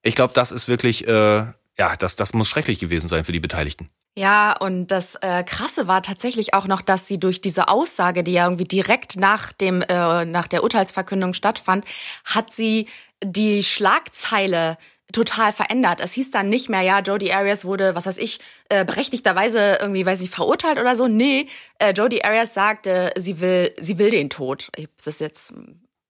Ich 0.03 0.14
glaube, 0.14 0.35
das 0.35 0.53
ist 0.53 0.68
wirklich 0.68 1.07
äh, 1.07 1.47
ja, 1.79 1.95
das, 1.97 2.16
das 2.16 2.33
muss 2.33 2.49
schrecklich 2.49 2.79
gewesen 2.79 3.09
sein 3.09 3.24
für 3.24 3.33
die 3.33 3.41
Beteiligten. 3.41 3.89
Ja, 4.19 4.57
und 4.57 4.87
das 4.87 5.17
äh, 5.17 5.45
Krasse 5.45 5.89
war 5.89 6.03
tatsächlich 6.03 6.55
auch 6.55 6.67
noch, 6.67 6.81
dass 6.81 7.07
sie 7.07 7.21
durch 7.21 7.43
diese 7.43 7.69
Aussage, 7.69 8.25
die 8.25 8.33
ja 8.33 8.45
irgendwie 8.45 8.64
direkt 8.64 9.17
nach 9.17 9.53
dem 9.53 9.83
äh, 9.83 10.25
nach 10.25 10.49
der 10.49 10.62
Urteilsverkündung 10.62 11.35
stattfand, 11.35 11.85
hat 12.25 12.51
sie 12.51 12.89
die 13.23 13.62
Schlagzeile 13.62 14.79
total 15.12 15.53
verändert. 15.53 16.01
Es 16.01 16.12
hieß 16.12 16.31
dann 16.31 16.49
nicht 16.49 16.69
mehr, 16.71 16.81
ja, 16.81 17.01
Jodie 17.01 17.33
Arias 17.33 17.64
wurde, 17.64 17.95
was 17.95 18.07
weiß 18.07 18.17
ich, 18.17 18.41
äh, 18.71 18.85
berechtigterweise 18.87 19.79
irgendwie, 19.81 20.05
weiß 20.05 20.23
ich, 20.23 20.31
verurteilt 20.31 20.79
oder 20.79 20.97
so. 20.97 21.09
Nee, 21.09 21.49
äh, 21.79 21.93
Jodie 21.93 22.25
Arias 22.25 22.55
sagte, 22.55 23.12
sie 23.17 23.41
will, 23.41 23.75
sie 23.79 23.99
will 23.99 24.11
den 24.11 24.31
Tod. 24.31 24.71
Das 24.97 25.07
ist 25.07 25.21
jetzt 25.21 25.53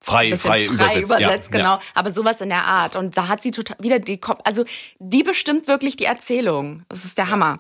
frei, 0.00 0.36
frei, 0.36 0.64
frei 0.64 0.64
übersetzt, 0.66 0.96
übersetzt 0.98 1.52
ja, 1.52 1.58
genau. 1.58 1.74
Ja. 1.74 1.80
Aber 1.94 2.10
sowas 2.10 2.40
in 2.40 2.48
der 2.50 2.64
Art. 2.64 2.94
Und 2.94 3.16
da 3.16 3.28
hat 3.28 3.42
sie 3.42 3.50
total 3.50 3.76
wieder 3.80 3.98
die, 3.98 4.20
also 4.44 4.64
die 4.98 5.24
bestimmt 5.24 5.68
wirklich 5.68 5.96
die 5.96 6.04
Erzählung. 6.04 6.84
Das 6.88 7.04
ist 7.04 7.18
der 7.18 7.30
Hammer. 7.30 7.58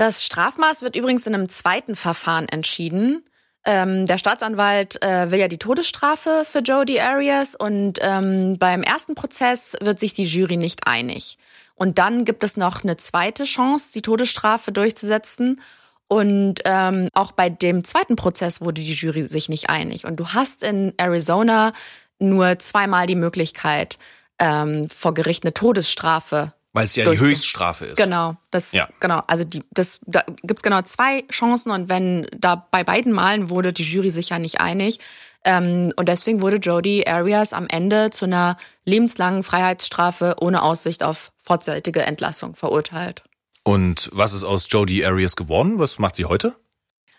Das 0.00 0.24
Strafmaß 0.24 0.80
wird 0.80 0.96
übrigens 0.96 1.26
in 1.26 1.34
einem 1.34 1.50
zweiten 1.50 1.94
Verfahren 1.94 2.48
entschieden. 2.48 3.22
Ähm, 3.66 4.06
der 4.06 4.16
Staatsanwalt 4.16 5.02
äh, 5.02 5.30
will 5.30 5.38
ja 5.38 5.46
die 5.46 5.58
Todesstrafe 5.58 6.44
für 6.46 6.60
Jodie 6.60 7.02
Arias 7.02 7.54
und 7.54 7.98
ähm, 8.00 8.56
beim 8.58 8.82
ersten 8.82 9.14
Prozess 9.14 9.76
wird 9.82 10.00
sich 10.00 10.14
die 10.14 10.24
Jury 10.24 10.56
nicht 10.56 10.86
einig. 10.86 11.36
Und 11.74 11.98
dann 11.98 12.24
gibt 12.24 12.44
es 12.44 12.56
noch 12.56 12.82
eine 12.82 12.96
zweite 12.96 13.44
Chance, 13.44 13.92
die 13.92 14.00
Todesstrafe 14.00 14.72
durchzusetzen. 14.72 15.60
Und 16.08 16.60
ähm, 16.64 17.08
auch 17.12 17.32
bei 17.32 17.50
dem 17.50 17.84
zweiten 17.84 18.16
Prozess 18.16 18.62
wurde 18.62 18.80
die 18.80 18.94
Jury 18.94 19.26
sich 19.26 19.50
nicht 19.50 19.68
einig. 19.68 20.06
Und 20.06 20.16
du 20.16 20.28
hast 20.28 20.62
in 20.62 20.94
Arizona 20.96 21.74
nur 22.18 22.58
zweimal 22.58 23.06
die 23.06 23.16
Möglichkeit, 23.16 23.98
ähm, 24.38 24.88
vor 24.88 25.12
Gericht 25.12 25.44
eine 25.44 25.52
Todesstrafe 25.52 26.54
weil 26.72 26.84
es 26.84 26.96
ja 26.96 27.10
die 27.10 27.18
Höchststrafe 27.18 27.86
ist. 27.86 27.96
Genau, 27.96 28.36
das 28.50 28.72
ja. 28.72 28.88
genau. 29.00 29.22
Also 29.26 29.44
die, 29.44 29.62
das, 29.70 30.00
da 30.06 30.24
gibt's 30.42 30.62
genau 30.62 30.82
zwei 30.82 31.24
Chancen 31.30 31.70
und 31.70 31.88
wenn 31.88 32.26
da 32.36 32.66
bei 32.70 32.84
beiden 32.84 33.12
Malen 33.12 33.50
wurde 33.50 33.72
die 33.72 33.82
Jury 33.82 34.10
sich 34.10 34.28
ja 34.28 34.38
nicht 34.38 34.60
einig 34.60 35.00
ähm, 35.44 35.92
und 35.96 36.08
deswegen 36.08 36.42
wurde 36.42 36.56
Jody 36.56 37.06
Arias 37.06 37.52
am 37.52 37.66
Ende 37.68 38.10
zu 38.10 38.26
einer 38.26 38.56
lebenslangen 38.84 39.42
Freiheitsstrafe 39.42 40.36
ohne 40.40 40.62
Aussicht 40.62 41.02
auf 41.02 41.32
vorzeitige 41.38 42.02
Entlassung 42.02 42.54
verurteilt. 42.54 43.22
Und 43.62 44.10
was 44.12 44.32
ist 44.32 44.44
aus 44.44 44.66
Jodie 44.70 45.04
Arias 45.04 45.36
geworden? 45.36 45.78
Was 45.78 45.98
macht 45.98 46.16
sie 46.16 46.24
heute? 46.24 46.56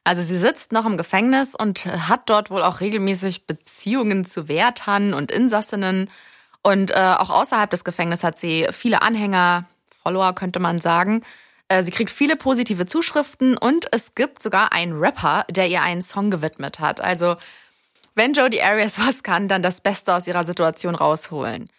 Also 0.03 0.23
sie 0.23 0.37
sitzt 0.37 0.71
noch 0.71 0.85
im 0.85 0.97
Gefängnis 0.97 1.53
und 1.55 1.85
hat 1.85 2.29
dort 2.29 2.49
wohl 2.49 2.63
auch 2.63 2.81
regelmäßig 2.81 3.45
Beziehungen 3.45 4.25
zu 4.25 4.47
Wärtern 4.47 5.13
und 5.13 5.31
Insassinnen. 5.31 6.09
Und 6.63 6.91
äh, 6.91 7.15
auch 7.17 7.29
außerhalb 7.29 7.69
des 7.69 7.83
Gefängnisses 7.83 8.23
hat 8.23 8.39
sie 8.39 8.67
viele 8.71 9.01
Anhänger, 9.01 9.65
Follower 9.89 10.33
könnte 10.33 10.59
man 10.59 10.79
sagen. 10.79 11.23
Äh, 11.67 11.83
sie 11.83 11.91
kriegt 11.91 12.11
viele 12.11 12.35
positive 12.35 12.85
Zuschriften 12.85 13.57
und 13.57 13.87
es 13.91 14.13
gibt 14.15 14.43
sogar 14.43 14.73
einen 14.73 14.99
Rapper, 14.99 15.45
der 15.49 15.67
ihr 15.67 15.81
einen 15.81 16.01
Song 16.01 16.29
gewidmet 16.29 16.79
hat. 16.79 17.01
Also 17.01 17.35
wenn 18.13 18.33
Jodie 18.33 18.61
Arias 18.61 18.99
was 19.07 19.23
kann, 19.23 19.47
dann 19.47 19.63
das 19.63 19.81
Beste 19.81 20.13
aus 20.13 20.27
ihrer 20.27 20.43
Situation 20.43 20.95
rausholen. 20.95 21.69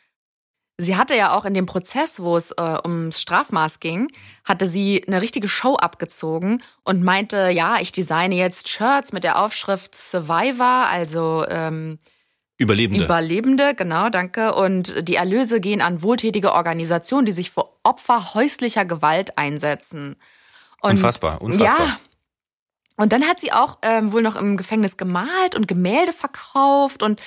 Sie 0.78 0.96
hatte 0.96 1.14
ja 1.14 1.36
auch 1.36 1.44
in 1.44 1.54
dem 1.54 1.66
Prozess, 1.66 2.18
wo 2.20 2.36
es 2.36 2.50
äh, 2.52 2.78
ums 2.84 3.20
Strafmaß 3.20 3.78
ging, 3.78 4.10
hatte 4.44 4.66
sie 4.66 5.04
eine 5.06 5.20
richtige 5.20 5.46
Show 5.46 5.76
abgezogen 5.76 6.62
und 6.82 7.04
meinte, 7.04 7.50
ja, 7.50 7.76
ich 7.80 7.92
designe 7.92 8.34
jetzt 8.34 8.68
Shirts 8.68 9.12
mit 9.12 9.22
der 9.22 9.38
Aufschrift 9.38 9.94
Survivor, 9.94 10.88
also 10.88 11.44
ähm, 11.48 11.98
Überlebende. 12.62 13.04
Überlebende, 13.04 13.74
genau, 13.74 14.08
danke. 14.08 14.54
Und 14.54 15.08
die 15.08 15.16
Erlöse 15.16 15.60
gehen 15.60 15.80
an 15.80 16.02
wohltätige 16.02 16.52
Organisationen, 16.52 17.26
die 17.26 17.32
sich 17.32 17.50
für 17.50 17.66
Opfer 17.82 18.34
häuslicher 18.34 18.84
Gewalt 18.84 19.38
einsetzen. 19.38 20.16
Und, 20.80 20.92
unfassbar, 20.92 21.40
unfassbar. 21.42 21.86
Ja. 21.86 21.98
Und 22.96 23.12
dann 23.12 23.24
hat 23.24 23.40
sie 23.40 23.52
auch 23.52 23.78
ähm, 23.82 24.12
wohl 24.12 24.22
noch 24.22 24.36
im 24.36 24.56
Gefängnis 24.56 24.96
gemalt 24.96 25.56
und 25.56 25.66
Gemälde 25.66 26.12
verkauft 26.12 27.02
und 27.02 27.20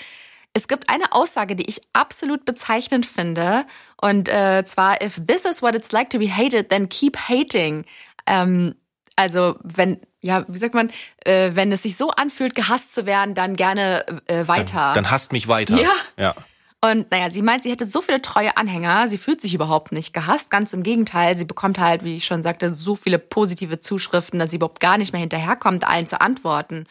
es 0.54 0.70
gibt 0.70 0.90
eine 0.90 1.12
Aussage, 1.12 1.58
die 1.58 1.68
ich 1.68 1.82
absolut 1.92 2.46
bezeichnend 2.46 3.06
finde. 3.06 3.66
Und 4.02 4.30
äh, 4.30 4.64
zwar, 4.64 5.02
if 5.02 5.20
this 5.28 5.44
is 5.44 5.62
what 5.62 5.76
it's 5.76 5.92
like 5.92 6.10
to 6.12 6.18
be 6.18 6.34
hated, 6.34 6.70
then 6.70 6.88
keep 6.88 7.18
hating. 7.28 7.84
Ähm, 8.26 8.76
also 9.16 9.55
wenn, 9.63 9.99
ja, 10.22 10.45
wie 10.47 10.57
sagt 10.57 10.74
man, 10.74 10.91
äh, 11.24 11.51
wenn 11.53 11.72
es 11.72 11.84
sich 11.84 11.97
so 11.97 12.09
anfühlt, 12.09 12.55
gehasst 12.55 12.93
zu 12.93 13.05
werden, 13.05 13.36
dann 13.36 13.55
gerne 13.55 14.05
äh, 14.28 14.47
weiter. 14.47 14.93
Dann, 14.93 14.95
dann 14.95 15.11
hasst 15.11 15.32
mich 15.32 15.47
weiter. 15.47 15.80
Ja. 15.80 15.93
ja. 16.18 16.36
Und 16.82 17.09
naja, 17.09 17.32
sie 17.32 17.41
meint, 17.41 17.63
sie 17.63 17.72
hätte 17.72 17.86
so 17.86 18.01
viele 18.01 18.22
treue 18.22 18.57
Anhänger, 18.57 19.07
sie 19.07 19.18
fühlt 19.18 19.41
sich 19.41 19.53
überhaupt 19.53 19.91
nicht 19.91 20.13
gehasst. 20.13 20.51
Ganz 20.51 20.74
im 20.74 20.84
Gegenteil, 20.84 21.36
sie 21.36 21.45
bekommt 21.45 21.80
halt, 21.80 22.03
wie 22.03 22.18
ich 22.18 22.26
schon 22.26 22.43
sagte, 22.43 22.74
so 22.74 22.95
viele 22.95 23.18
positive 23.18 23.80
Zuschriften, 23.80 24.39
dass 24.39 24.51
sie 24.51 24.57
überhaupt 24.57 24.82
gar 24.82 24.97
nicht 24.97 25.11
mehr 25.11 25.22
hinterherkommt, 25.22 25.88
allen 25.88 26.05
zu 26.05 26.22
antworten. 26.22 26.86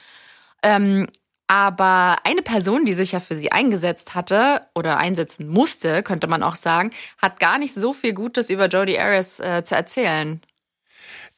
Ähm, 0.63 1.07
aber 1.47 2.19
eine 2.25 2.43
Person, 2.43 2.87
die 2.87 2.95
sich 2.95 3.13
ja 3.13 3.21
für 3.21 3.37
sie 3.37 3.53
eingesetzt 3.53 4.15
hatte 4.15 4.67
oder 4.75 4.97
einsetzen 4.97 5.47
musste, 5.47 6.03
könnte 6.03 6.27
man 6.27 6.43
auch 6.43 6.57
sagen, 6.57 6.91
hat 7.21 7.39
gar 7.39 7.59
nicht 7.59 7.75
so 7.75 7.93
viel 7.93 8.15
Gutes 8.15 8.51
über 8.51 8.67
Jodie 8.67 8.99
Arias 8.99 9.41
äh, 9.41 9.63
zu 9.63 9.77
erzählen. 9.77 10.41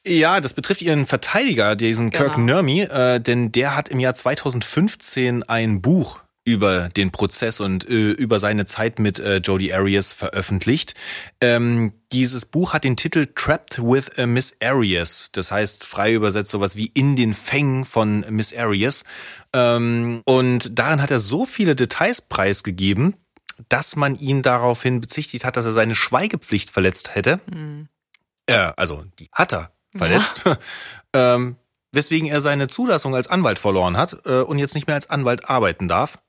Ja, 0.07 0.39
das 0.39 0.53
betrifft 0.53 0.81
ihren 0.81 1.05
Verteidiger, 1.05 1.75
diesen 1.75 2.09
genau. 2.09 2.23
Kirk 2.25 2.37
Nurmi, 2.37 2.81
äh, 2.81 3.19
denn 3.19 3.51
der 3.51 3.75
hat 3.75 3.89
im 3.89 3.99
Jahr 3.99 4.13
2015 4.13 5.43
ein 5.43 5.81
Buch 5.81 6.19
über 6.47 6.87
den 6.87 7.11
Prozess 7.11 7.59
und 7.59 7.87
äh, 7.89 8.11
über 8.11 8.39
seine 8.39 8.65
Zeit 8.65 8.99
mit 8.99 9.19
äh, 9.19 9.37
Jodie 9.37 9.73
Arias 9.73 10.13
veröffentlicht. 10.13 10.93
Ähm, 11.41 11.91
dieses 12.13 12.45
Buch 12.45 12.71
hat 12.71 12.85
den 12.85 12.95
Titel 12.95 13.27
Trapped 13.35 13.79
with 13.79 14.17
a 14.17 14.25
Miss 14.25 14.55
Arias. 14.61 15.29
Das 15.33 15.51
heißt 15.51 15.85
frei 15.85 16.13
übersetzt 16.13 16.51
sowas 16.51 16.77
wie 16.77 16.85
in 16.85 17.17
den 17.17 17.33
Fängen 17.33 17.83
von 17.83 18.25
Miss 18.29 18.55
Arias. 18.55 19.03
Ähm, 19.51 20.21
und 20.23 20.79
darin 20.79 21.01
hat 21.01 21.11
er 21.11 21.19
so 21.19 21.45
viele 21.45 21.75
Details 21.75 22.21
preisgegeben, 22.21 23.15
dass 23.67 23.97
man 23.97 24.15
ihn 24.15 24.41
daraufhin 24.41 25.01
bezichtigt 25.01 25.43
hat, 25.43 25.57
dass 25.57 25.65
er 25.65 25.73
seine 25.73 25.95
Schweigepflicht 25.95 26.69
verletzt 26.69 27.13
hätte. 27.13 27.41
Mhm. 27.51 27.89
Äh, 28.45 28.71
also 28.77 29.03
die 29.19 29.27
hat 29.33 29.53
er 29.53 29.71
verletzt. 29.97 30.41
Ja. 30.45 30.57
ähm, 31.35 31.55
weswegen 31.91 32.27
er 32.27 32.41
seine 32.41 32.67
Zulassung 32.67 33.15
als 33.15 33.27
Anwalt 33.27 33.59
verloren 33.59 33.97
hat 33.97 34.17
äh, 34.25 34.41
und 34.41 34.59
jetzt 34.59 34.75
nicht 34.75 34.87
mehr 34.87 34.95
als 34.95 35.09
Anwalt 35.09 35.49
arbeiten 35.49 35.87
darf. 35.87 36.19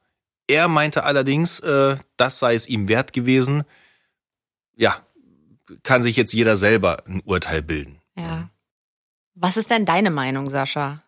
Er 0.46 0.68
meinte 0.68 1.04
allerdings, 1.04 1.60
äh, 1.60 1.96
das 2.16 2.38
sei 2.38 2.54
es 2.54 2.68
ihm 2.68 2.88
wert 2.88 3.12
gewesen. 3.12 3.64
Ja, 4.76 4.96
kann 5.82 6.02
sich 6.02 6.16
jetzt 6.16 6.32
jeder 6.32 6.56
selber 6.56 7.02
ein 7.06 7.20
Urteil 7.24 7.62
bilden. 7.62 8.00
Ja. 8.16 8.48
Was 9.34 9.56
ist 9.56 9.70
denn 9.70 9.84
deine 9.84 10.10
Meinung, 10.10 10.48
Sascha? 10.48 11.02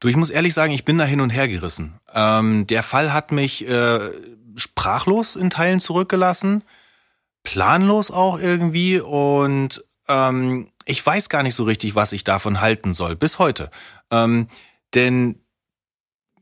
Du, 0.00 0.08
ich 0.08 0.16
muss 0.16 0.30
ehrlich 0.30 0.54
sagen, 0.54 0.72
ich 0.72 0.84
bin 0.84 0.98
da 0.98 1.04
hin 1.04 1.20
und 1.20 1.30
her 1.30 1.48
gerissen. 1.48 1.98
Ähm, 2.12 2.66
der 2.66 2.82
Fall 2.82 3.12
hat 3.12 3.32
mich 3.32 3.66
äh, 3.66 4.10
sprachlos 4.56 5.34
in 5.34 5.50
Teilen 5.50 5.80
zurückgelassen, 5.80 6.62
planlos 7.42 8.10
auch 8.10 8.38
irgendwie 8.38 9.00
und 9.00 9.82
ähm, 10.06 10.68
ich 10.84 11.04
weiß 11.04 11.28
gar 11.28 11.42
nicht 11.42 11.54
so 11.54 11.64
richtig, 11.64 11.94
was 11.94 12.12
ich 12.12 12.24
davon 12.24 12.60
halten 12.60 12.94
soll, 12.94 13.16
bis 13.16 13.38
heute. 13.38 13.70
Ähm, 14.10 14.48
denn 14.94 15.40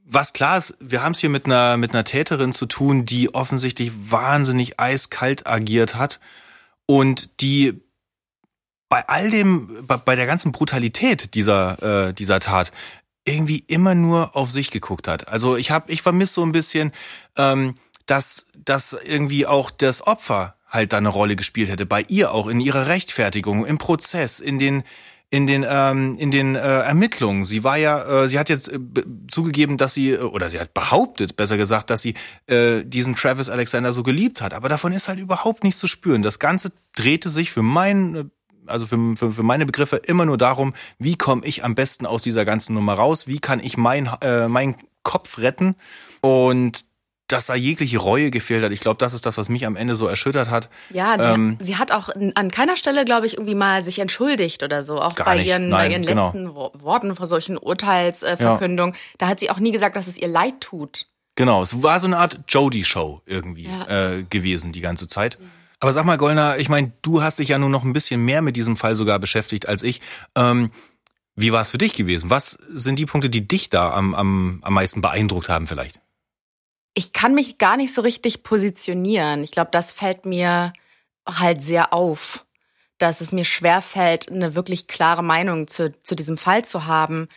was 0.05 0.32
klar 0.32 0.59
ist, 0.59 0.76
wir 0.80 1.03
haben 1.03 1.12
es 1.12 1.20
hier 1.20 1.30
mit 1.30 1.47
einer, 1.47 1.76
mit 1.76 1.93
einer 1.93 2.05
Täterin 2.05 2.53
zu 2.53 2.66
tun, 2.66 3.07
die 3.07 3.34
offensichtlich 3.34 3.93
wahnsinnig 4.11 4.78
eiskalt 4.80 5.47
agiert 5.47 5.95
hat 5.95 6.20
und 6.86 7.40
die 7.40 7.80
bei 8.88 9.09
all 9.09 9.30
dem, 9.30 9.86
bei, 9.86 9.97
bei 9.97 10.16
der 10.16 10.26
ganzen 10.26 10.53
Brutalität 10.53 11.34
dieser, 11.34 12.09
äh, 12.09 12.12
dieser 12.12 12.40
Tat 12.40 12.72
irgendwie 13.24 13.64
immer 13.68 13.95
nur 13.95 14.36
auf 14.36 14.51
sich 14.51 14.70
geguckt 14.70 15.09
hat. 15.09 15.28
Also 15.28 15.57
ich 15.57 15.70
habe, 15.70 15.90
ich 15.90 16.03
vermisse 16.03 16.34
so 16.34 16.43
ein 16.45 16.53
bisschen, 16.53 16.93
ähm, 17.36 17.76
dass, 18.07 18.49
dass 18.55 18.93
irgendwie 18.93 19.47
auch 19.47 19.70
das 19.70 20.07
Opfer 20.07 20.57
halt 20.73 20.93
da 20.93 20.97
eine 20.97 21.11
Rolle 21.11 21.37
gespielt 21.37 21.70
hätte, 21.70 21.87
bei 21.87 22.03
ihr 22.09 22.33
auch 22.33 22.49
in 22.49 22.61
ihrer 22.61 22.87
Rechtfertigung, 22.87 23.66
im 23.66 23.79
Prozess, 23.79 24.41
in 24.41 24.59
den 24.59 24.83
in 25.29 25.47
den 25.47 25.64
ähm, 25.66 26.14
in 26.18 26.31
den 26.31 26.57
äh, 26.57 26.61
Ermittlungen. 26.61 27.45
Sie 27.45 27.64
war 27.64 27.79
ja, 27.79 28.25
äh, 28.25 28.29
sie 28.29 28.39
hat 28.39 28.51
jetzt 28.51 28.68
äh, 28.68 28.79
zugegeben, 29.31 29.79
dass 29.79 29.95
sie 29.95 30.11
äh, 30.11 30.18
oder 30.18 30.51
sie 30.51 30.61
hat 30.61 30.75
behauptet, 30.75 31.37
besser 31.37 31.57
gesagt, 31.57 31.89
dass 31.89 32.03
sie 32.03 32.14
äh, 32.47 32.85
diesen 32.85 33.16
Travis 33.16 33.49
Alexander 33.49 33.95
so 33.95 34.03
geliebt 34.03 34.43
hat. 34.43 34.53
Aber 34.53 34.68
davon 34.68 34.93
ist 34.93 35.09
halt 35.09 35.18
überhaupt 35.18 35.64
nichts 35.64 35.81
zu 35.81 35.87
spüren. 35.87 36.20
Das 36.20 36.39
Ganze 36.39 36.73
drehte 36.95 37.31
sich 37.31 37.51
für 37.51 37.62
mein 37.62 38.31
also 38.66 38.87
für, 38.87 39.16
für, 39.16 39.33
für 39.33 39.43
meine 39.43 39.66
Begriffe 39.66 39.97
immer 39.97 40.25
nur 40.25 40.39
darum, 40.39 40.75
wie 40.99 41.16
komme 41.16 41.43
ich 41.45 41.64
am 41.64 41.75
besten 41.75 42.07
aus 42.07 42.23
dieser 42.23 42.45
ganzen 42.45 42.75
Nummer 42.75 42.95
raus, 42.95 43.27
wie 43.27 43.39
kann 43.39 43.59
ich 43.59 43.77
mein, 43.77 44.09
äh, 44.20 44.49
meinen 44.49 44.77
Kopf 45.03 45.39
retten 45.39 45.75
und 46.20 46.85
dass 47.33 47.47
da 47.47 47.55
jegliche 47.55 47.99
Reue 47.99 48.30
gefehlt 48.30 48.64
hat. 48.64 48.72
Ich 48.72 48.80
glaube, 48.80 48.99
das 48.99 49.14
ist 49.14 49.26
das, 49.26 49.39
was 49.39 49.49
mich 49.49 49.66
am 49.66 49.76
Ende 49.76 49.97
so 49.97 50.07
erschüttert 50.07 50.51
hat. 50.51 50.68
Ja, 50.91 51.16
der, 51.16 51.35
ähm, 51.35 51.57
sie 51.61 51.76
hat 51.76 51.93
auch 51.93 52.11
an 52.35 52.51
keiner 52.51 52.76
Stelle, 52.76 53.05
glaube 53.05 53.26
ich, 53.26 53.35
irgendwie 53.35 53.55
mal 53.55 53.83
sich 53.83 53.99
entschuldigt 53.99 54.62
oder 54.62 54.83
so. 54.83 55.01
Auch 55.01 55.14
bei 55.14 55.43
ihren, 55.43 55.68
Nein, 55.68 55.78
bei 55.78 55.89
ihren 55.91 56.07
genau. 56.07 56.26
letzten 56.26 56.55
Worten 56.55 57.16
vor 57.16 57.26
solchen 57.26 57.57
Urteilsverkündungen. 57.57 58.95
Äh, 58.95 58.99
ja. 58.99 59.05
Da 59.18 59.28
hat 59.28 59.41
sie 59.41 59.51
auch 59.51 59.59
nie 59.59 59.72
gesagt, 59.72 59.97
dass 59.97 60.07
es 60.07 60.18
ihr 60.18 60.28
leid 60.28 60.61
tut. 60.61 61.07
Genau, 61.35 61.62
es 61.62 61.83
war 61.83 61.99
so 61.99 62.07
eine 62.07 62.18
Art 62.18 62.41
Jodie-Show 62.49 63.22
irgendwie 63.24 63.64
ja. 63.66 64.11
äh, 64.12 64.24
gewesen 64.24 64.72
die 64.72 64.83
ganze 64.83 65.09
Zeit. 65.09 65.39
Mhm. 65.41 65.51
Aber 65.80 65.93
sag 65.93 66.05
mal, 66.05 66.18
Goldner, 66.18 66.59
ich 66.59 66.68
meine, 66.68 66.93
du 67.03 67.22
hast 67.22 67.39
dich 67.39 67.49
ja 67.49 67.59
nur 67.59 67.68
noch 67.68 67.83
ein 67.83 67.93
bisschen 67.93 68.24
mehr 68.24 68.43
mit 68.43 68.55
diesem 68.55 68.76
Fall 68.76 68.95
sogar 68.95 69.18
beschäftigt 69.18 69.66
als 69.66 69.83
ich. 69.83 70.01
Ähm, 70.37 70.70
wie 71.35 71.53
war 71.53 71.62
es 71.62 71.70
für 71.70 71.78
dich 71.78 71.95
gewesen? 71.95 72.30
Was 72.30 72.51
sind 72.51 72.99
die 72.99 73.07
Punkte, 73.07 73.30
die 73.30 73.49
dich 73.49 73.70
da 73.70 73.93
am, 73.93 74.14
am, 74.14 74.59
am 74.62 74.74
meisten 74.74 75.01
beeindruckt 75.01 75.49
haben 75.49 75.66
vielleicht? 75.66 76.01
Ich 76.95 77.12
kann 77.12 77.34
mich 77.34 77.59
gar 77.59 77.76
nicht 77.76 77.95
so 77.95 78.03
richtig 78.03 78.43
positionieren. 78.43 79.43
Ich 79.45 79.51
glaube, 79.51 79.70
das 79.72 79.93
fällt 79.93 80.26
mir 80.26 80.72
halt 81.26 81.62
sehr 81.62 81.93
auf, 81.93 82.45
dass 82.99 83.20
es 83.20 83.32
mir 83.32 83.45
schwer 83.45 83.80
fällt, 83.80 84.30
eine 84.30 84.55
wirklich 84.55 84.86
klare 84.86 85.22
Meinung 85.22 85.68
zu, 85.68 85.93
zu 86.01 86.14
diesem 86.14 86.36
Fall 86.36 86.64
zu 86.64 86.86
haben. 86.86 87.28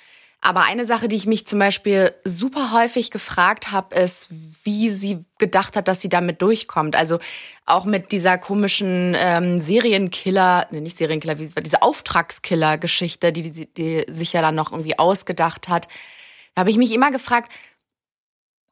Aber 0.45 0.62
eine 0.62 0.86
Sache, 0.86 1.08
die 1.08 1.16
ich 1.16 1.26
mich 1.26 1.47
zum 1.47 1.58
Beispiel 1.58 2.14
super 2.24 2.72
häufig 2.72 3.10
gefragt 3.10 3.72
habe, 3.72 3.95
ist, 3.95 4.28
wie 4.64 4.91
sie 4.91 5.26
gedacht 5.39 5.76
hat, 5.76 5.88
dass 5.88 6.01
sie 6.01 6.10
damit 6.10 6.43
durchkommt. 6.43 6.95
Also 6.95 7.18
auch 7.66 7.86
mit 7.86 8.12
dieser 8.12 8.38
komischen 8.38 9.16
ähm, 9.18 9.60
Serienkiller, 9.60 10.68
ne, 10.70 10.82
nicht 10.82 10.97
Serienkiller, 10.97 11.34
diese 11.34 11.82
Auftragskiller-Geschichte, 11.82 13.32
die, 13.32 13.51
die, 13.51 13.74
die 13.74 14.06
sich 14.08 14.34
ja 14.34 14.43
dann 14.43 14.53
noch 14.53 14.72
irgendwie 14.72 14.99
ausgedacht 14.99 15.68
hat. 15.68 15.88
Da 16.53 16.60
habe 16.60 16.70
ich 16.70 16.78
mich 16.78 16.93
immer 16.93 17.10
gefragt, 17.10 17.51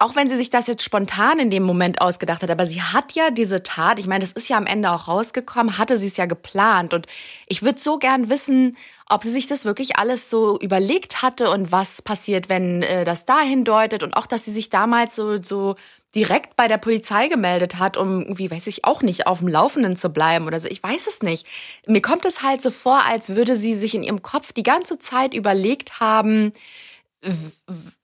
auch 0.03 0.15
wenn 0.17 0.27
sie 0.27 0.35
sich 0.35 0.49
das 0.49 0.67
jetzt 0.67 0.83
spontan 0.83 1.39
in 1.39 1.49
dem 1.49 1.63
Moment 1.63 2.01
ausgedacht 2.01 2.43
hat, 2.43 2.51
aber 2.51 2.65
sie 2.65 2.81
hat 2.81 3.13
ja 3.13 3.31
diese 3.31 3.63
Tat, 3.63 3.99
ich 3.99 4.05
meine, 4.05 4.21
das 4.21 4.33
ist 4.33 4.49
ja 4.49 4.57
am 4.57 4.65
Ende 4.65 4.91
auch 4.91 5.07
rausgekommen, 5.07 5.77
hatte 5.77 5.97
sie 5.97 6.07
es 6.07 6.17
ja 6.17 6.25
geplant. 6.25 6.93
Und 6.93 7.07
ich 7.47 7.63
würde 7.63 7.79
so 7.79 7.97
gern 7.99 8.29
wissen, 8.29 8.75
ob 9.09 9.23
sie 9.23 9.31
sich 9.31 9.47
das 9.47 9.63
wirklich 9.63 9.97
alles 9.97 10.29
so 10.29 10.59
überlegt 10.59 11.21
hatte 11.21 11.49
und 11.49 11.71
was 11.71 12.01
passiert, 12.01 12.49
wenn 12.49 12.83
äh, 12.83 13.05
das 13.05 13.23
dahin 13.23 13.63
deutet. 13.63 14.03
Und 14.03 14.17
auch, 14.17 14.27
dass 14.27 14.43
sie 14.43 14.51
sich 14.51 14.69
damals 14.69 15.15
so, 15.15 15.41
so 15.41 15.75
direkt 16.13 16.57
bei 16.57 16.67
der 16.67 16.79
Polizei 16.79 17.29
gemeldet 17.29 17.79
hat, 17.79 17.95
um 17.95 18.23
irgendwie, 18.23 18.51
weiß 18.51 18.67
ich 18.67 18.83
auch 18.83 19.03
nicht, 19.03 19.25
auf 19.25 19.39
dem 19.39 19.47
Laufenden 19.47 19.95
zu 19.95 20.09
bleiben 20.09 20.47
oder 20.47 20.59
so. 20.59 20.67
Ich 20.67 20.83
weiß 20.83 21.07
es 21.07 21.21
nicht. 21.21 21.47
Mir 21.87 22.01
kommt 22.01 22.25
es 22.25 22.43
halt 22.43 22.61
so 22.61 22.71
vor, 22.71 23.05
als 23.05 23.35
würde 23.35 23.55
sie 23.55 23.73
sich 23.73 23.95
in 23.95 24.03
ihrem 24.03 24.21
Kopf 24.21 24.51
die 24.51 24.63
ganze 24.63 24.99
Zeit 24.99 25.33
überlegt 25.33 26.01
haben, 26.01 26.51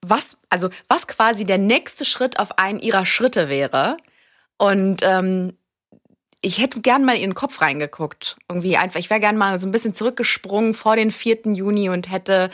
was, 0.01 0.37
also 0.49 0.69
was 0.87 1.07
quasi 1.07 1.45
der 1.45 1.57
nächste 1.57 2.05
Schritt 2.05 2.39
auf 2.39 2.57
einen 2.57 2.79
ihrer 2.79 3.05
Schritte 3.05 3.49
wäre. 3.49 3.97
Und 4.57 5.01
ähm, 5.03 5.57
ich 6.41 6.61
hätte 6.61 6.81
gern 6.81 7.05
mal 7.05 7.15
in 7.15 7.21
ihren 7.21 7.35
Kopf 7.35 7.61
reingeguckt. 7.61 8.37
Irgendwie 8.47 8.77
einfach, 8.77 8.99
ich 8.99 9.09
wäre 9.09 9.19
gern 9.19 9.37
mal 9.37 9.59
so 9.59 9.67
ein 9.67 9.71
bisschen 9.71 9.93
zurückgesprungen 9.93 10.73
vor 10.73 10.95
den 10.95 11.11
4. 11.11 11.53
Juni 11.53 11.89
und 11.89 12.09
hätte 12.09 12.49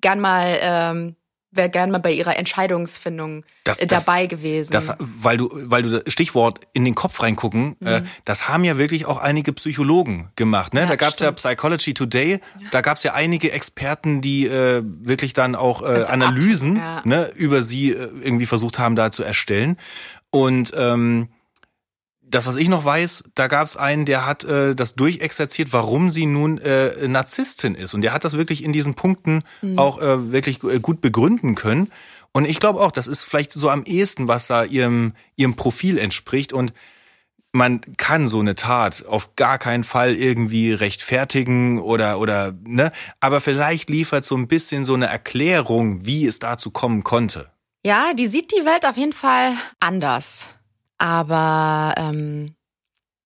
gern 0.00 0.20
mal 0.20 0.58
ähm, 0.60 1.16
wäre 1.52 1.68
gern 1.68 1.90
mal 1.90 1.98
bei 1.98 2.12
ihrer 2.12 2.36
Entscheidungsfindung 2.36 3.44
das, 3.64 3.80
äh, 3.80 3.86
dabei 3.86 4.26
das, 4.26 4.38
gewesen. 4.38 4.72
Das, 4.72 4.92
weil 4.98 5.36
du, 5.36 5.50
weil 5.52 5.82
du 5.82 5.90
das 5.90 6.12
Stichwort 6.12 6.60
in 6.72 6.84
den 6.84 6.94
Kopf 6.94 7.22
reingucken, 7.22 7.76
äh, 7.80 8.00
mhm. 8.00 8.06
äh, 8.06 8.08
das 8.24 8.48
haben 8.48 8.64
ja 8.64 8.78
wirklich 8.78 9.06
auch 9.06 9.18
einige 9.18 9.52
Psychologen 9.52 10.30
gemacht. 10.36 10.74
Ne? 10.74 10.80
Ja, 10.80 10.86
da 10.86 10.96
gab 10.96 11.14
es 11.14 11.18
ja 11.20 11.32
Psychology 11.32 11.94
Today, 11.94 12.32
ja. 12.32 12.38
da 12.70 12.80
gab 12.80 12.96
es 12.96 13.02
ja 13.02 13.14
einige 13.14 13.52
Experten, 13.52 14.20
die 14.20 14.46
äh, 14.46 14.82
wirklich 14.84 15.32
dann 15.32 15.54
auch 15.54 15.82
äh, 15.82 16.04
Analysen 16.04 16.76
ja. 16.76 17.02
ne, 17.04 17.30
über 17.34 17.62
sie 17.62 17.90
äh, 17.90 18.10
irgendwie 18.22 18.46
versucht 18.46 18.78
haben, 18.78 18.94
da 18.94 19.10
zu 19.10 19.22
erstellen. 19.22 19.76
Und 20.30 20.72
ähm, 20.76 21.28
das, 22.30 22.46
was 22.46 22.56
ich 22.56 22.68
noch 22.68 22.84
weiß, 22.84 23.24
da 23.34 23.46
gab 23.46 23.66
es 23.66 23.76
einen, 23.76 24.04
der 24.04 24.26
hat 24.26 24.44
äh, 24.44 24.74
das 24.74 24.94
durchexerziert, 24.94 25.72
warum 25.72 26.10
sie 26.10 26.26
nun 26.26 26.58
äh, 26.58 27.08
Narzisstin 27.08 27.74
ist. 27.74 27.94
Und 27.94 28.02
der 28.02 28.12
hat 28.12 28.24
das 28.24 28.36
wirklich 28.36 28.64
in 28.64 28.72
diesen 28.72 28.94
Punkten 28.94 29.42
mhm. 29.62 29.78
auch 29.78 30.00
äh, 30.00 30.32
wirklich 30.32 30.60
gut 30.60 31.00
begründen 31.00 31.54
können. 31.54 31.90
Und 32.32 32.44
ich 32.44 32.60
glaube 32.60 32.80
auch, 32.80 32.92
das 32.92 33.08
ist 33.08 33.24
vielleicht 33.24 33.52
so 33.52 33.70
am 33.70 33.84
ehesten, 33.84 34.28
was 34.28 34.46
da 34.46 34.64
ihrem, 34.64 35.14
ihrem 35.36 35.56
Profil 35.56 35.98
entspricht. 35.98 36.52
Und 36.52 36.72
man 37.52 37.80
kann 37.96 38.28
so 38.28 38.38
eine 38.38 38.54
Tat 38.54 39.04
auf 39.06 39.34
gar 39.34 39.58
keinen 39.58 39.84
Fall 39.84 40.14
irgendwie 40.14 40.72
rechtfertigen 40.72 41.80
oder 41.80 42.20
oder 42.20 42.54
ne, 42.64 42.92
aber 43.18 43.40
vielleicht 43.40 43.90
liefert 43.90 44.24
so 44.24 44.36
ein 44.36 44.46
bisschen 44.46 44.84
so 44.84 44.94
eine 44.94 45.06
Erklärung, 45.06 46.06
wie 46.06 46.26
es 46.26 46.38
dazu 46.38 46.70
kommen 46.70 47.02
konnte. 47.02 47.50
Ja, 47.84 48.12
die 48.14 48.26
sieht 48.26 48.52
die 48.52 48.64
Welt 48.64 48.86
auf 48.86 48.96
jeden 48.96 49.12
Fall 49.12 49.54
anders. 49.80 50.50
Aber 51.00 51.94
ähm, 51.96 52.54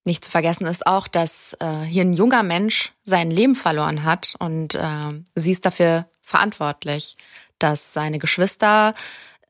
nicht 0.05 0.23
zu 0.23 0.31
vergessen 0.31 0.65
ist 0.65 0.87
auch, 0.87 1.09
dass 1.09 1.57
äh, 1.59 1.81
hier 1.81 2.03
ein 2.03 2.13
junger 2.13 2.41
Mensch 2.41 2.93
sein 3.03 3.29
Leben 3.29 3.53
verloren 3.53 4.05
hat 4.05 4.35
und 4.39 4.75
äh, 4.75 5.23
sie 5.35 5.51
ist 5.51 5.65
dafür 5.65 6.07
verantwortlich, 6.21 7.17
dass 7.59 7.91
seine 7.91 8.17
Geschwister 8.17 8.93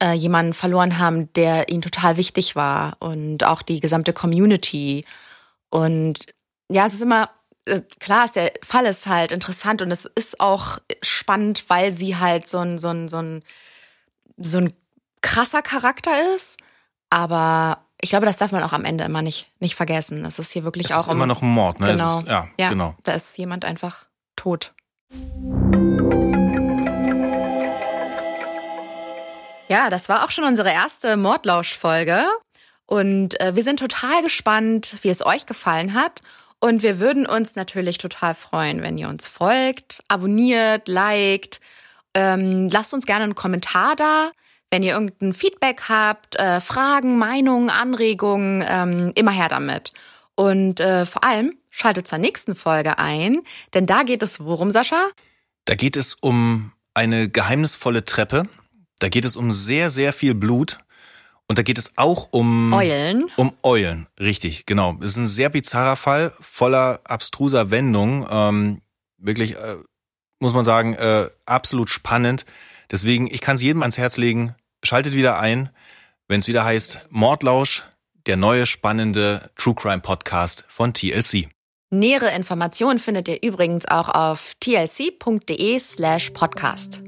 äh, 0.02 0.14
jemanden 0.14 0.54
verloren 0.54 0.98
haben, 0.98 1.32
der 1.34 1.70
ihnen 1.70 1.84
total 1.84 2.18
wichtig 2.18 2.56
war 2.56 2.98
und 3.00 3.44
auch 3.44 3.62
die 3.62 3.80
gesamte 3.80 4.12
Community. 4.12 5.06
Und 5.70 6.26
ja, 6.68 6.88
es 6.88 6.96
ist 6.96 7.02
immer 7.02 7.30
äh, 7.66 7.82
klar, 8.00 8.26
ist 8.26 8.36
der 8.36 8.54
Fall 8.64 8.88
ist 8.88 9.06
halt 9.06 9.32
interessant 9.32 9.84
und 9.84 9.92
es 9.92 10.06
ist 10.06 10.40
auch 10.40 10.80
spannend, 11.04 11.66
weil 11.68 11.92
sie 11.92 12.18
halt 12.18 12.50
so 12.50 12.58
ein 12.58 12.80
so 12.80 12.88
ein 12.88 13.08
so 13.08 13.18
ein 13.18 13.44
so 14.38 14.58
ein 14.58 14.74
krasser 15.22 15.62
Charakter 15.62 16.36
ist, 16.36 16.58
aber 17.12 17.85
ich 18.06 18.12
glaube, 18.12 18.28
das 18.28 18.38
darf 18.38 18.52
man 18.52 18.62
auch 18.62 18.72
am 18.72 18.86
Ende 18.86 19.04
immer 19.04 19.24
nicht, 19.24 19.48
nicht 19.60 19.74
vergessen. 19.74 20.22
Das 20.22 20.38
ist 20.38 20.52
hier 20.52 20.64
wirklich 20.64 20.86
es 20.86 20.92
auch. 20.92 20.98
Es 20.98 21.08
ist 21.08 21.12
immer 21.12 21.26
noch 21.26 21.42
ein 21.42 21.50
Mord, 21.50 21.80
ne? 21.80 21.88
Genau. 21.88 22.20
Ist, 22.20 22.28
ja, 22.28 22.48
ja, 22.60 22.70
genau. 22.70 22.94
Da 23.02 23.14
ist 23.14 23.36
jemand 23.40 23.66
einfach 23.66 24.06
tot. 24.36 24.76
Ja, 29.70 29.90
das 29.90 30.08
war 30.08 30.24
auch 30.24 30.30
schon 30.30 30.44
unsere 30.44 30.70
erste 30.70 31.18
Mordlausch-Folge. 31.18 32.28
Und 32.86 33.40
äh, 33.42 33.56
wir 33.56 33.64
sind 33.64 33.80
total 33.80 34.22
gespannt, 34.22 34.98
wie 35.02 35.10
es 35.10 35.26
euch 35.26 35.48
gefallen 35.48 35.96
hat. 35.96 36.22
Und 36.60 36.84
wir 36.84 37.00
würden 37.00 37.26
uns 37.26 37.56
natürlich 37.56 37.98
total 37.98 38.36
freuen, 38.36 38.84
wenn 38.84 39.00
ihr 39.00 39.10
uns 39.10 39.28
folgt, 39.28 40.04
abonniert, 40.10 40.88
liked. 40.88 41.60
Ähm, 42.14 42.68
lasst 42.70 42.94
uns 42.94 43.08
gerne 43.08 43.24
einen 43.24 43.34
Kommentar 43.34 43.96
da. 43.96 44.30
Wenn 44.72 44.84
ihr 44.84 44.94
irgendein 44.94 45.34
Feedback 45.34 45.84
habt, 45.90 46.36
äh, 46.36 46.60
Fragen, 46.60 47.18
Meinungen, 47.18 47.70
Anregungen, 47.70 48.64
ähm, 48.68 49.12
immer 49.16 49.32
her 49.32 49.50
damit. 49.50 49.94
Und 50.36 50.80
äh, 50.80 51.06
vor 51.06 51.24
allem 51.24 51.58
schaltet 51.70 52.08
zur 52.08 52.18
nächsten 52.18 52.56
Folge 52.56 53.00
ein, 53.00 53.42
denn 53.74 53.86
da 53.86 54.04
geht 54.04 54.24
es 54.24 54.40
worum, 54.40 54.72
Sascha? 54.72 55.10
Da 55.66 55.76
geht 55.76 55.98
es 55.98 56.14
um 56.14 56.72
eine 56.94 57.30
geheimnisvolle 57.30 58.06
Treppe. 58.06 58.44
Da 59.00 59.10
geht 59.10 59.26
es 59.26 59.36
um 59.36 59.52
sehr, 59.52 59.90
sehr 59.90 60.14
viel 60.14 60.34
Blut. 60.34 60.78
Und 61.48 61.60
da 61.60 61.64
geht 61.64 61.78
es 61.78 61.98
auch 61.98 62.30
um 62.32 62.74
Eulen. 62.74 63.30
Um 63.36 63.54
Eulen, 63.62 64.08
richtig, 64.20 64.66
genau. 64.66 64.98
Es 65.02 65.12
ist 65.12 65.18
ein 65.18 65.28
sehr 65.28 65.50
bizarrer 65.50 65.96
Fall, 65.96 66.34
voller 66.40 67.02
abstruser 67.04 67.70
Wendungen. 67.70 68.26
Ähm, 68.30 68.82
wirklich, 69.18 69.56
äh, 69.56 69.76
muss 70.40 70.54
man 70.54 70.66
sagen, 70.66 70.94
äh, 70.96 71.30
absolut 71.46 71.90
spannend. 71.90 72.46
Deswegen, 72.92 73.28
ich 73.28 73.42
kann 73.42 73.56
es 73.56 73.62
jedem 73.62 73.82
ans 73.82 73.98
Herz 73.98 74.18
legen, 74.18 74.56
schaltet 74.84 75.14
wieder 75.14 75.40
ein, 75.40 75.70
wenn 76.28 76.40
es 76.40 76.48
wieder 76.48 76.64
heißt 76.64 77.08
Mordlausch, 77.10 77.84
der 78.26 78.38
neue 78.38 78.66
spannende 78.66 79.52
True 79.56 79.76
Crime 79.76 80.02
Podcast 80.02 80.66
von 80.68 80.94
TLC. 80.94 81.50
Nähere 81.92 82.36
Informationen 82.36 83.00
findet 83.00 83.28
ihr 83.28 83.42
übrigens 83.44 83.88
auch 83.88 84.10
auf 84.10 84.54
tlc.de 84.60 85.80
slash 85.80 86.32
podcast. 86.32 87.04